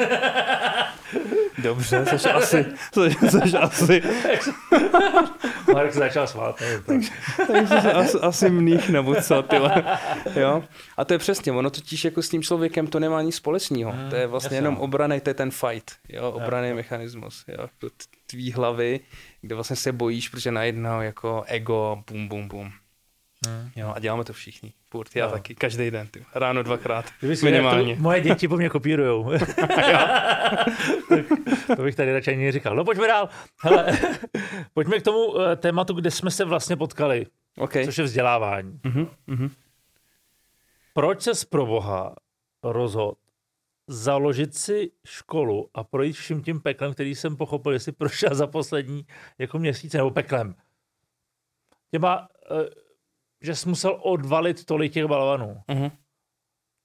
[1.57, 4.01] Dobře, což asi, což, což asi.
[5.73, 6.61] Marek se začal svát.
[6.85, 7.09] Takže,
[7.47, 9.97] takže se asi, asi mných nebo co, tyhle.
[10.35, 10.63] Jo?
[10.97, 13.91] A to je přesně, ono totiž jako s tím člověkem to nemá nic společného.
[13.91, 14.55] Hmm, to je vlastně jasný.
[14.57, 17.89] jenom obraný, to je ten fight, jo, obraný mechanismus, jo,
[18.25, 18.99] tvý hlavy,
[19.41, 22.71] kde vlastně se bojíš, protože najednou jako ego, bum, bum, bum.
[23.47, 23.69] Hmm.
[23.75, 24.73] Jo, a děláme to všichni.
[24.91, 25.31] Furt, já no.
[25.31, 26.25] taky, každý den, ty.
[26.35, 27.95] ráno dvakrát, Kdyby minimálně.
[27.95, 29.23] To, moje děti po mě kopírujou.
[31.75, 32.75] to bych tady radši ani říkal.
[32.75, 33.29] No pojďme dál.
[33.61, 33.99] Hele,
[34.73, 37.25] pojďme k tomu uh, tématu, kde jsme se vlastně potkali.
[37.57, 37.85] Okay.
[37.85, 38.79] Což je vzdělávání.
[38.83, 39.49] Uh-huh, uh-huh.
[40.93, 42.15] Proč se z proboha
[42.63, 43.17] rozhod
[43.87, 49.05] založit si školu a projít vším tím peklem, který jsem pochopil, jestli prošel za poslední
[49.37, 50.55] jako měsíce nebo peklem.
[51.91, 52.57] Těma uh,
[53.41, 55.61] že jsi musel odvalit tolik těch balvanů.
[55.69, 55.91] Uh-huh.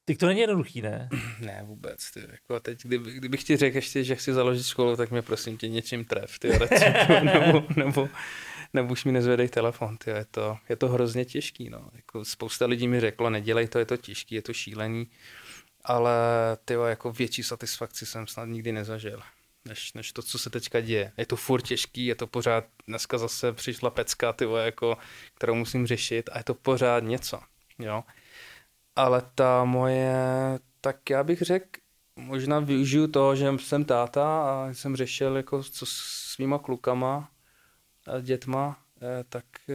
[0.05, 1.09] Ty to není jednoduchý, ne?
[1.41, 2.11] Ne, vůbec.
[2.11, 2.21] Ty.
[2.21, 5.69] Jako teď, kdyby, kdybych ti řekl ještě, že chci založit školu, tak mě prosím tě
[5.69, 6.49] něčím tref, ty,
[7.25, 8.09] nebo, nebo,
[8.73, 10.11] nebo už mi nezvedej telefon, ty.
[10.11, 11.91] Je, to, je to hrozně těžký, no.
[11.93, 15.11] Jako spousta lidí mi řeklo, nedělej to, je to těžký, je to šílený,
[15.85, 16.13] ale
[16.65, 19.21] ty, jako větší satisfakci jsem snad nikdy nezažil
[19.65, 21.12] než, než to, co se teďka děje.
[21.17, 24.99] Je to furt těžký, je to pořád, dneska zase přišla pecka, ty jako,
[25.35, 27.41] kterou musím řešit a je to pořád něco,
[27.79, 28.05] jo.
[28.97, 30.15] Ale ta moje,
[30.81, 31.81] tak já bych řekl,
[32.17, 35.93] možná využiju to, že jsem táta a jsem řešil jako co s
[36.35, 37.31] svýma klukama
[38.07, 39.75] a dětma, eh, tak eh,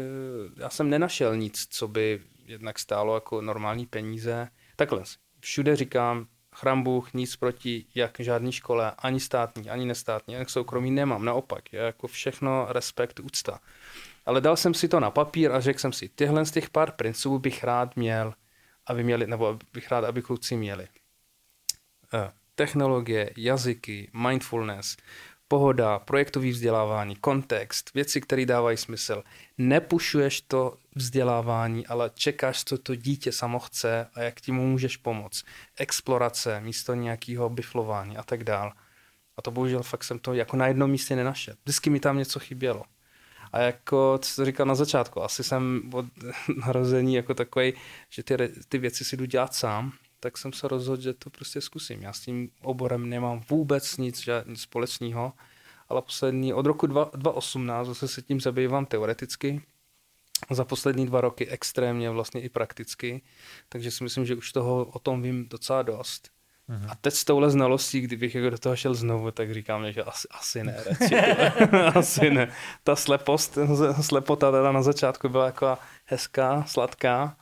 [0.58, 4.48] já jsem nenašel nic, co by jednak stálo jako normální peníze.
[4.76, 5.04] Takhle,
[5.40, 6.28] všude říkám,
[6.60, 11.74] chrám Bůh, nic proti jak žádný škole, ani státní, ani nestátní, ani soukromí nemám, naopak,
[11.74, 13.60] je jako všechno respekt, úcta.
[14.26, 16.91] Ale dal jsem si to na papír a řekl jsem si, tyhle z těch pár
[16.91, 18.34] principů bych rád měl,
[18.88, 20.88] aby měli, nebo bych rád, aby kluci měli.
[22.14, 24.97] Eh, technologie, jazyky, mindfulness,
[25.50, 29.24] pohoda, projektový vzdělávání, kontext, věci, které dávají smysl.
[29.58, 34.97] Nepušuješ to vzdělávání, ale čekáš, co to dítě samo chce a jak ti mu můžeš
[34.97, 35.43] pomoct.
[35.78, 38.74] Explorace místo nějakého biflování a tak dál.
[39.38, 41.54] A to bohužel fakt jsem to jako na jednom místě nenašel.
[41.64, 42.84] Vždycky mi tam něco chybělo.
[43.52, 46.06] A jako, co to říkal na začátku, asi jsem od
[46.66, 47.74] narození jako takový,
[48.10, 48.36] že ty,
[48.70, 52.01] ty věci si jdu dělat sám, tak jsem se rozhodl, že to prostě zkusím.
[52.01, 55.34] Já s tím oborem nemám vůbec nic, nic společného,
[55.89, 59.61] ale poslední, od roku 2018 zase se tím zabývám teoreticky,
[60.51, 63.22] za poslední dva roky extrémně vlastně i prakticky,
[63.70, 66.30] takže si myslím, že už toho o tom vím docela dost.
[66.70, 66.91] Uh-huh.
[66.91, 70.28] A teď s touhle znalostí, kdybych jako do toho šel znovu, tak říkám, že asi,
[70.32, 71.15] asi ne, radši,
[71.99, 72.51] asi ne.
[72.84, 73.57] Ta slepost,
[74.01, 77.38] slepota teda na začátku byla jako hezká, sladká,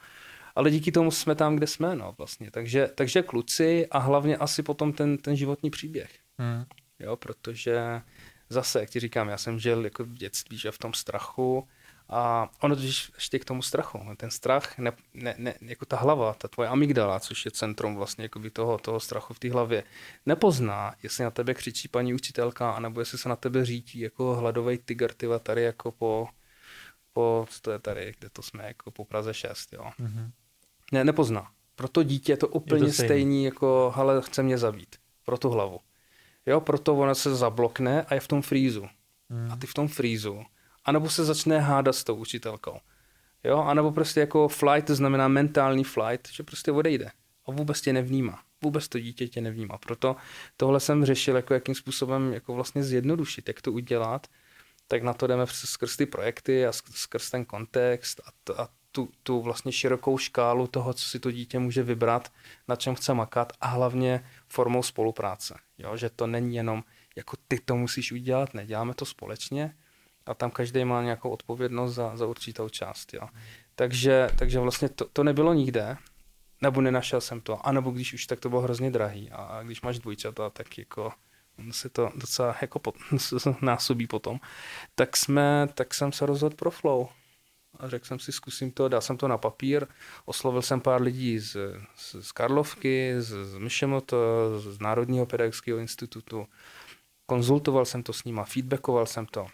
[0.58, 2.52] ale díky tomu jsme tam, kde jsme, no vlastně.
[2.52, 6.10] Takže, takže kluci a hlavně asi potom ten, ten životní příběh.
[6.38, 6.66] Hmm.
[7.00, 8.02] Jo, protože
[8.50, 11.68] zase, jak ti říkám, já jsem žil jako v dětství, že v tom strachu
[12.10, 14.00] a ono totiž ještě k tomu strachu.
[14.18, 18.24] Ten strach, ne, ne, ne, jako ta hlava, ta tvoje amygdala, což je centrum vlastně
[18.24, 19.84] jako by toho, toho strachu v té hlavě,
[20.26, 24.78] nepozná, jestli na tebe křičí paní učitelka, anebo jestli se na tebe řítí jako hladový
[24.78, 26.28] tygr, tyva, tady jako po,
[27.14, 29.92] po, co to je tady, kde to jsme, jako po Praze 6, jo.
[30.00, 30.32] Mm-hmm.
[30.92, 31.48] Ne, nepozná.
[31.76, 33.08] Pro to dítě je to úplně je to stejný.
[33.08, 34.96] stejný jako, hele, chce mě zabít.
[35.26, 35.80] Pro tu hlavu.
[36.46, 38.88] Jo, proto ona se zablokne a je v tom frýzu.
[39.30, 39.52] Hmm.
[39.52, 40.44] A ty v tom frýzu.
[40.86, 42.78] A nebo se začne hádat s tou učitelkou.
[43.44, 47.12] Jo, a nebo prostě jako flight, to znamená mentální flight, že prostě odejde.
[47.46, 48.42] A vůbec tě nevnímá.
[48.64, 49.78] Vůbec to dítě tě nevnímá.
[49.78, 50.16] Proto
[50.58, 54.28] tohle jsem řešil, jako jakým způsobem jako vlastně zjednodušit, jak to udělat,
[54.88, 59.10] tak na to jdeme skrz ty projekty a skrz ten kontext a, to, a tu,
[59.24, 62.32] tu vlastně širokou škálu toho, co si to dítě může vybrat,
[62.68, 65.56] na čem chce makat a hlavně formou spolupráce.
[65.78, 65.98] Jo?
[65.98, 66.84] Že to není jenom
[67.16, 69.76] jako ty to musíš udělat, neděláme to společně
[70.26, 73.14] a tam každý má nějakou odpovědnost za, za určitou část.
[73.14, 73.30] Jo?
[73.76, 75.98] Takže, takže vlastně to, to nebylo nikde,
[76.62, 80.00] nebo nenašel jsem to, anebo když už, tak to bylo hrozně drahý a když máš
[80.00, 81.12] dvojčata, tak jako
[81.72, 82.96] se to docela jako pot,
[83.62, 84.40] násobí potom,
[84.96, 87.08] tak, jsme, tak jsem se rozhodl pro flow.
[87.80, 89.88] A řekl jsem si, zkusím to, dal jsem to na papír,
[90.26, 91.58] oslovil jsem pár lidí z,
[91.96, 94.14] z, z Karlovky, z, z MŠMT,
[94.58, 96.48] z Národního pedagogického institutu,
[97.26, 99.48] konzultoval jsem to s nima, feedbackoval jsem to.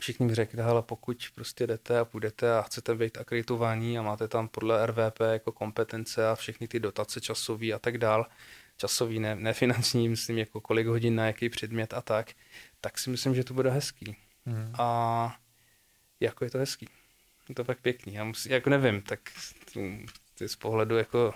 [0.00, 4.28] Všichni mi řekli, hele, pokud prostě jdete a půjdete a chcete být akreditovaní a máte
[4.28, 8.26] tam podle RVP jako kompetence a všechny ty dotace časové a tak dál,
[8.76, 12.32] časový, ne, ne finanční, myslím, jako kolik hodin na jaký předmět a tak,
[12.80, 14.16] tak si myslím, že to bude hezký.
[14.46, 14.74] Hmm.
[14.78, 15.36] A
[16.20, 16.88] jako je to hezký.
[17.54, 18.14] To fakt pěkný.
[18.14, 19.20] Já musím, jako nevím, tak
[20.38, 21.34] ty z pohledu jako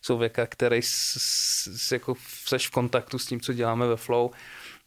[0.00, 1.16] člověka, který s,
[1.76, 2.14] s, jako
[2.46, 4.30] seš v kontaktu s tím, co děláme ve Flow,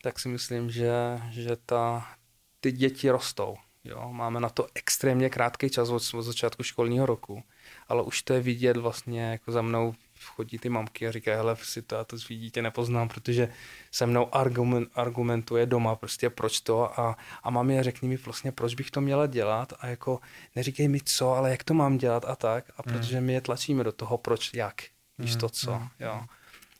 [0.01, 0.91] tak si myslím, že,
[1.31, 2.11] že ta,
[2.59, 3.55] ty děti rostou.
[3.84, 4.09] Jo?
[4.11, 7.43] Máme na to extrémně krátký čas od, od začátku školního roku,
[7.91, 9.93] ale už to je vidět vlastně jako za mnou
[10.26, 13.49] chodí ty mamky a říkají, hele, si to, já to svý dítě nepoznám, protože
[13.91, 18.76] se mnou argument, argumentuje doma, prostě proč to a, a mami řekni mi vlastně, proč
[18.76, 20.19] bych to měla dělat a jako
[20.55, 22.97] neříkej mi co, ale jak to mám dělat a tak a hmm.
[22.97, 24.81] protože my je tlačíme do toho, proč, jak,
[25.18, 25.88] víš to co, hmm.
[25.99, 26.22] jo.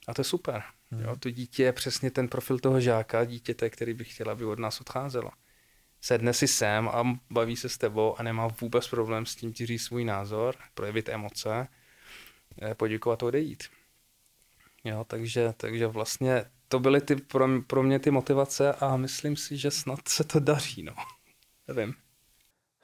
[0.08, 0.64] A to je super.
[0.92, 1.20] Jo, hmm.
[1.20, 4.82] to dítě je přesně ten profil toho žáka, dítěte, který bych chtěla, aby od nás
[4.82, 5.32] odcházelo.
[6.02, 9.66] Sedne si sem a baví se s tebou a nemá vůbec problém s tím ti
[9.66, 11.68] říct svůj názor, projevit emoce
[12.62, 13.64] Eh, poděkovat a odejít.
[14.84, 19.58] Jo, takže, takže vlastně to byly ty pro, pro mě ty motivace a myslím si,
[19.58, 20.94] že snad se to daří, no.
[21.68, 21.94] Nevím.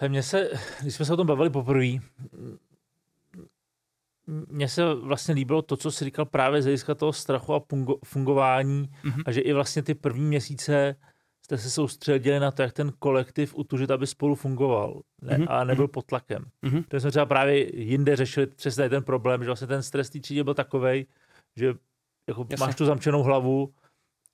[0.07, 0.49] Mně se,
[0.81, 1.87] když jsme se o tom bavili poprvé,
[4.27, 7.63] mně se vlastně líbilo to, co jsi říkal právě z hlediska toho strachu a
[8.05, 9.23] fungování mm-hmm.
[9.25, 10.95] a že i vlastně ty první měsíce
[11.47, 15.45] jste se soustředili na to, jak ten kolektiv utužit, aby spolu fungoval ne, mm-hmm.
[15.49, 15.91] a nebyl mhm.
[15.91, 16.45] pod tlakem.
[16.63, 16.83] Mm-hmm.
[16.87, 20.43] To jsme třeba právě jinde řešili přesně ten problém, že vlastně ten stres té třídě
[20.43, 21.07] byl takový,
[21.55, 21.73] že
[22.27, 23.73] jako máš tu zamčenou hlavu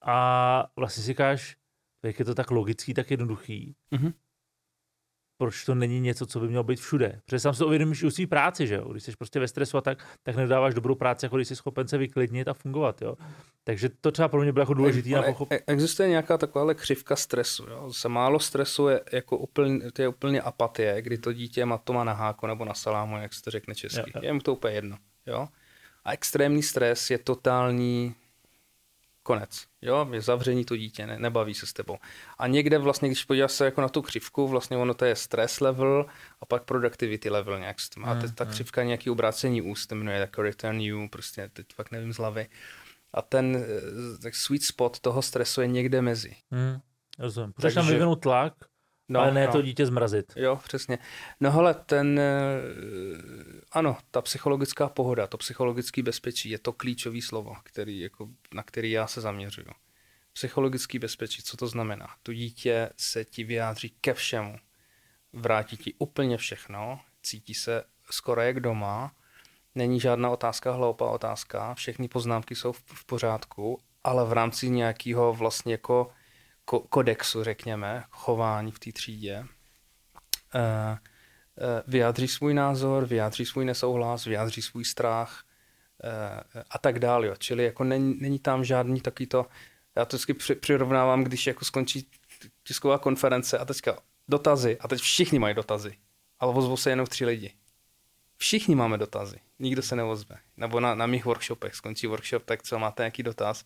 [0.02, 1.56] a vlastně si říkáš,
[2.04, 3.76] jak je to tak logický, tak jednoduchý.
[3.92, 4.14] Mm-hmm
[5.38, 7.22] proč to není něco, co by mělo být všude.
[7.26, 8.92] Protože sám si uvědomíš i u své práci, že jo?
[8.92, 11.88] Když jsi prostě ve stresu a tak, tak nedáváš dobrou práci, jako když jsi schopen
[11.88, 13.16] se vyklidnit a fungovat, jo?
[13.64, 15.52] Takže to třeba pro mě bylo jako důležité na pochop...
[15.52, 17.94] E- existuje nějaká taková křivka stresu, jo?
[17.94, 21.94] Se málo stresu je jako úplně, to je úplně apatie, kdy to dítě má to
[21.94, 24.00] má na háku nebo na salámu, jak se to řekne česky.
[24.00, 24.22] Jo, jo.
[24.24, 25.48] Je mu to úplně jedno, jo?
[26.06, 28.16] A extrémní stres je totální
[29.24, 29.66] konec.
[29.82, 31.98] Jo, je zavření to dítě, ne, nebaví se s tebou.
[32.38, 35.60] A někde vlastně, když podíváš se jako na tu křivku, vlastně ono to je stress
[35.60, 36.06] level
[36.42, 37.78] a pak productivity level nějak.
[38.04, 41.92] A teď ta křivka nějaký obrácení úst, to jmenuje jako return you, prostě teď fakt
[41.92, 42.48] nevím z hlavy.
[43.14, 46.36] A ten eh, tak sweet spot toho stresu je někde mezi.
[46.52, 46.80] Hmm,
[47.20, 47.54] rozumím.
[47.54, 48.54] Protože tam vyvinout tlak,
[49.10, 49.52] No, ale ne no.
[49.52, 50.34] to dítě zmrazit.
[50.36, 50.98] Jo, přesně.
[51.40, 52.62] No hele, ten, eh,
[53.72, 58.92] ano, ta psychologická pohoda, to psychologické bezpečí je to klíčové slovo, který, jako, na který
[58.92, 59.68] já se zaměřuju.
[60.34, 62.08] Psychologický bezpečí, co to znamená?
[62.24, 64.56] To dítě se ti vyjádří ke všemu.
[65.34, 69.16] Vrátí ti úplně všechno, cítí se skoro jak doma,
[69.76, 75.34] není žádná otázka hloupá otázka, všechny poznámky jsou v, v pořádku, ale v rámci nějakého
[75.34, 76.12] vlastně jako
[76.66, 79.46] kodexu, řekněme, chování v té třídě,
[80.56, 80.98] eh,
[81.58, 85.44] eh, vyjádří svůj názor, vyjádří svůj nesouhlas, vyjádří svůj strach
[86.04, 87.36] eh, a tak dále.
[87.38, 89.46] Čili jako není, není tam žádný takový to,
[89.96, 92.08] já to vždycky přirovnávám, když jako skončí
[92.64, 95.98] tisková konference a teďka dotazy a teď všichni mají dotazy,
[96.40, 97.54] ale ozvou se jenom tři lidi.
[98.38, 100.38] Všichni máme dotazy, nikdo se neozve.
[100.58, 103.66] Nebo na, na mých workshopech skončí workshop, tak co máte nějaký dotaz?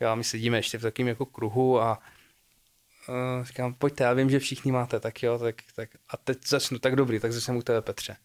[0.00, 1.98] Já my sedíme ještě v takovém jako kruhu a
[3.08, 6.78] uh, říkám, pojďte, já vím, že všichni máte, tak jo, tak, tak a teď začnu,
[6.78, 8.16] tak dobrý, tak začnu u tebe Petře.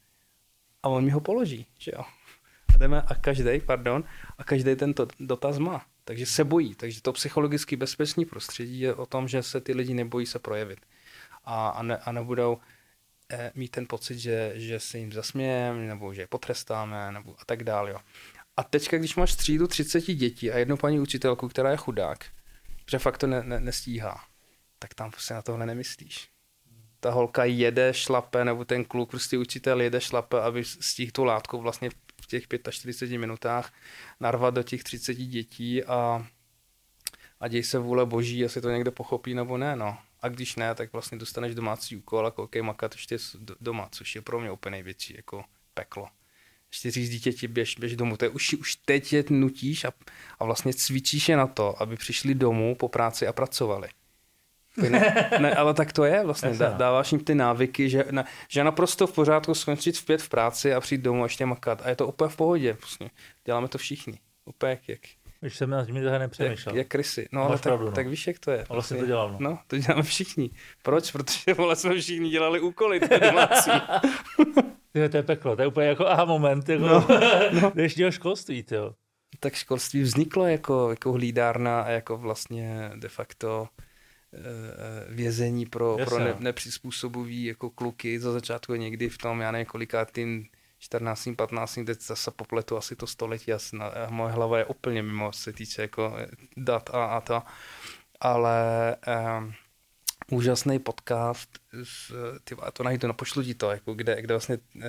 [0.84, 2.04] A on mi ho položí, že jo.
[2.76, 4.04] A jdeme a každý, pardon,
[4.38, 5.86] a každý tento dotaz má.
[6.06, 6.76] Takže se bojí.
[6.76, 10.80] Takže to psychologicky bezpečný prostředí je o tom, že se ty lidi nebojí se projevit.
[11.46, 12.58] A, a, ne, a nebudou
[13.32, 17.46] eh, mít ten pocit, že, že se jim zasmějeme, nebo že je potrestáme, nebo a
[17.46, 17.92] tak dále.
[17.92, 17.98] Jo.
[18.58, 22.26] A teďka, když máš třídu 30 dětí a jednu paní učitelku, která je chudák,
[22.92, 24.24] že fakt to ne, ne, nestíhá,
[24.84, 26.30] tak tam prostě na tohle nemyslíš.
[27.00, 31.62] Ta holka jede, šlape, nebo ten kluk, prostě učitel jede, šlape, aby stihl tu látku
[31.62, 31.90] vlastně
[32.22, 33.74] v těch 45 minutách
[34.20, 36.28] narvat do těch 30 dětí a,
[37.40, 39.98] a děj se vůle boží, jestli to někdo pochopí nebo ne, no.
[40.22, 43.18] A když ne, tak vlastně dostaneš domácí úkol a koukej makat ještě
[43.60, 45.44] doma, což je pro mě úplně největší jako
[45.74, 46.08] peklo.
[46.72, 48.18] Ještě říct dítěti, běž, běž domů.
[48.18, 49.92] To je už, už teď je nutíš a,
[50.40, 53.90] a vlastně cvičíš je na to, aby přišli domů po práci a pracovali.
[54.78, 58.64] Ne, ne, ale tak to je vlastně, dá, dáváš jim ty návyky, že, ne, že
[58.64, 61.82] naprosto v pořádku skončit v pět v práci a přijít domů a ještě makat.
[61.86, 63.10] A je to úplně v pohodě, vlastně.
[63.46, 64.20] děláme to všichni.
[64.46, 65.00] Úplně jak, jak,
[65.42, 66.76] Když jsem na tím nepřemýšlel.
[66.76, 67.28] Jak, jak krysy.
[67.32, 67.92] No, ale tak, pravdu, no.
[67.92, 68.66] tak víš, jak to je.
[68.70, 69.38] Ale jsem to dělal, no.
[69.40, 70.50] No, to děláme všichni.
[70.84, 71.12] Proč?
[71.12, 73.72] Protože vole jsme všichni dělali úkoly domácí.
[74.92, 77.08] Tyhle, to je peklo, to je úplně jako aha moment, jako No,
[77.62, 77.72] no.
[77.76, 78.94] dnešního školství, tyjo.
[79.40, 83.68] tak školství vzniklo jako, jako hlídárna a jako vlastně de facto
[85.10, 86.36] vězení pro, Jasně, pro ne, no.
[86.40, 90.46] nepřizpůsobivý jako kluky za začátku někdy v tom, já nevím, kolikátým
[90.80, 91.30] 14.
[91.36, 91.80] 15.
[91.86, 95.82] teď zase popletu asi to století, asi na, moje hlava je úplně mimo, se týče
[95.82, 96.28] jako eh,
[96.58, 97.44] dat a, a to,
[98.20, 98.96] ale
[99.38, 99.54] um,
[100.32, 101.50] úžasný podcast,
[101.84, 104.84] s, ty, vole, to najdu, no pošlu ti to, jako kde, kde vlastně uh,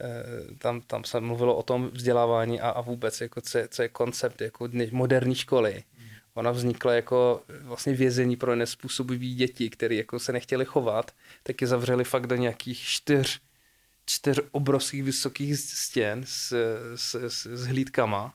[0.00, 3.82] Eh, tam, tam se mluvilo o tom vzdělávání a, a vůbec, jako co, je, co
[3.82, 5.82] je koncept jako dne, moderní školy.
[6.38, 11.66] Ona vznikla jako vlastně vězení pro nespůsobivý děti, které jako se nechtěli chovat, tak je
[11.66, 13.40] zavřeli fakt do nějakých čtyř,
[14.06, 16.52] čtyř obrovských vysokých stěn s,
[16.94, 18.34] s, s, s hlídkama,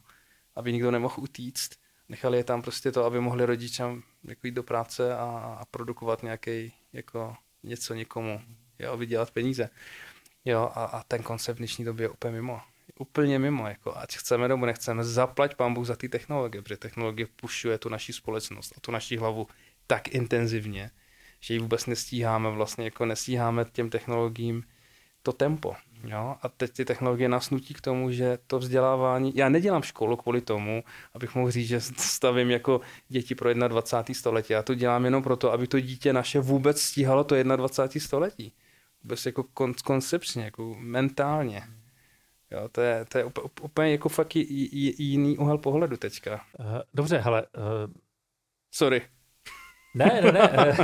[0.55, 1.71] aby nikdo nemohl utíct.
[2.09, 6.23] Nechali je tam prostě to, aby mohli rodičům jako jít do práce a, a produkovat
[6.23, 8.41] nějaký jako něco někomu,
[8.79, 9.69] jo, vydělat peníze.
[10.45, 12.61] Jo, a, a ten koncept v dnešní době je úplně mimo.
[12.99, 17.27] Úplně mimo, jako ať chceme nebo nechceme, zaplať pán Bůh za ty technologie, protože technologie
[17.35, 19.47] pušuje tu naší společnost a tu naší hlavu
[19.87, 20.91] tak intenzivně,
[21.39, 24.63] že ji vůbec nestíháme, vlastně jako nestíháme těm technologiím
[25.23, 25.75] to tempo.
[26.03, 26.35] Jo?
[26.41, 30.41] A teď ty technologie nás nutí k tomu, že to vzdělávání, já nedělám školu kvůli
[30.41, 30.83] tomu,
[31.13, 34.13] abych mohl říct, že stavím jako děti pro 21.
[34.19, 34.53] století.
[34.53, 38.05] Já to dělám jenom proto, aby to dítě naše vůbec stíhalo to 21.
[38.05, 38.53] století
[39.03, 41.63] vůbec jako kon, koncepčně, jako mentálně.
[42.53, 43.25] Jo, to je, to je
[43.61, 46.41] úplně, jako fakt j, j, jiný úhel pohledu teďka.
[46.59, 47.43] Uh, dobře, hele.
[47.57, 47.93] Uh,
[48.73, 49.01] Sorry.
[49.95, 50.77] ne, ne, ne.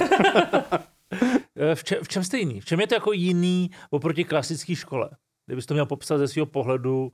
[1.55, 2.61] Eh, v, čem, v čem jste jiný?
[2.61, 5.09] V čem je to jako jiný oproti klasické škole?
[5.45, 7.11] Kdybys to měl popsat ze svého pohledu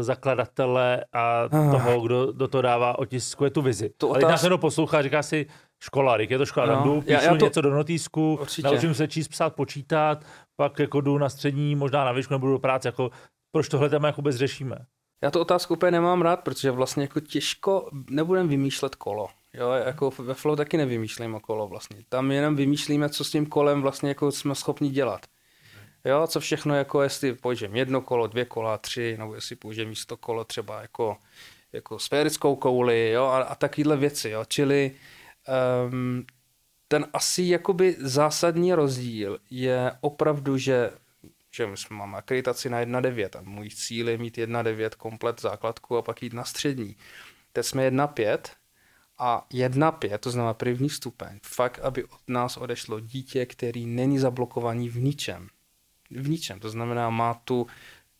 [0.00, 1.70] zakladatele a Ah.
[1.70, 3.90] toho, kdo do toho dává otiskuje tu vizi.
[3.96, 5.46] To Ale otáz- někdo poslouchá, říká si,
[5.82, 8.68] škola, je to škola, No, no, jdu, já- píšu já to- něco do notýsku, Určitě.
[8.68, 10.24] naučím se číst, psát, počítat,
[10.56, 13.10] pak jako jdu na střední, možná na výšku nebudu do práce, jako
[13.54, 14.76] proč tohle téma jako vůbec řešíme?
[15.22, 19.28] Já tu otázku úplně nemám rád, protože vlastně jako těžko nebudem vymýšlet kolo.
[19.52, 21.96] Jo, jako ve Flow taky nevymýšlíme kolo vlastně.
[22.08, 25.26] Tam jenom vymýšlíme, co s tím kolem vlastně jako jsme schopni dělat.
[26.04, 30.16] Jo, co všechno, jako jestli použijem jedno kolo, dvě kola, tři, nebo jestli použijem místo
[30.16, 31.16] kolo třeba jako,
[31.72, 34.44] jako sférickou kouli, jo, a, a takovéhle věci, jo.
[34.48, 34.92] Čili
[35.88, 36.26] um,
[36.88, 40.90] ten asi jakoby zásadní rozdíl je opravdu, že
[41.54, 45.96] že my jsme máme akreditaci na 1.9 a můj cíl je mít 1.9 komplet základku
[45.96, 46.96] a pak jít na střední.
[47.52, 48.38] Teď jsme 1.5
[49.18, 54.88] a 1.5, to znamená první stupeň, fakt, aby od nás odešlo dítě, který není zablokovaný
[54.88, 55.48] v ničem.
[56.10, 57.66] V ničem, to znamená má tu,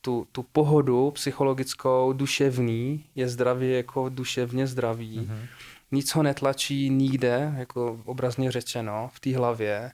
[0.00, 5.46] tu, tu pohodu psychologickou, duševní, je zdravý jako duševně zdravý, mm-hmm.
[5.92, 9.92] nic ho netlačí nikde, jako obrazně řečeno, v té hlavě,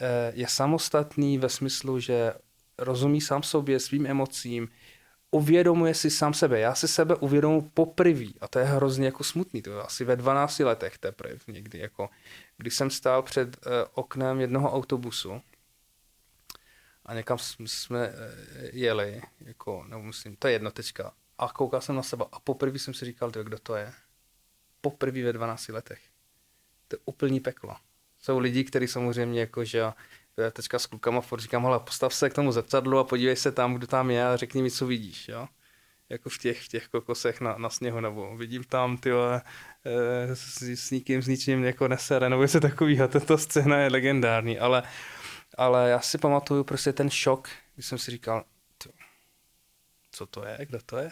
[0.00, 2.32] Eh, je samostatný ve smyslu, že
[2.78, 4.68] rozumí sám sobě, svým emocím,
[5.30, 6.60] uvědomuje si sám sebe.
[6.60, 9.62] Já si sebe uvědomuji poprvé a to je hrozně jako smutný.
[9.62, 11.78] To je asi ve 12 letech teprve někdy.
[11.78, 12.10] Jako,
[12.56, 15.42] když jsem stál před uh, oknem jednoho autobusu
[17.06, 18.14] a někam jsme- uh,
[18.72, 22.78] jeli, jako, nebo myslím, to je jedno teďka, a koukal jsem na sebe a poprvé
[22.78, 23.92] jsem si říkal, tyjo, kdo to je.
[24.80, 26.00] Poprvé ve 12 letech.
[26.88, 27.76] To je úplný peklo.
[28.20, 29.92] Jsou lidi, kteří samozřejmě jako, že
[30.52, 33.74] teďka s klukama furt říkám, hele, postav se k tomu zrcadlu a podívej se tam,
[33.74, 35.48] kdo tam je a řekni mi, co vidíš, jo.
[36.08, 40.62] Jako v těch, v těch kokosech na, na sněhu, nebo vidím tam, ty e, s,
[40.62, 43.08] s nikým, s ničím jako nesere, nebo něco takového.
[43.08, 44.82] Tato scéna je legendární, ale,
[45.56, 48.44] ale já si pamatuju prostě ten šok, když jsem si říkal,
[50.10, 51.10] co to je, kdo to je?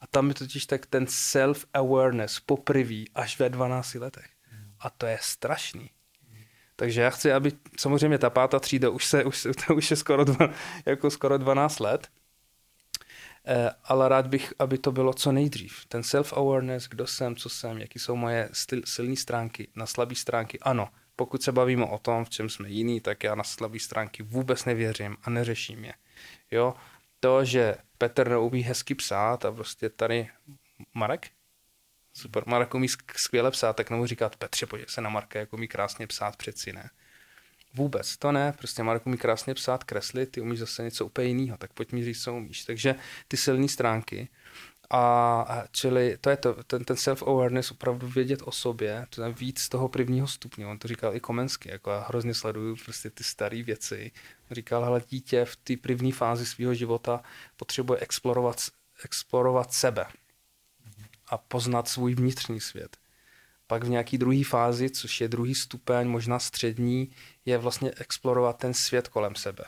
[0.00, 4.30] A tam je totiž tak ten self-awareness poprvé až ve 12 letech.
[4.80, 5.90] A to je strašný.
[6.76, 10.24] Takže já chci, aby samozřejmě ta pátá třída už, se, už, to už je skoro,
[10.24, 10.48] dva,
[10.86, 12.08] jako skoro 12 let,
[13.44, 15.84] eh, ale rád bych, aby to bylo co nejdřív.
[15.88, 20.58] Ten self-awareness, kdo jsem, co jsem, jaký jsou moje styl, silné stránky, na slabé stránky,
[20.60, 20.88] ano.
[21.16, 24.64] Pokud se bavíme o tom, v čem jsme jiný, tak já na slabé stránky vůbec
[24.64, 25.94] nevěřím a neřeším je.
[26.50, 26.74] Jo?
[27.20, 30.28] To, že Petr neumí hezky psát a prostě tady
[30.94, 31.30] Marek,
[32.16, 35.52] Super, Marek umí sk- skvěle psát, tak nebo říkat, Petře, podívej se na Marka, jak
[35.52, 36.90] umí krásně psát, přeci ne.
[37.74, 41.56] Vůbec, to ne, prostě Marek umí krásně psát, kreslit, ty umíš zase něco úplně jiného,
[41.56, 42.64] tak pojď mi říct, co umíš.
[42.64, 42.94] Takže
[43.28, 44.28] ty silné stránky,
[44.90, 45.00] a,
[45.48, 49.60] a čili to je to, ten, ten self-awareness, opravdu vědět o sobě, to je víc
[49.60, 53.24] z toho prvního stupně, on to říkal i Komensky, jako já hrozně sleduju prostě ty
[53.24, 54.12] staré věci.
[54.50, 57.22] Říkal, hele, dítě v té první fázi svého života
[57.56, 58.56] potřebuje explorovat,
[59.04, 60.06] explorovat sebe
[61.28, 62.96] a poznat svůj vnitřní svět.
[63.66, 67.10] Pak v nějaký druhé fázi, což je druhý stupeň, možná střední,
[67.44, 69.64] je vlastně explorovat ten svět kolem sebe.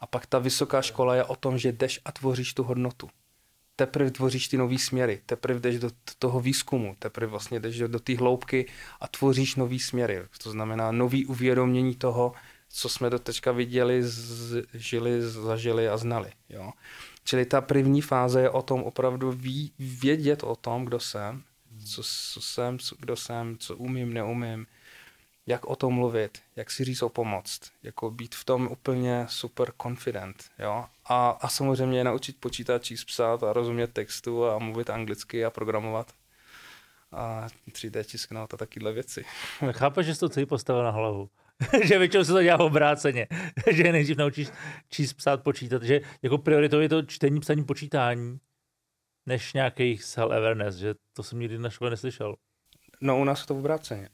[0.00, 3.10] A pak ta vysoká škola je o tom, že jdeš a tvoříš tu hodnotu.
[3.76, 8.16] Teprve tvoříš ty nové směry, teprve jdeš do toho výzkumu, teprve vlastně jdeš do, té
[8.16, 8.68] hloubky
[9.00, 10.22] a tvoříš nové směry.
[10.42, 12.32] To znamená nový uvědomění toho,
[12.68, 14.02] co jsme do teďka viděli,
[14.74, 16.32] žili, zažili a znali.
[16.48, 16.72] Jo?
[17.24, 21.42] Čili ta první fáze je o tom opravdu ví, vědět o tom, kdo jsem,
[21.86, 24.66] co, co jsem, co, kdo jsem, co umím, neumím,
[25.46, 29.72] jak o tom mluvit, jak si říct o pomoc, jako být v tom úplně super
[29.82, 30.84] confident, jo.
[31.04, 36.12] A, a samozřejmě naučit počítat, číst, psát a rozumět textu a mluvit anglicky a programovat
[37.12, 39.24] a 3D tisknout a takovéhle věci.
[39.70, 41.30] Chápeš, že jsi to celý postavil na hlavu.
[41.84, 43.26] že většinou se to dělá obráceně.
[43.72, 44.48] že nejdřív naučíš
[44.88, 45.82] číst, psát, počítat.
[45.82, 48.38] Že jako prioritou je to čtení, psaní, počítání,
[49.26, 52.36] než nějaký self-awareness, že to jsem nikdy na škole neslyšel.
[53.00, 54.08] No u nás je to obráceně.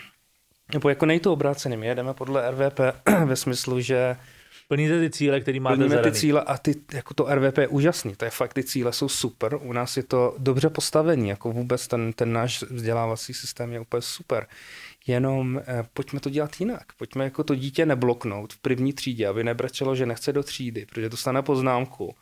[0.72, 2.80] Nebo jako nejto obráceně, my jedeme podle RVP
[3.24, 4.16] ve smyslu, že
[4.68, 6.12] Plníte ty cíle, které máte Plníme zadaný.
[6.12, 9.08] ty cíle a ty, jako to RVP je úžasný, to je fakt, ty cíle jsou
[9.08, 13.80] super, u nás je to dobře postavený, jako vůbec ten, ten náš vzdělávací systém je
[13.80, 14.46] úplně super.
[15.06, 19.44] Jenom eh, pojďme to dělat jinak, pojďme jako to dítě nebloknout v první třídě, aby
[19.44, 22.14] nebrečelo, že nechce do třídy, protože dostane poznámku.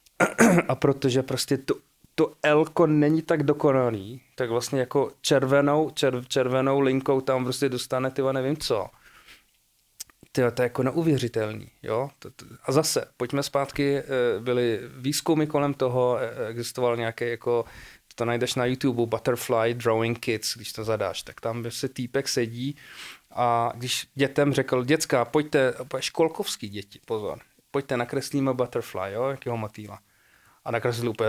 [0.68, 1.74] a protože prostě to,
[2.14, 8.10] to Elko není tak dokonalý, tak vlastně jako červenou, čer, červenou linkou tam prostě dostane
[8.10, 8.86] ty nevím co
[10.32, 11.68] tyjo, to je jako neuvěřitelný.
[11.82, 12.10] Jo?
[12.64, 14.04] A zase, pojďme zpátky, eh,
[14.40, 17.64] byly výzkumy kolem toho, eh, existoval nějaký jako,
[18.14, 22.76] to najdeš na YouTube, Butterfly Drawing Kids, když to zadáš, tak tam se týpek sedí
[23.30, 27.38] a když dětem řekl, děcka, pojďte, školkovský děti, pozor,
[27.70, 29.98] pojďte nakreslíme Butterfly, jo, jakého motýla
[30.64, 31.28] a nakreslili úplně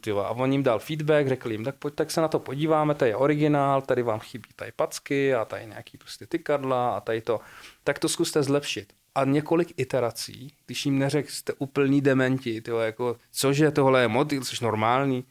[0.00, 0.26] tyva.
[0.26, 3.10] A on jim dal feedback, řekl jim, tak pojď, tak se na to podíváme, tady
[3.10, 7.40] je originál, tady vám chybí tady packy a tady nějaký prostě tykadla a tady to.
[7.84, 8.92] Tak to zkuste zlepšit.
[9.16, 14.44] A několik iterací, když jim neřekl, jste úplný dementi, tyjo, jako, cože tohle je motýl,
[14.44, 15.24] což normální,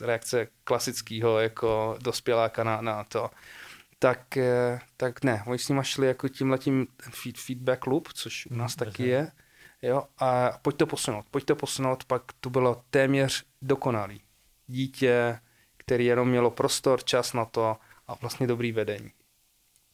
[0.00, 3.30] reakce klasického jako dospěláka na, na to,
[3.98, 6.86] tak, eh, tak ne, oni s nimi šli jako tímhletím
[7.36, 9.32] feedback loop, což u nás taky je
[9.82, 10.04] Jo?
[10.18, 14.22] A pojď to posunout, pojď to posunout, pak to bylo téměř dokonalý.
[14.66, 15.40] Dítě,
[15.76, 17.76] který jenom mělo prostor, čas na to
[18.06, 19.12] a vlastně dobrý vedení.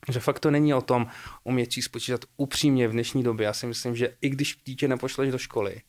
[0.08, 1.06] Že fakt to není o tom
[1.44, 3.44] umět číst počítat upřímně v dnešní době.
[3.44, 5.82] Já si myslím, že i když dítě nepošleš do školy,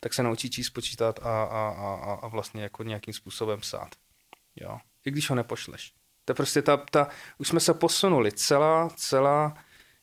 [0.00, 3.88] tak se naučí číst počítat a, a, a, a vlastně jako nějakým způsobem psát.
[4.56, 4.78] Jo?
[5.04, 5.92] I když ho nepošleš.
[6.24, 7.08] To je prostě ta, ta,
[7.38, 8.32] už jsme se posunuli.
[8.32, 9.54] Celá, celá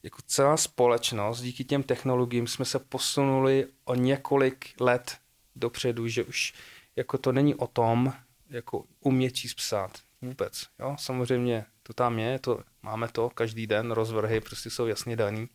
[0.03, 5.17] jako celá společnost díky těm technologiím jsme se posunuli o několik let
[5.55, 6.53] dopředu, že už
[6.95, 8.13] jako to není o tom,
[8.49, 9.91] jako umět číst psát.
[10.21, 10.67] Vůbec.
[10.79, 10.95] Jo?
[10.99, 15.49] Samozřejmě to tam je, to, máme to každý den, rozvrhy prostě jsou jasně daný.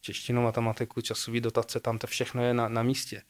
[0.00, 3.22] Češtinu, matematiku, časový dotace, tam to všechno je na, na místě.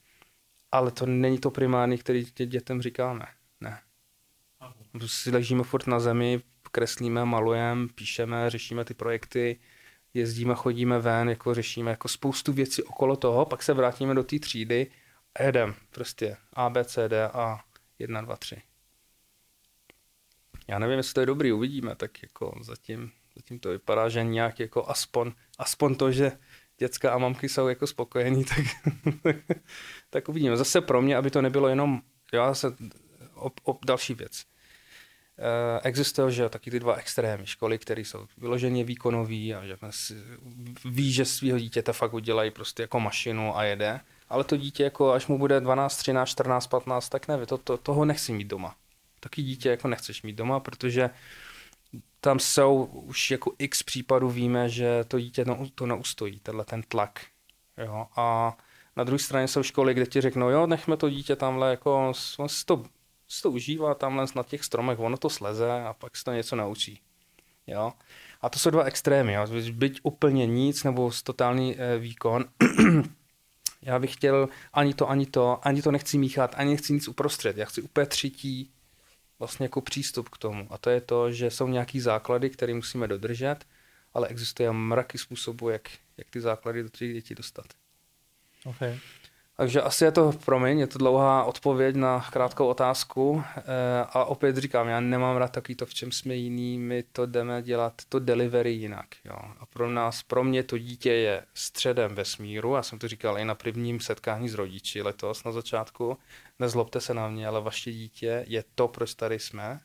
[0.73, 3.27] Ale to není to primární, který dě, dětem říkáme.
[3.61, 3.81] Ne.
[4.93, 6.41] Prostě ležíme furt na zemi,
[6.73, 9.61] kreslíme, malujeme, píšeme, řešíme ty projekty,
[10.15, 14.39] jezdíme, chodíme ven, jako řešíme jako spoustu věcí okolo toho, pak se vrátíme do té
[14.39, 14.91] třídy
[15.35, 17.61] a jedem prostě A, B, C, D a
[17.99, 18.63] 1, 2, 3.
[20.69, 24.61] Já nevím, jestli to je dobrý, uvidíme, tak jako zatím, zatím to vypadá, že nějak
[24.61, 26.33] jako aspoň, aspoň to, že
[26.79, 28.45] děcka a mamky jsou jako spokojení,
[29.23, 29.37] tak,
[30.11, 30.57] tak uvidíme.
[30.57, 32.77] Zase pro mě, aby to nebylo jenom, já se,
[33.35, 34.45] op, op, další věc
[35.41, 39.77] Eh, existují že taky ty dva extrémy školy, které jsou vyloženě výkonové a že
[40.85, 45.13] ví, že svého dítěte fakt udělají prostě jako mašinu a jede, ale to dítě jako
[45.13, 48.77] až mu bude 12, 13, 14, 15, tak nevím, to, to, toho nechci mít doma.
[49.29, 51.11] Taky dítě jako nechceš mít doma, protože
[52.21, 55.45] tam jsou už jako x případů víme, že to dítě
[55.75, 57.21] to neustojí, tenhle ten tlak.
[57.79, 58.07] Jo?
[58.17, 58.57] A
[58.97, 62.49] na druhé straně jsou školy, kde ti řeknou, jo, nechme to dítě tamhle, jako, on
[62.49, 62.85] si to
[63.29, 66.57] si to užívá tamhle na těch stromech, ono to sleze a pak se to něco
[66.57, 67.01] naučí.
[67.67, 67.93] Jo?
[68.41, 69.33] A to jsou dva extrémy.
[69.33, 69.47] Jo?
[69.73, 72.45] Byť úplně nic nebo totální e, výkon,
[73.83, 77.57] já bych chtěl ani to, ani to, ani to nechci míchat, ani nechci nic uprostřed.
[77.57, 78.71] Já chci úplně třetí
[79.39, 80.67] vlastně jako přístup k tomu.
[80.71, 83.57] A to je to, že jsou nějaký základy, které musíme dodržet,
[84.15, 87.67] ale existuje mraky způsobů, jak, jak ty základy do těch dětí dostat.
[88.65, 88.99] Okay.
[89.61, 93.45] Takže asi je to, promiň, je to dlouhá odpověď na krátkou otázku.
[93.57, 93.63] E,
[94.13, 97.63] a opět říkám, já nemám rád taky to, v čem jsme jiný, my to jdeme
[97.63, 99.07] dělat, to delivery jinak.
[99.25, 99.37] Jo.
[99.59, 103.45] A pro nás, pro mě to dítě je středem vesmíru, já jsem to říkal i
[103.45, 106.19] na prvním setkání s rodiči letos na začátku,
[106.59, 109.81] nezlobte se na mě, ale vaše dítě je to, proč tady jsme.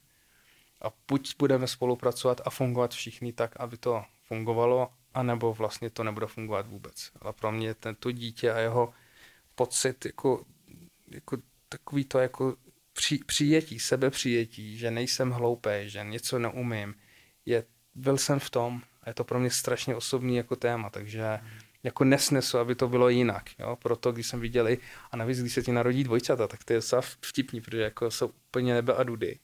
[0.82, 6.28] A buď budeme spolupracovat a fungovat všichni tak, aby to fungovalo, anebo vlastně to nebude
[6.28, 7.12] fungovat vůbec.
[7.22, 8.94] Ale pro mě tento dítě a jeho
[9.56, 10.46] pocit jako,
[11.08, 11.38] jako
[11.70, 12.56] takový to jako
[12.94, 16.96] při, přijetí, sebepřijetí, že nejsem hloupý, že něco neumím,
[17.46, 17.64] je,
[17.96, 21.44] byl jsem v tom a je to pro mě strašně osobní jako téma, takže jako
[22.04, 23.44] nesnesu, aby to bylo jinak.
[23.60, 23.76] Jo?
[23.76, 24.68] Proto, když jsem viděl
[25.12, 28.28] a navíc, když se ti narodí dvojčata, tak to je docela vtipný, protože jako jsou
[28.28, 29.40] úplně nebe a dudy.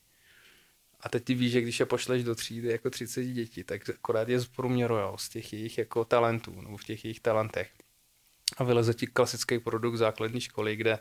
[1.02, 4.30] A teď ty víš, že když je pošleš do třídy jako 30 dětí, tak akorát
[4.30, 7.72] je zprůměrujou z těch jejich jako talentů, nebo v těch jejich talentech
[8.57, 10.99] a vyleze ti klasický produkt základní školy, kde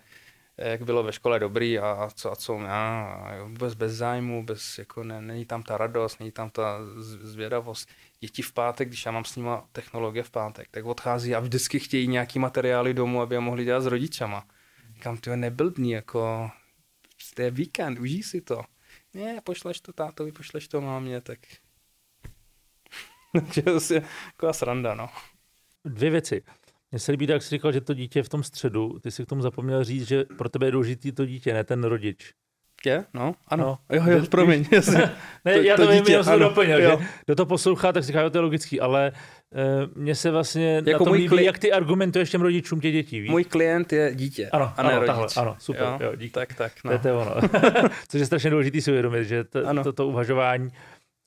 [0.58, 4.78] jak bylo ve škole dobrý a co a co ne, a vůbec bez zájmu, bez,
[4.78, 7.88] jako ne, není tam ta radost, není tam ta zvědavost.
[8.20, 11.78] Děti v pátek, když já mám s nimi technologie v pátek, tak odchází a vždycky
[11.78, 14.46] chtějí nějaký materiály domů, aby je mohli dělat s rodičama.
[14.94, 16.50] Říkám, ty neblbný, jako
[17.34, 18.62] to je víkend, užij si to.
[19.14, 21.38] Ne, pošleš to tátovi, pošleš to mámě, tak...
[23.32, 24.02] Takže to je
[24.32, 25.08] taková sranda, no.
[25.84, 26.42] Dvě věci.
[26.90, 28.98] Mně se líbí, jak jsi říkal, že to dítě je v tom středu.
[28.98, 31.84] Ty jsi k tomu zapomněl říct, že pro tebe je důležitý to dítě, ne ten
[31.84, 32.32] rodič.
[32.86, 33.04] Je?
[33.14, 33.78] No, ano.
[33.90, 34.64] No, jo, jo, promiň.
[35.44, 36.98] Ne, to, já to, to vím, jenom jsem doplnil, jo.
[37.00, 39.12] že kdo to poslouchá, tak si říká, to je logický, ale
[39.54, 41.44] uh, mně se vlastně jako na tom líbí, kli...
[41.44, 43.30] jak ty argumentuješ těm rodičům těch dětí, víš?
[43.30, 45.34] Můj klient je dítě ano, a ne ano, rodič.
[45.34, 46.32] Tahle, ano, super, jo, jo díky.
[46.32, 46.98] Tak, tak, no.
[46.98, 47.34] To je ono.
[48.08, 50.70] Což je strašně důležitý si uvědomit, že to, to, to uvažování,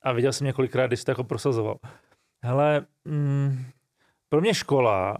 [0.02, 1.76] a viděl jsem několikrát, když jsi to jako prosazoval.
[2.44, 3.64] Hele, mm,
[4.28, 5.16] pro mě škola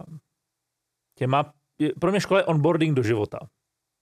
[1.15, 1.53] těma,
[1.99, 3.39] pro mě škola je onboarding do života.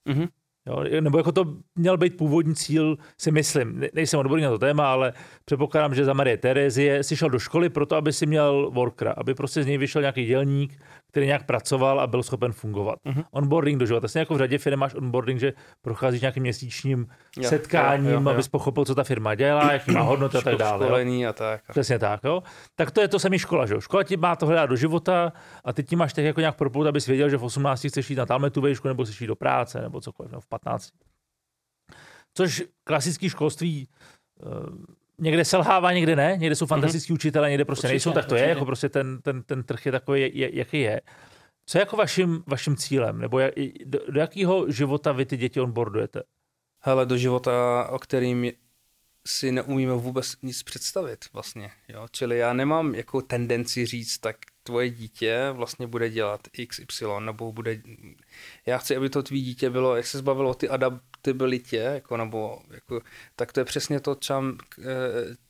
[0.09, 0.27] Mm-hmm.
[0.67, 3.83] Jo, nebo jako to měl být původní cíl, si myslím.
[3.93, 5.13] Nejsem odborník na to téma, ale
[5.45, 9.33] předpokládám, že za Marie Terezie si šel do školy proto, aby si měl workera, aby
[9.33, 10.81] prostě z něj vyšel nějaký dělník,
[11.11, 12.99] který nějak pracoval a byl schopen fungovat.
[13.05, 13.23] Uh-huh.
[13.31, 14.07] Onboarding do života.
[14.07, 17.07] Stejně jako v řadě firm máš onboarding, že procházíš nějakým měsíčním
[17.38, 18.29] jo, setkáním, jo, jo, jo.
[18.29, 20.85] abys pochopil, co ta firma dělá, jaký má hodnoty a tak dále.
[20.85, 21.61] Školení a tak.
[21.69, 22.23] Přesně tak.
[22.23, 22.43] Jo?
[22.75, 23.65] Tak to je to samý škola.
[23.65, 23.75] Že?
[23.79, 25.33] Škola ti má to hledat do života
[25.65, 28.15] a ty ti máš tak jako nějak propout, abys věděl, že v 18 chceš jít
[28.15, 30.89] na talmetu vejšku nebo chceš jít do práce nebo cokoliv, nebo v 15.
[32.33, 33.88] Což klasický školství
[34.43, 34.51] uh,
[35.22, 36.69] někde selhává, někde ne, někde jsou mhm.
[36.69, 37.15] fantastický mm-hmm.
[37.15, 38.45] učitelé, někde prostě určitě, nejsou, tak to určitě.
[38.45, 41.02] je, jako prostě ten, ten, ten trh je takový, jaký je.
[41.65, 43.53] Co je jako vaším, vaším cílem, nebo jak,
[43.85, 46.23] do, do jakého života vy ty děti onboardujete?
[46.80, 48.52] Hele, do života, o kterým
[49.27, 52.07] si neumíme vůbec nic představit vlastně, jo?
[52.11, 57.81] Čili já nemám jako tendenci říct, tak tvoje dítě vlastně bude dělat XY, nebo bude...
[58.65, 60.69] Já chci, aby to tvý dítě bylo, jak se zbavilo o ty
[61.22, 63.02] adaptabilitě, jako, nebo jako,
[63.35, 64.57] tak to je přesně to, čem,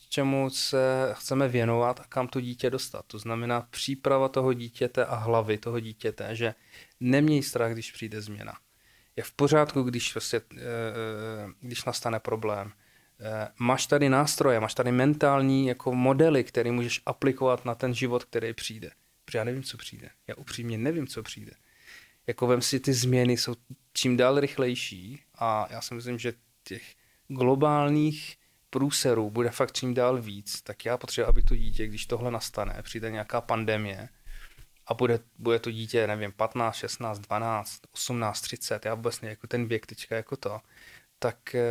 [0.09, 3.05] čemu se chceme věnovat a kam to dítě dostat.
[3.07, 6.55] To znamená příprava toho dítěte a hlavy toho dítěte, že
[6.99, 8.53] neměj strach, když přijde změna.
[9.15, 10.41] Je v pořádku, když, prostě,
[11.61, 12.71] když nastane problém.
[13.59, 18.53] Máš tady nástroje, máš tady mentální jako modely, které můžeš aplikovat na ten život, který
[18.53, 18.91] přijde.
[19.25, 20.09] Protože já nevím, co přijde.
[20.27, 21.51] Já upřímně nevím, co přijde.
[22.27, 23.55] Jako vem si, ty změny jsou
[23.93, 26.95] čím dál rychlejší a já si myslím, že těch
[27.27, 28.37] globálních
[28.69, 32.79] průserů bude fakt čím dál víc, tak já potřebuji, aby to dítě, když tohle nastane,
[32.81, 34.09] přijde nějaká pandemie
[34.87, 39.67] a bude, bude to dítě, nevím, 15, 16, 12, 18, 30, já vůbec jako ten
[39.67, 40.61] věk teďka jako to,
[41.19, 41.61] tak eh,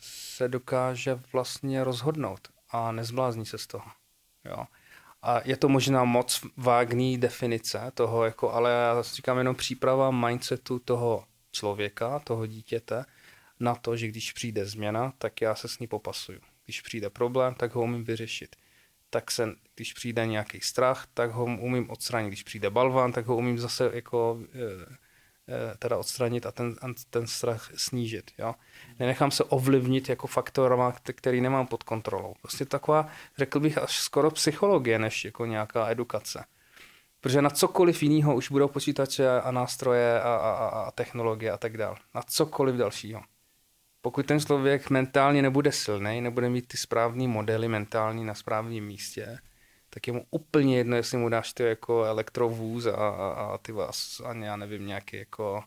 [0.00, 3.84] se dokáže vlastně rozhodnout a nezblázní se z toho.
[4.44, 4.64] Jo.
[5.22, 10.78] A je to možná moc vágní definice toho, jako, ale já říkám jenom příprava mindsetu
[10.78, 13.04] toho člověka, toho dítěte,
[13.60, 16.40] na to, že když přijde změna, tak já se s ní popasuju.
[16.64, 18.56] Když přijde problém, tak ho umím vyřešit.
[19.10, 22.28] Tak se, když přijde nějaký strach, tak ho umím odstranit.
[22.28, 24.62] Když přijde balván, tak ho umím zase jako e,
[25.54, 26.76] e, teda odstranit a ten,
[27.10, 28.30] ten strach snížit.
[28.38, 28.54] Jo?
[28.98, 32.34] Nenechám se ovlivnit jako faktorama, který nemám pod kontrolou.
[32.42, 33.08] Prostě taková,
[33.38, 36.44] řekl bych, až skoro psychologie, než jako nějaká edukace.
[37.22, 41.76] Protože na cokoliv jiného už budou počítače a nástroje a, a, a technologie a tak
[41.76, 41.96] dále.
[42.14, 43.22] Na cokoliv dalšího
[44.02, 49.38] pokud ten člověk mentálně nebude silný, nebude mít ty správné modely mentální na správném místě,
[49.90, 53.72] tak je mu úplně jedno, jestli mu dáš ty jako elektrovůz a, a, a ty
[53.72, 55.64] vás, a já nevím, nějaký jako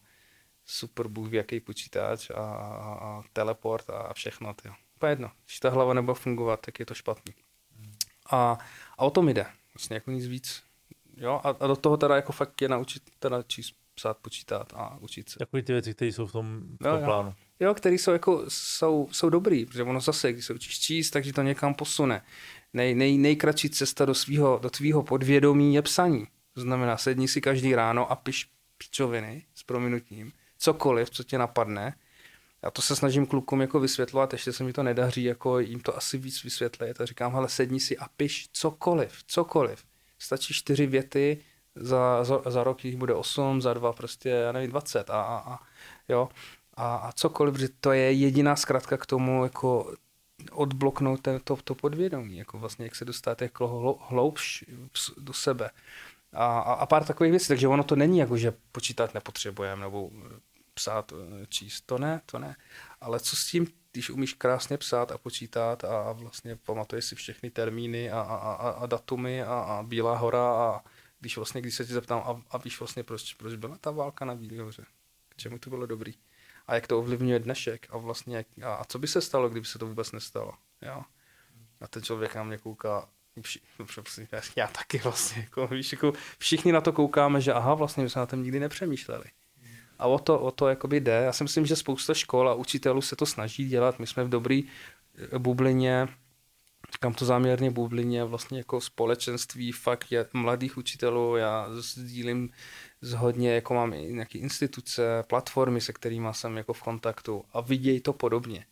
[0.66, 4.54] super bůh jaký počítač a, a, a teleport a všechno.
[4.54, 4.70] Ty.
[4.96, 5.32] Úplně jedno.
[5.46, 7.34] Když ta hlava nebude fungovat, tak je to špatný.
[8.30, 8.58] A,
[8.98, 9.46] a o tom jde.
[9.74, 10.64] Vlastně jako nic víc.
[11.18, 11.42] Jo?
[11.44, 15.30] A, a do toho teda jako fakt je naučit teda číst psát, počítat a učit
[15.30, 15.40] se.
[15.40, 17.06] Takový ty věci, které jsou v tom, v tom jo.
[17.06, 17.34] plánu.
[17.60, 21.34] Jo, který jsou, jako, jsou, jsou dobrý, protože ono zase, když se učíš číst, takže
[21.34, 22.22] to někam posune.
[22.74, 26.28] Nej, nej, nejkratší cesta do, svýho, do tvýho podvědomí je psaní.
[26.54, 31.96] To znamená, sedni si každý ráno a piš pičoviny s prominutím, cokoliv, co tě napadne.
[32.64, 35.98] Já to se snažím klukům jako vysvětlovat, ještě se mi to nedaří, jako jim to
[35.98, 37.02] asi víc vysvětlit.
[37.02, 39.84] A říkám, hele, sedni si a piš cokoliv, cokoliv.
[40.20, 41.44] Stačí čtyři věty,
[41.76, 45.54] za, za, za rok jich bude osm, za dva prostě, já nevím, dvacet a, a,
[45.54, 45.60] a
[46.10, 46.30] jo.
[46.74, 49.94] A, a cokoliv, že to je jediná zkratka k tomu, jako
[50.52, 54.66] odbloknout to, to, to podvědomí, jako vlastně, jak se dostat jako hloubš
[55.18, 55.70] do sebe.
[56.34, 60.12] A, a, a pár takových věcí, takže ono to není jako, že počítat nepotřebujeme, nebo
[60.74, 61.14] psát,
[61.50, 62.56] číst, to ne, to ne.
[63.02, 67.50] Ale co s tím, když umíš krásně psát a počítat a, vlastně pamatuješ si všechny
[67.50, 70.82] termíny a, a, a, a datumy a, a Bílá hora a
[71.22, 74.26] víš vlastně, když se tě zeptám a, a víš vlastně, proč, proč byla ta válka
[74.26, 74.86] na Bílé hoře,
[75.30, 76.14] k čemu to bylo dobrý
[76.68, 79.80] a jak to ovlivňuje dnešek a vlastně, a, a co by se stalo, kdyby se
[79.80, 81.04] to vůbec nestalo, jo.
[81.82, 83.10] A ten člověk na mě kouká,
[83.42, 83.60] vši,
[84.56, 88.20] já taky vlastně, jako, víš, jako všichni na to koukáme, že aha, vlastně my jsme
[88.20, 89.26] na tom nikdy nepřemýšleli.
[90.00, 91.12] A o to, o to jakoby jde.
[91.12, 94.00] Já si myslím, že spousta škol a učitelů se to snaží dělat.
[94.00, 94.64] My jsme v dobrý
[95.34, 96.08] eh, bublině,
[97.00, 101.36] kam to záměrně bublině, vlastně jako společenství fakt je mladých učitelů.
[101.36, 102.50] Já sdílím
[103.02, 107.62] z hodně, jako mám i nějaké instituce, platformy, se kterými jsem jako v kontaktu a
[107.62, 108.66] vidějí to podobně.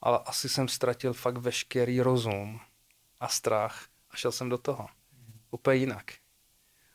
[0.00, 2.60] Ale asi jsem ztratil fakt veškerý rozum
[3.20, 4.88] a strach a šel jsem do toho.
[5.50, 6.12] Úplně jinak.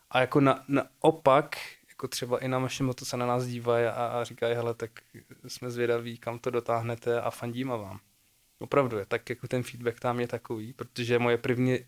[0.09, 1.55] A jako na, na opak,
[1.95, 4.91] jako třeba i na to se na nás dívají a, a říkají, hele, tak
[5.47, 7.99] jsme zvědaví, kam to dotáhnete a fandíme vám.
[8.59, 11.80] Opravdu je, tak jako ten feedback tam je takový, protože moje první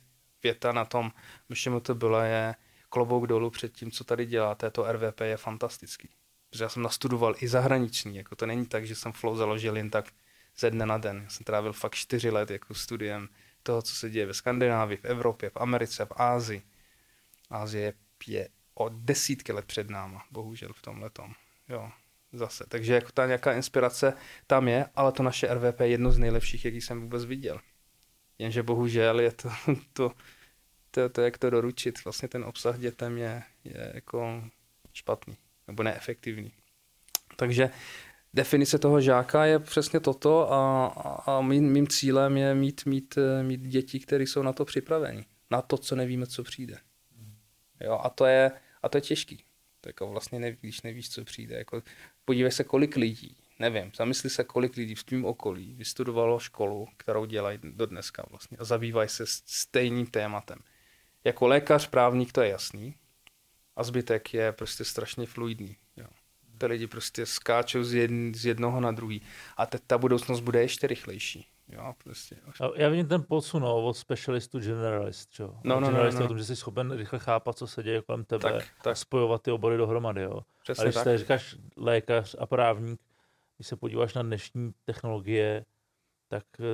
[0.44, 1.12] věta na tom
[1.54, 2.56] všemu to byla je
[2.90, 6.10] klobouk dolů před tím, co tady děláte, to RVP je fantastický.
[6.50, 9.90] Protože já jsem nastudoval i zahraniční, jako to není tak, že jsem flow založil jen
[9.90, 10.06] tak
[10.58, 11.22] ze dne na den.
[11.24, 13.30] Já jsem trávil fakt čtyři let jako studiem
[13.64, 16.62] toho, co se děje ve Skandinávii, v Evropě, v Americe, v Ázii.
[17.50, 17.94] Ázie
[18.28, 21.34] je o desítky let před náma, bohužel v tom letom.
[21.70, 21.92] Jo,
[22.34, 22.66] zase.
[22.68, 24.14] Takže jako ta nějaká inspirace
[24.48, 27.60] tam je, ale to naše RVP je jedno z nejlepších, jaký jsem vůbec viděl.
[28.40, 29.50] Jenže bohužel je to,
[29.94, 30.12] to,
[30.92, 34.44] to, to jak to doručit, vlastně ten obsah dětem je, je jako
[34.94, 35.38] špatný
[35.68, 36.52] nebo neefektivní.
[37.36, 37.70] Takže
[38.34, 40.86] definice toho žáka je přesně toto a,
[41.26, 45.26] a mým, mým cílem je mít, mít, mít děti, které jsou na to připraveni.
[45.52, 46.78] Na to, co nevíme, co přijde.
[47.82, 48.52] Jo, a to je,
[48.88, 49.44] a to je těžký.
[49.82, 51.58] To jako vlastně nevíš, nevíš, co přijde.
[51.58, 51.84] Jako,
[52.26, 57.26] podívej se, kolik lidí, nevím, zamysli se, kolik lidí v tvém okolí vystudovalo školu, kterou
[57.26, 60.60] dělají do dneska vlastně a zabývají se stejným tématem.
[61.24, 62.96] Jako lékař, právník, to je jasný.
[63.76, 65.76] A zbytek je prostě strašně fluidní.
[65.98, 66.08] Jo.
[66.58, 69.22] Ty lidi prostě skáčou z, jedn, z jednoho na druhý.
[69.58, 71.48] A te, ta budoucnost bude ještě rychlejší.
[71.70, 72.36] Jo, prostě.
[72.76, 75.40] Já vidím ten posun no, od specialistu generalist.
[75.40, 75.60] Jo.
[75.64, 76.26] No, no, generalist no, no.
[76.26, 78.92] o tom, že jsi schopen rychle chápat, co se děje kolem tebe Tak, tak.
[78.92, 80.22] a spojovat ty obory dohromady.
[80.22, 80.42] Jo.
[80.64, 81.18] Přesně a když tak.
[81.18, 83.02] říkáš lékař a právník,
[83.58, 85.66] když se podíváš na dnešní technologie,
[86.28, 86.66] tak uh,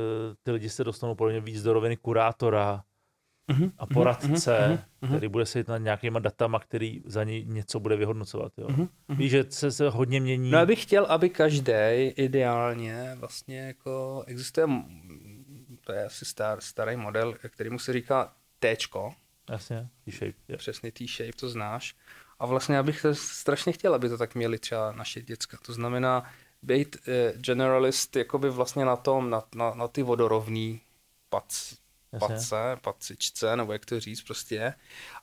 [0.44, 2.84] ty lidi se dostanou podle mě víc do roviny kurátora
[3.48, 5.12] Mhm, a mhm, poradce, mhm, mhm.
[5.12, 8.52] který bude sedět nad nějakýma datama, který za něj něco bude vyhodnocovat.
[8.58, 8.68] Jo.
[8.70, 9.18] Mhm, mhm.
[9.18, 10.52] Víš, že se, se hodně mění.
[10.52, 11.74] No já bych chtěl, aby každý
[12.16, 14.68] ideálně vlastně jako existuje,
[15.84, 19.14] to je asi star, starý model, který mu se říká Tčko,
[19.50, 20.34] Jasně, T-shape.
[20.48, 20.58] Je.
[20.58, 21.96] přesně T-shape, to znáš.
[22.40, 25.58] A vlastně já bych to strašně chtěl, aby to tak měli třeba naše děcka.
[25.66, 30.82] To znamená být eh, generalist jakoby vlastně na tom, na, na, na ty vodorovný
[31.30, 31.74] pac,
[32.14, 32.28] Jasně.
[32.36, 34.74] pace, pacičce, nebo jak to říct prostě.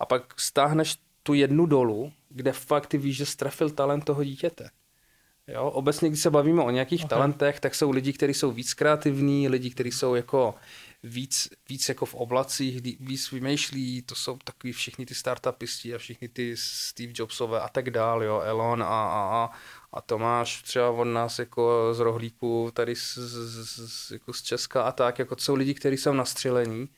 [0.01, 4.71] A pak stáhneš tu jednu dolů, kde fakt ty víš, že strefil talent toho dítěte.
[5.49, 7.05] Jo, obecně, když se bavíme o nějakých Ok.
[7.05, 7.19] okay.
[7.19, 10.55] talentech, tak jsou lidi, kteří jsou víc kreativní, lidi, kteří jsou jako
[11.03, 16.29] víc, víc jako v oblacích, víc vymýšlí, to jsou takový všichni ty startupisti a všichni
[16.29, 19.51] ty Steve Jobsové a tak dál, jo, Elon a, a, a,
[19.93, 24.83] a Tomáš třeba od nás jako z rohlíku tady z, z, z, jako z Česka
[24.83, 26.89] a tak, jako jsou lidi, kteří jsou nastřelení,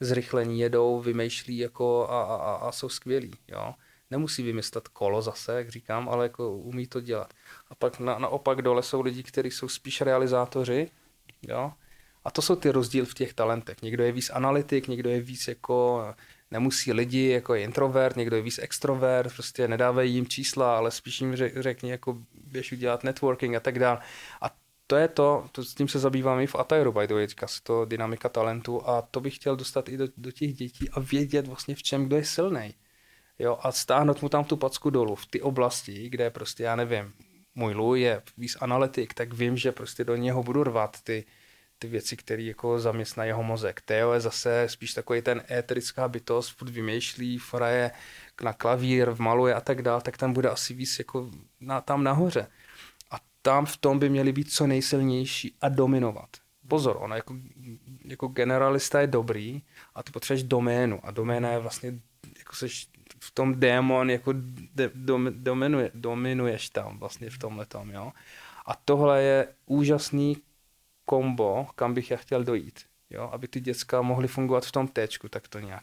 [0.00, 3.74] zrychlení, jedou, vymýšlí jako a, a, a, jsou skvělí, jo.
[4.10, 7.34] Nemusí vymyslet kolo zase, jak říkám, ale jako umí to dělat.
[7.70, 10.90] A pak na, naopak dole jsou lidi, kteří jsou spíš realizátoři,
[11.42, 11.72] jo.
[12.24, 13.82] A to jsou ty rozdíly v těch talentech.
[13.82, 16.04] Někdo je víc analytik, někdo je víc jako
[16.56, 21.20] nemusí lidi, jako je introvert, někdo je víc extrovert, prostě nedávají jim čísla, ale spíš
[21.20, 23.98] jim řek- řekni, jako běž udělat networking a tak dále.
[24.40, 24.56] A
[24.86, 27.26] to je to, to, s tím se zabývám i v Atairu, by the way,
[27.62, 31.46] to dynamika talentu a to bych chtěl dostat i do, do těch dětí a vědět
[31.46, 32.74] vlastně v čem kdo je silný.
[33.38, 37.12] jo, a stáhnout mu tam tu packu dolů v ty oblasti, kde prostě, já nevím,
[37.54, 41.24] můj Lou je víc analytik, tak vím, že prostě do něho budu rvat ty,
[41.78, 43.80] ty věci, které jako zaměstnají jeho mozek.
[43.80, 47.90] Teo je zase spíš takový ten éterická bytost, furt vymýšlí, hraje
[48.42, 51.30] na klavír, maluje a tak dále, tak tam bude asi víc jako
[51.60, 52.46] na, tam nahoře.
[53.10, 56.28] A tam v tom by měli být co nejsilnější a dominovat.
[56.68, 57.36] Pozor, ono jako,
[58.04, 59.62] jako generalista je dobrý
[59.94, 61.94] a ty potřebuješ doménu a doména je vlastně,
[62.38, 62.88] jako seš
[63.20, 64.32] v tom démon, jako
[64.74, 68.12] de, dom, dominuje, dominuješ tam vlastně v tomhle tom, jo.
[68.66, 70.36] A tohle je úžasný
[71.06, 72.80] kombo, kam bych já chtěl dojít.
[73.10, 73.28] Jo?
[73.32, 75.82] Aby ty děcka mohly fungovat v tom téčku, tak to nějak.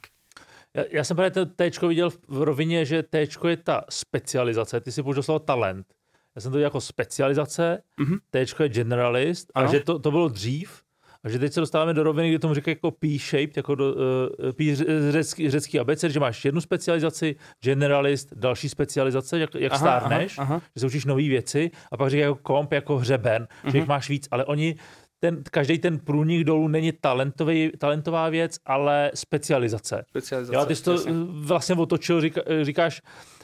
[0.74, 4.92] Já, já jsem právě to téčko viděl v rovině, že téčko je ta specializace, ty
[4.92, 5.88] si použil slovo talent.
[6.36, 8.20] Já jsem to viděl jako specializace, mm-hmm.
[8.30, 9.68] téčko je generalist, ano.
[9.68, 10.84] a že to, to bylo dřív,
[11.24, 14.52] a že teď se dostáváme do roviny, kdy tomu říkají jako P-shaped, jako do, uh,
[14.52, 14.76] P
[15.12, 20.56] řecký, řecký abeced, že máš jednu specializaci, generalist, další specializace, jak, jak aha, stárneš, aha,
[20.56, 20.62] aha.
[20.76, 23.72] že se učíš nové věci, a pak říkají jako komp, jako hřeben, mm-hmm.
[23.72, 23.90] že jich mhm.
[23.90, 24.76] máš víc, ale oni
[25.24, 30.06] ten, každý ten průnik dolů není talentový, talentová věc, ale specializace.
[30.10, 30.56] Specializace.
[30.56, 31.12] Jo, ty jsi to jasně.
[31.28, 33.02] vlastně otočil, říká, říkáš,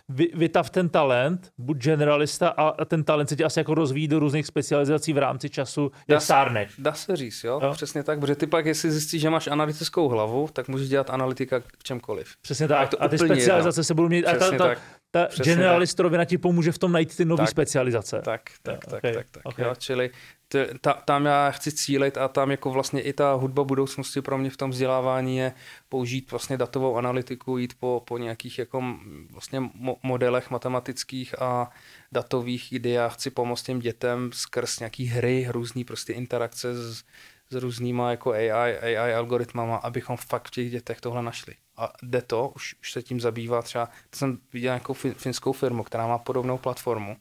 [0.10, 4.19] vy, vytav ten talent, buď generalista a ten talent se ti asi jako rozvíjí do
[4.19, 6.72] různých specializací v rámci času, jak stárneš.
[6.77, 7.60] Dá se říct, jo?
[7.64, 11.10] jo, přesně tak, protože ty pak, jestli zjistíš, že máš analytickou hlavu, tak můžeš dělat
[11.10, 12.27] analytika k čemkoliv.
[12.41, 13.84] Přesně tak, a, a ty specializace no.
[13.84, 14.76] se budou mít, a ta, ta,
[15.11, 18.22] ta generalist rovina ti pomůže v tom najít ty nové specializace.
[18.26, 19.14] Tak, tak, tak, okay.
[19.14, 19.65] tak, tak, okay.
[19.65, 20.11] jo, čili
[20.48, 24.38] t, ta, tam já chci cílit a tam jako vlastně i ta hudba budoucnosti pro
[24.38, 25.53] mě v tom vzdělávání je
[25.90, 28.84] použít vlastně datovou analytiku, jít po, po nějakých jako
[29.32, 31.72] vlastně mo, modelech matematických a
[32.11, 37.03] datových, kdy já chci pomoct těm dětem skrz nějaký hry, různý prostě interakce s,
[37.49, 41.56] s různýma jako AI, AI algoritmama, abychom fakt v těch dětech tohle našli.
[41.78, 45.84] A jde to, už, už se tím zabývá třeba, to jsem viděl nějakou finskou firmu,
[45.84, 47.18] která má podobnou platformu,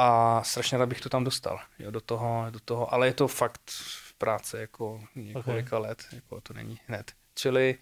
[0.00, 3.28] a strašně rád bych to tam dostal, jo, do toho, do toho, ale je to
[3.28, 5.88] fakt v práce jako několika okay.
[5.88, 7.12] let, jako to není hned.
[7.38, 7.74] Čili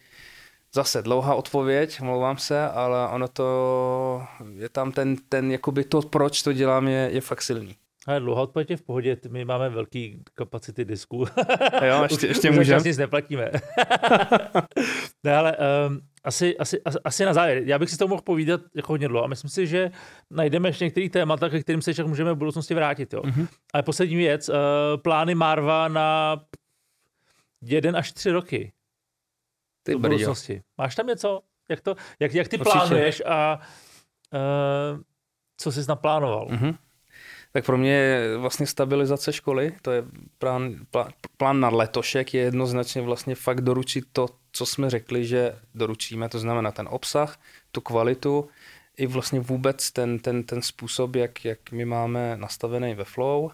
[0.75, 4.23] zase dlouhá odpověď, mluvám se, ale ono to,
[4.55, 7.77] je tam ten, ten jakoby to, proč to dělám, je, je fakt silný.
[8.07, 11.25] Ale dlouhá odpověď je v pohodě, my máme velký kapacity disku.
[11.87, 12.83] jo, ještě, ještě můžeme.
[12.85, 13.51] nic neplatíme.
[15.25, 17.63] ne, ale um, asi, asi, asi na závěr.
[17.65, 19.91] Já bych si to mohl povídat jako hodně dlouho a myslím si, že
[20.31, 23.13] najdeme ještě některé témata, ke kterým se však můžeme v budoucnosti vrátit.
[23.13, 23.21] Jo.
[23.21, 23.49] Mm-hmm.
[23.73, 24.55] Ale poslední věc, uh,
[25.03, 26.41] plány Marva na
[27.63, 28.73] jeden až tři roky.
[29.87, 30.63] Ty v budoucnosti.
[30.79, 31.43] Máš tam něco?
[31.69, 32.79] Jak, to, jak, jak ty Určitě.
[32.79, 33.61] plánuješ a
[34.35, 35.01] uh,
[35.57, 36.49] co jsi naplánoval?
[36.49, 36.77] Mm-hmm.
[37.53, 40.05] Tak pro mě je vlastně stabilizace školy, to je
[40.39, 45.59] plán, plán, plán na letošek, je jednoznačně vlastně fakt doručit to, co jsme řekli, že
[45.75, 47.39] doručíme, to znamená ten obsah,
[47.73, 48.49] tu kvalitu,
[48.97, 53.51] i vlastně vůbec ten, ten, ten způsob, jak, jak my máme nastavený ve Flow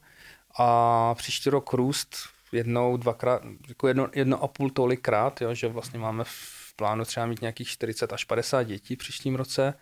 [0.59, 2.17] a příští rok růst
[2.53, 7.27] jednou, dvakrát, jako jedno, jedno a půl tolikrát, jo, že vlastně máme v plánu třeba
[7.27, 9.75] mít nějakých 40 až 50 dětí příštím roce,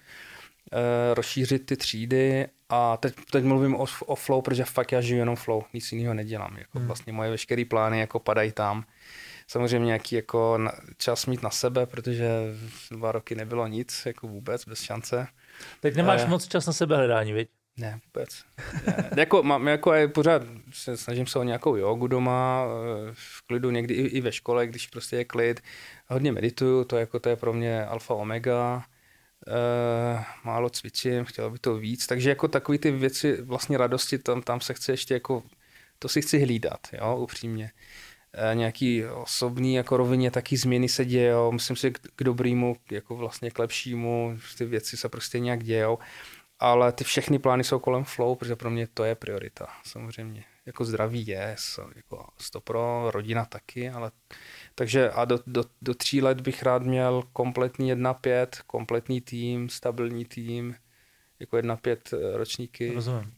[0.72, 5.18] e, rozšířit ty třídy a teď, teď mluvím o, o flow, protože fakt já žiju
[5.18, 6.56] jenom flow, nic jiného nedělám.
[6.56, 6.86] Jako hmm.
[6.86, 8.84] Vlastně moje veškeré plány jako padají tam.
[9.46, 10.58] Samozřejmě nějaký jako
[10.96, 12.30] čas mít na sebe, protože
[12.90, 15.26] dva roky nebylo nic, jako vůbec, bez šance.
[15.80, 16.26] Teď nemáš e...
[16.26, 17.48] moc čas na sebe hledání, viď?
[17.76, 18.44] Ne, vůbec.
[18.86, 19.10] Ne.
[19.16, 20.42] jako, mám, jako je pořád,
[20.72, 24.66] se snažím se o nějakou jogu doma, eh, v klidu, někdy i, i ve škole,
[24.66, 25.60] když prostě je klid.
[26.06, 28.84] Hodně medituju, to, jako, to je pro mě alfa omega.
[29.46, 34.42] Uh, málo cvičím, chtěl by to víc, takže jako takový ty věci, vlastně radosti, tam,
[34.42, 35.42] tam se chci ještě jako,
[35.98, 37.70] to si chci hlídat, jo, upřímně.
[38.50, 43.16] Uh, nějaký osobní jako rovině taky změny se dějou, myslím si k, k dobrýmu, jako
[43.16, 45.98] vlastně k lepšímu, ty věci se prostě nějak dějou,
[46.60, 50.44] ale ty všechny plány jsou kolem flow, protože pro mě to je priorita, samozřejmě.
[50.66, 51.56] Jako zdraví je,
[51.96, 54.10] jako stopro, rodina taky, ale
[54.74, 60.24] takže a do, do, do tří let bych rád měl kompletní 1-5, kompletní tým, stabilní
[60.24, 60.74] tým,
[61.40, 62.92] jako 1-5 eh, ročníky.
[62.94, 63.34] Rozumím.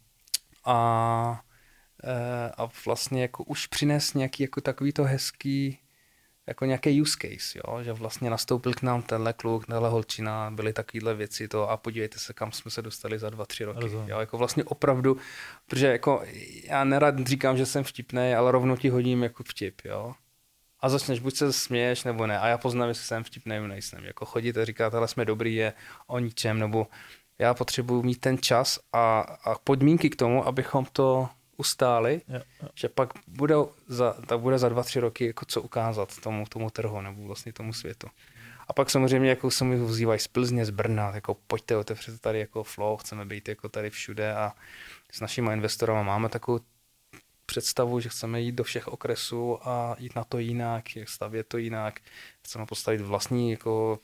[0.64, 1.42] A,
[2.04, 5.78] eh, a vlastně jako už přines nějaký jako takový to hezký,
[6.46, 7.82] jako nějaký use case, jo?
[7.82, 12.18] že vlastně nastoupil k nám tenhle kluk, tenhle holčina, byly takovéhle věci to a podívejte
[12.18, 13.90] se, kam jsme se dostali za dva, tři roky.
[14.06, 14.20] Jo?
[14.20, 15.16] Jako vlastně opravdu,
[15.66, 16.22] protože jako
[16.64, 20.14] já nerad říkám, že jsem vtipný, ale rovnou ti hodím jako vtip, jo
[20.82, 22.38] a začneš, buď se směješ, nebo ne.
[22.38, 24.04] A já poznám, jestli jsem vtipný nebo nejsem.
[24.04, 25.72] Jako chodit a říkat, ale jsme dobrý, je
[26.06, 26.86] o ničem, nebo
[27.38, 31.28] já potřebuji mít ten čas a, a podmínky k tomu, abychom to
[31.62, 32.68] ustáli, jo, jo.
[32.74, 33.54] že pak bude
[33.88, 37.52] za, tak bude za dva, tři roky jako co ukázat tomu, tomu trhu nebo vlastně
[37.52, 38.08] tomu světu.
[38.68, 42.38] A pak samozřejmě jako se mi vzývají z Plzně, z Brna, jako pojďte, otevřete tady
[42.38, 44.52] jako flow, chceme být jako tady všude a
[45.12, 46.60] s našimi investorama máme takovou
[47.46, 52.00] představu, že chceme jít do všech okresů a jít na to jinak, stavět to jinak.
[52.42, 53.98] Chceme postavit vlastní jako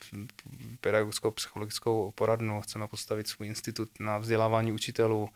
[0.81, 5.29] pedagogickou, psychologickou poradnu, chceme postavit svůj institut na vzdělávání učitelů,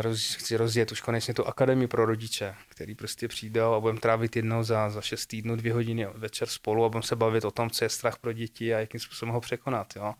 [0.00, 4.36] roz, chci rozjet už konečně tu akademii pro rodiče, který prostě přijde a budeme trávit
[4.36, 7.70] jednou za, za šest týdnů dvě hodiny večer spolu a budeme se bavit o tom,
[7.70, 9.96] co je strach pro děti a jakým způsobem ho překonat.
[9.96, 10.14] Jo.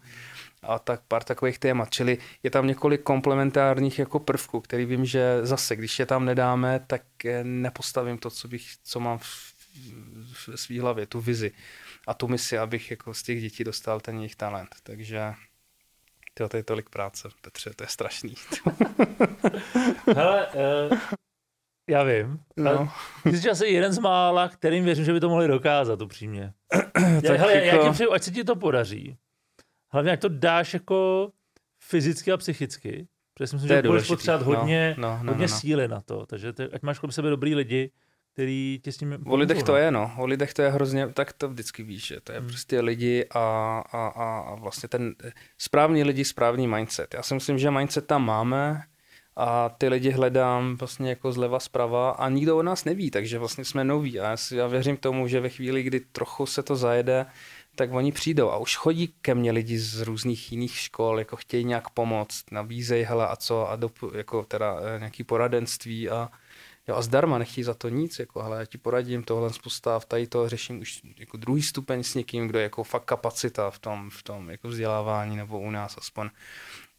[0.62, 1.90] A tak pár takových témat.
[1.90, 6.80] Čili je tam několik komplementárních jako prvků, který vím, že zase, když je tam nedáme,
[6.86, 9.54] tak eh, nepostavím to, co, bych, co mám v,
[10.32, 11.52] v své hlavě, tu vizi
[12.06, 14.68] a tu misi, abych jako z těch dětí dostal ten jejich talent.
[14.82, 15.34] Takže
[16.36, 18.34] tyjo, to je tolik práce, Petře, to je strašný.
[20.16, 20.46] Hele,
[20.90, 20.98] uh,
[21.90, 22.40] já vím.
[22.56, 22.92] No.
[23.22, 26.52] Ty jsi asi jeden z mála, kterým věřím, že by to mohli dokázat, upřímně.
[27.26, 27.76] tak hele, jako...
[27.76, 29.16] já ti přeju, ať se ti to podaří.
[29.92, 31.30] Hlavně, jak to dáš jako
[31.82, 33.08] fyzicky a psychicky.
[33.34, 35.58] Protože si myslím, že budeš potřebovat hodně, no, no, no, hodně no, no.
[35.58, 36.26] síly na to.
[36.26, 37.90] Takže ty, ať máš kolem sebe dobrý lidi,
[38.36, 39.18] který tě s tím...
[39.26, 40.12] O lidech to je, no.
[40.18, 42.48] O lidech to je hrozně, tak to vždycky víš, že to je hmm.
[42.48, 43.40] prostě lidi a,
[43.92, 45.14] a, a, a vlastně ten
[45.58, 47.14] správný lidi, správný mindset.
[47.14, 48.82] Já si myslím, že mindset tam máme
[49.36, 53.64] a ty lidi hledám vlastně jako zleva zprava a nikdo o nás neví, takže vlastně
[53.64, 56.76] jsme noví a já, si, já věřím tomu, že ve chvíli, kdy trochu se to
[56.76, 57.26] zajede,
[57.74, 61.64] tak oni přijdou a už chodí ke mně lidi z různých jiných škol, jako chtějí
[61.64, 66.28] nějak pomoct, nabízejí hele a co a do, jako teda eh, nějaký poradenství a
[66.88, 70.26] Jo, a zdarma nechtějí za to nic, jako, ale já ti poradím tohle postav, tady
[70.26, 74.10] to řeším už jako druhý stupeň s někým, kdo je jako fakt kapacita v tom,
[74.10, 76.30] v tom jako vzdělávání, nebo u nás aspoň.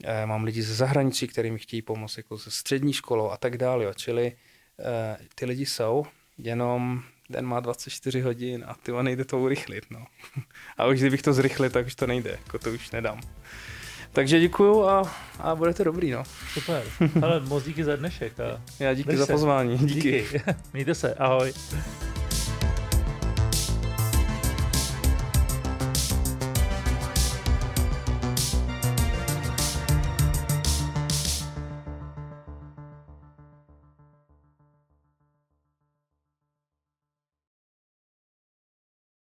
[0.03, 3.83] E, mám lidi ze zahraničí, kterým chtějí pomoct, jako ze střední školou a tak dále,
[3.83, 3.93] jo.
[3.93, 6.05] čili e, ty lidi jsou,
[6.37, 10.05] jenom den má 24 hodin a ty nejde to urychlit, no.
[10.77, 13.21] A už kdybych to zrychlil, tak už to nejde, jako to už nedám.
[14.13, 16.23] Takže děkuju a, a budete dobrý, no.
[16.53, 16.83] Super.
[17.21, 18.39] Ale moc díky za dnešek.
[18.39, 19.77] A Já díky za pozvání.
[19.77, 19.93] Díky.
[20.01, 20.41] díky.
[20.73, 21.53] Mějte se, ahoj.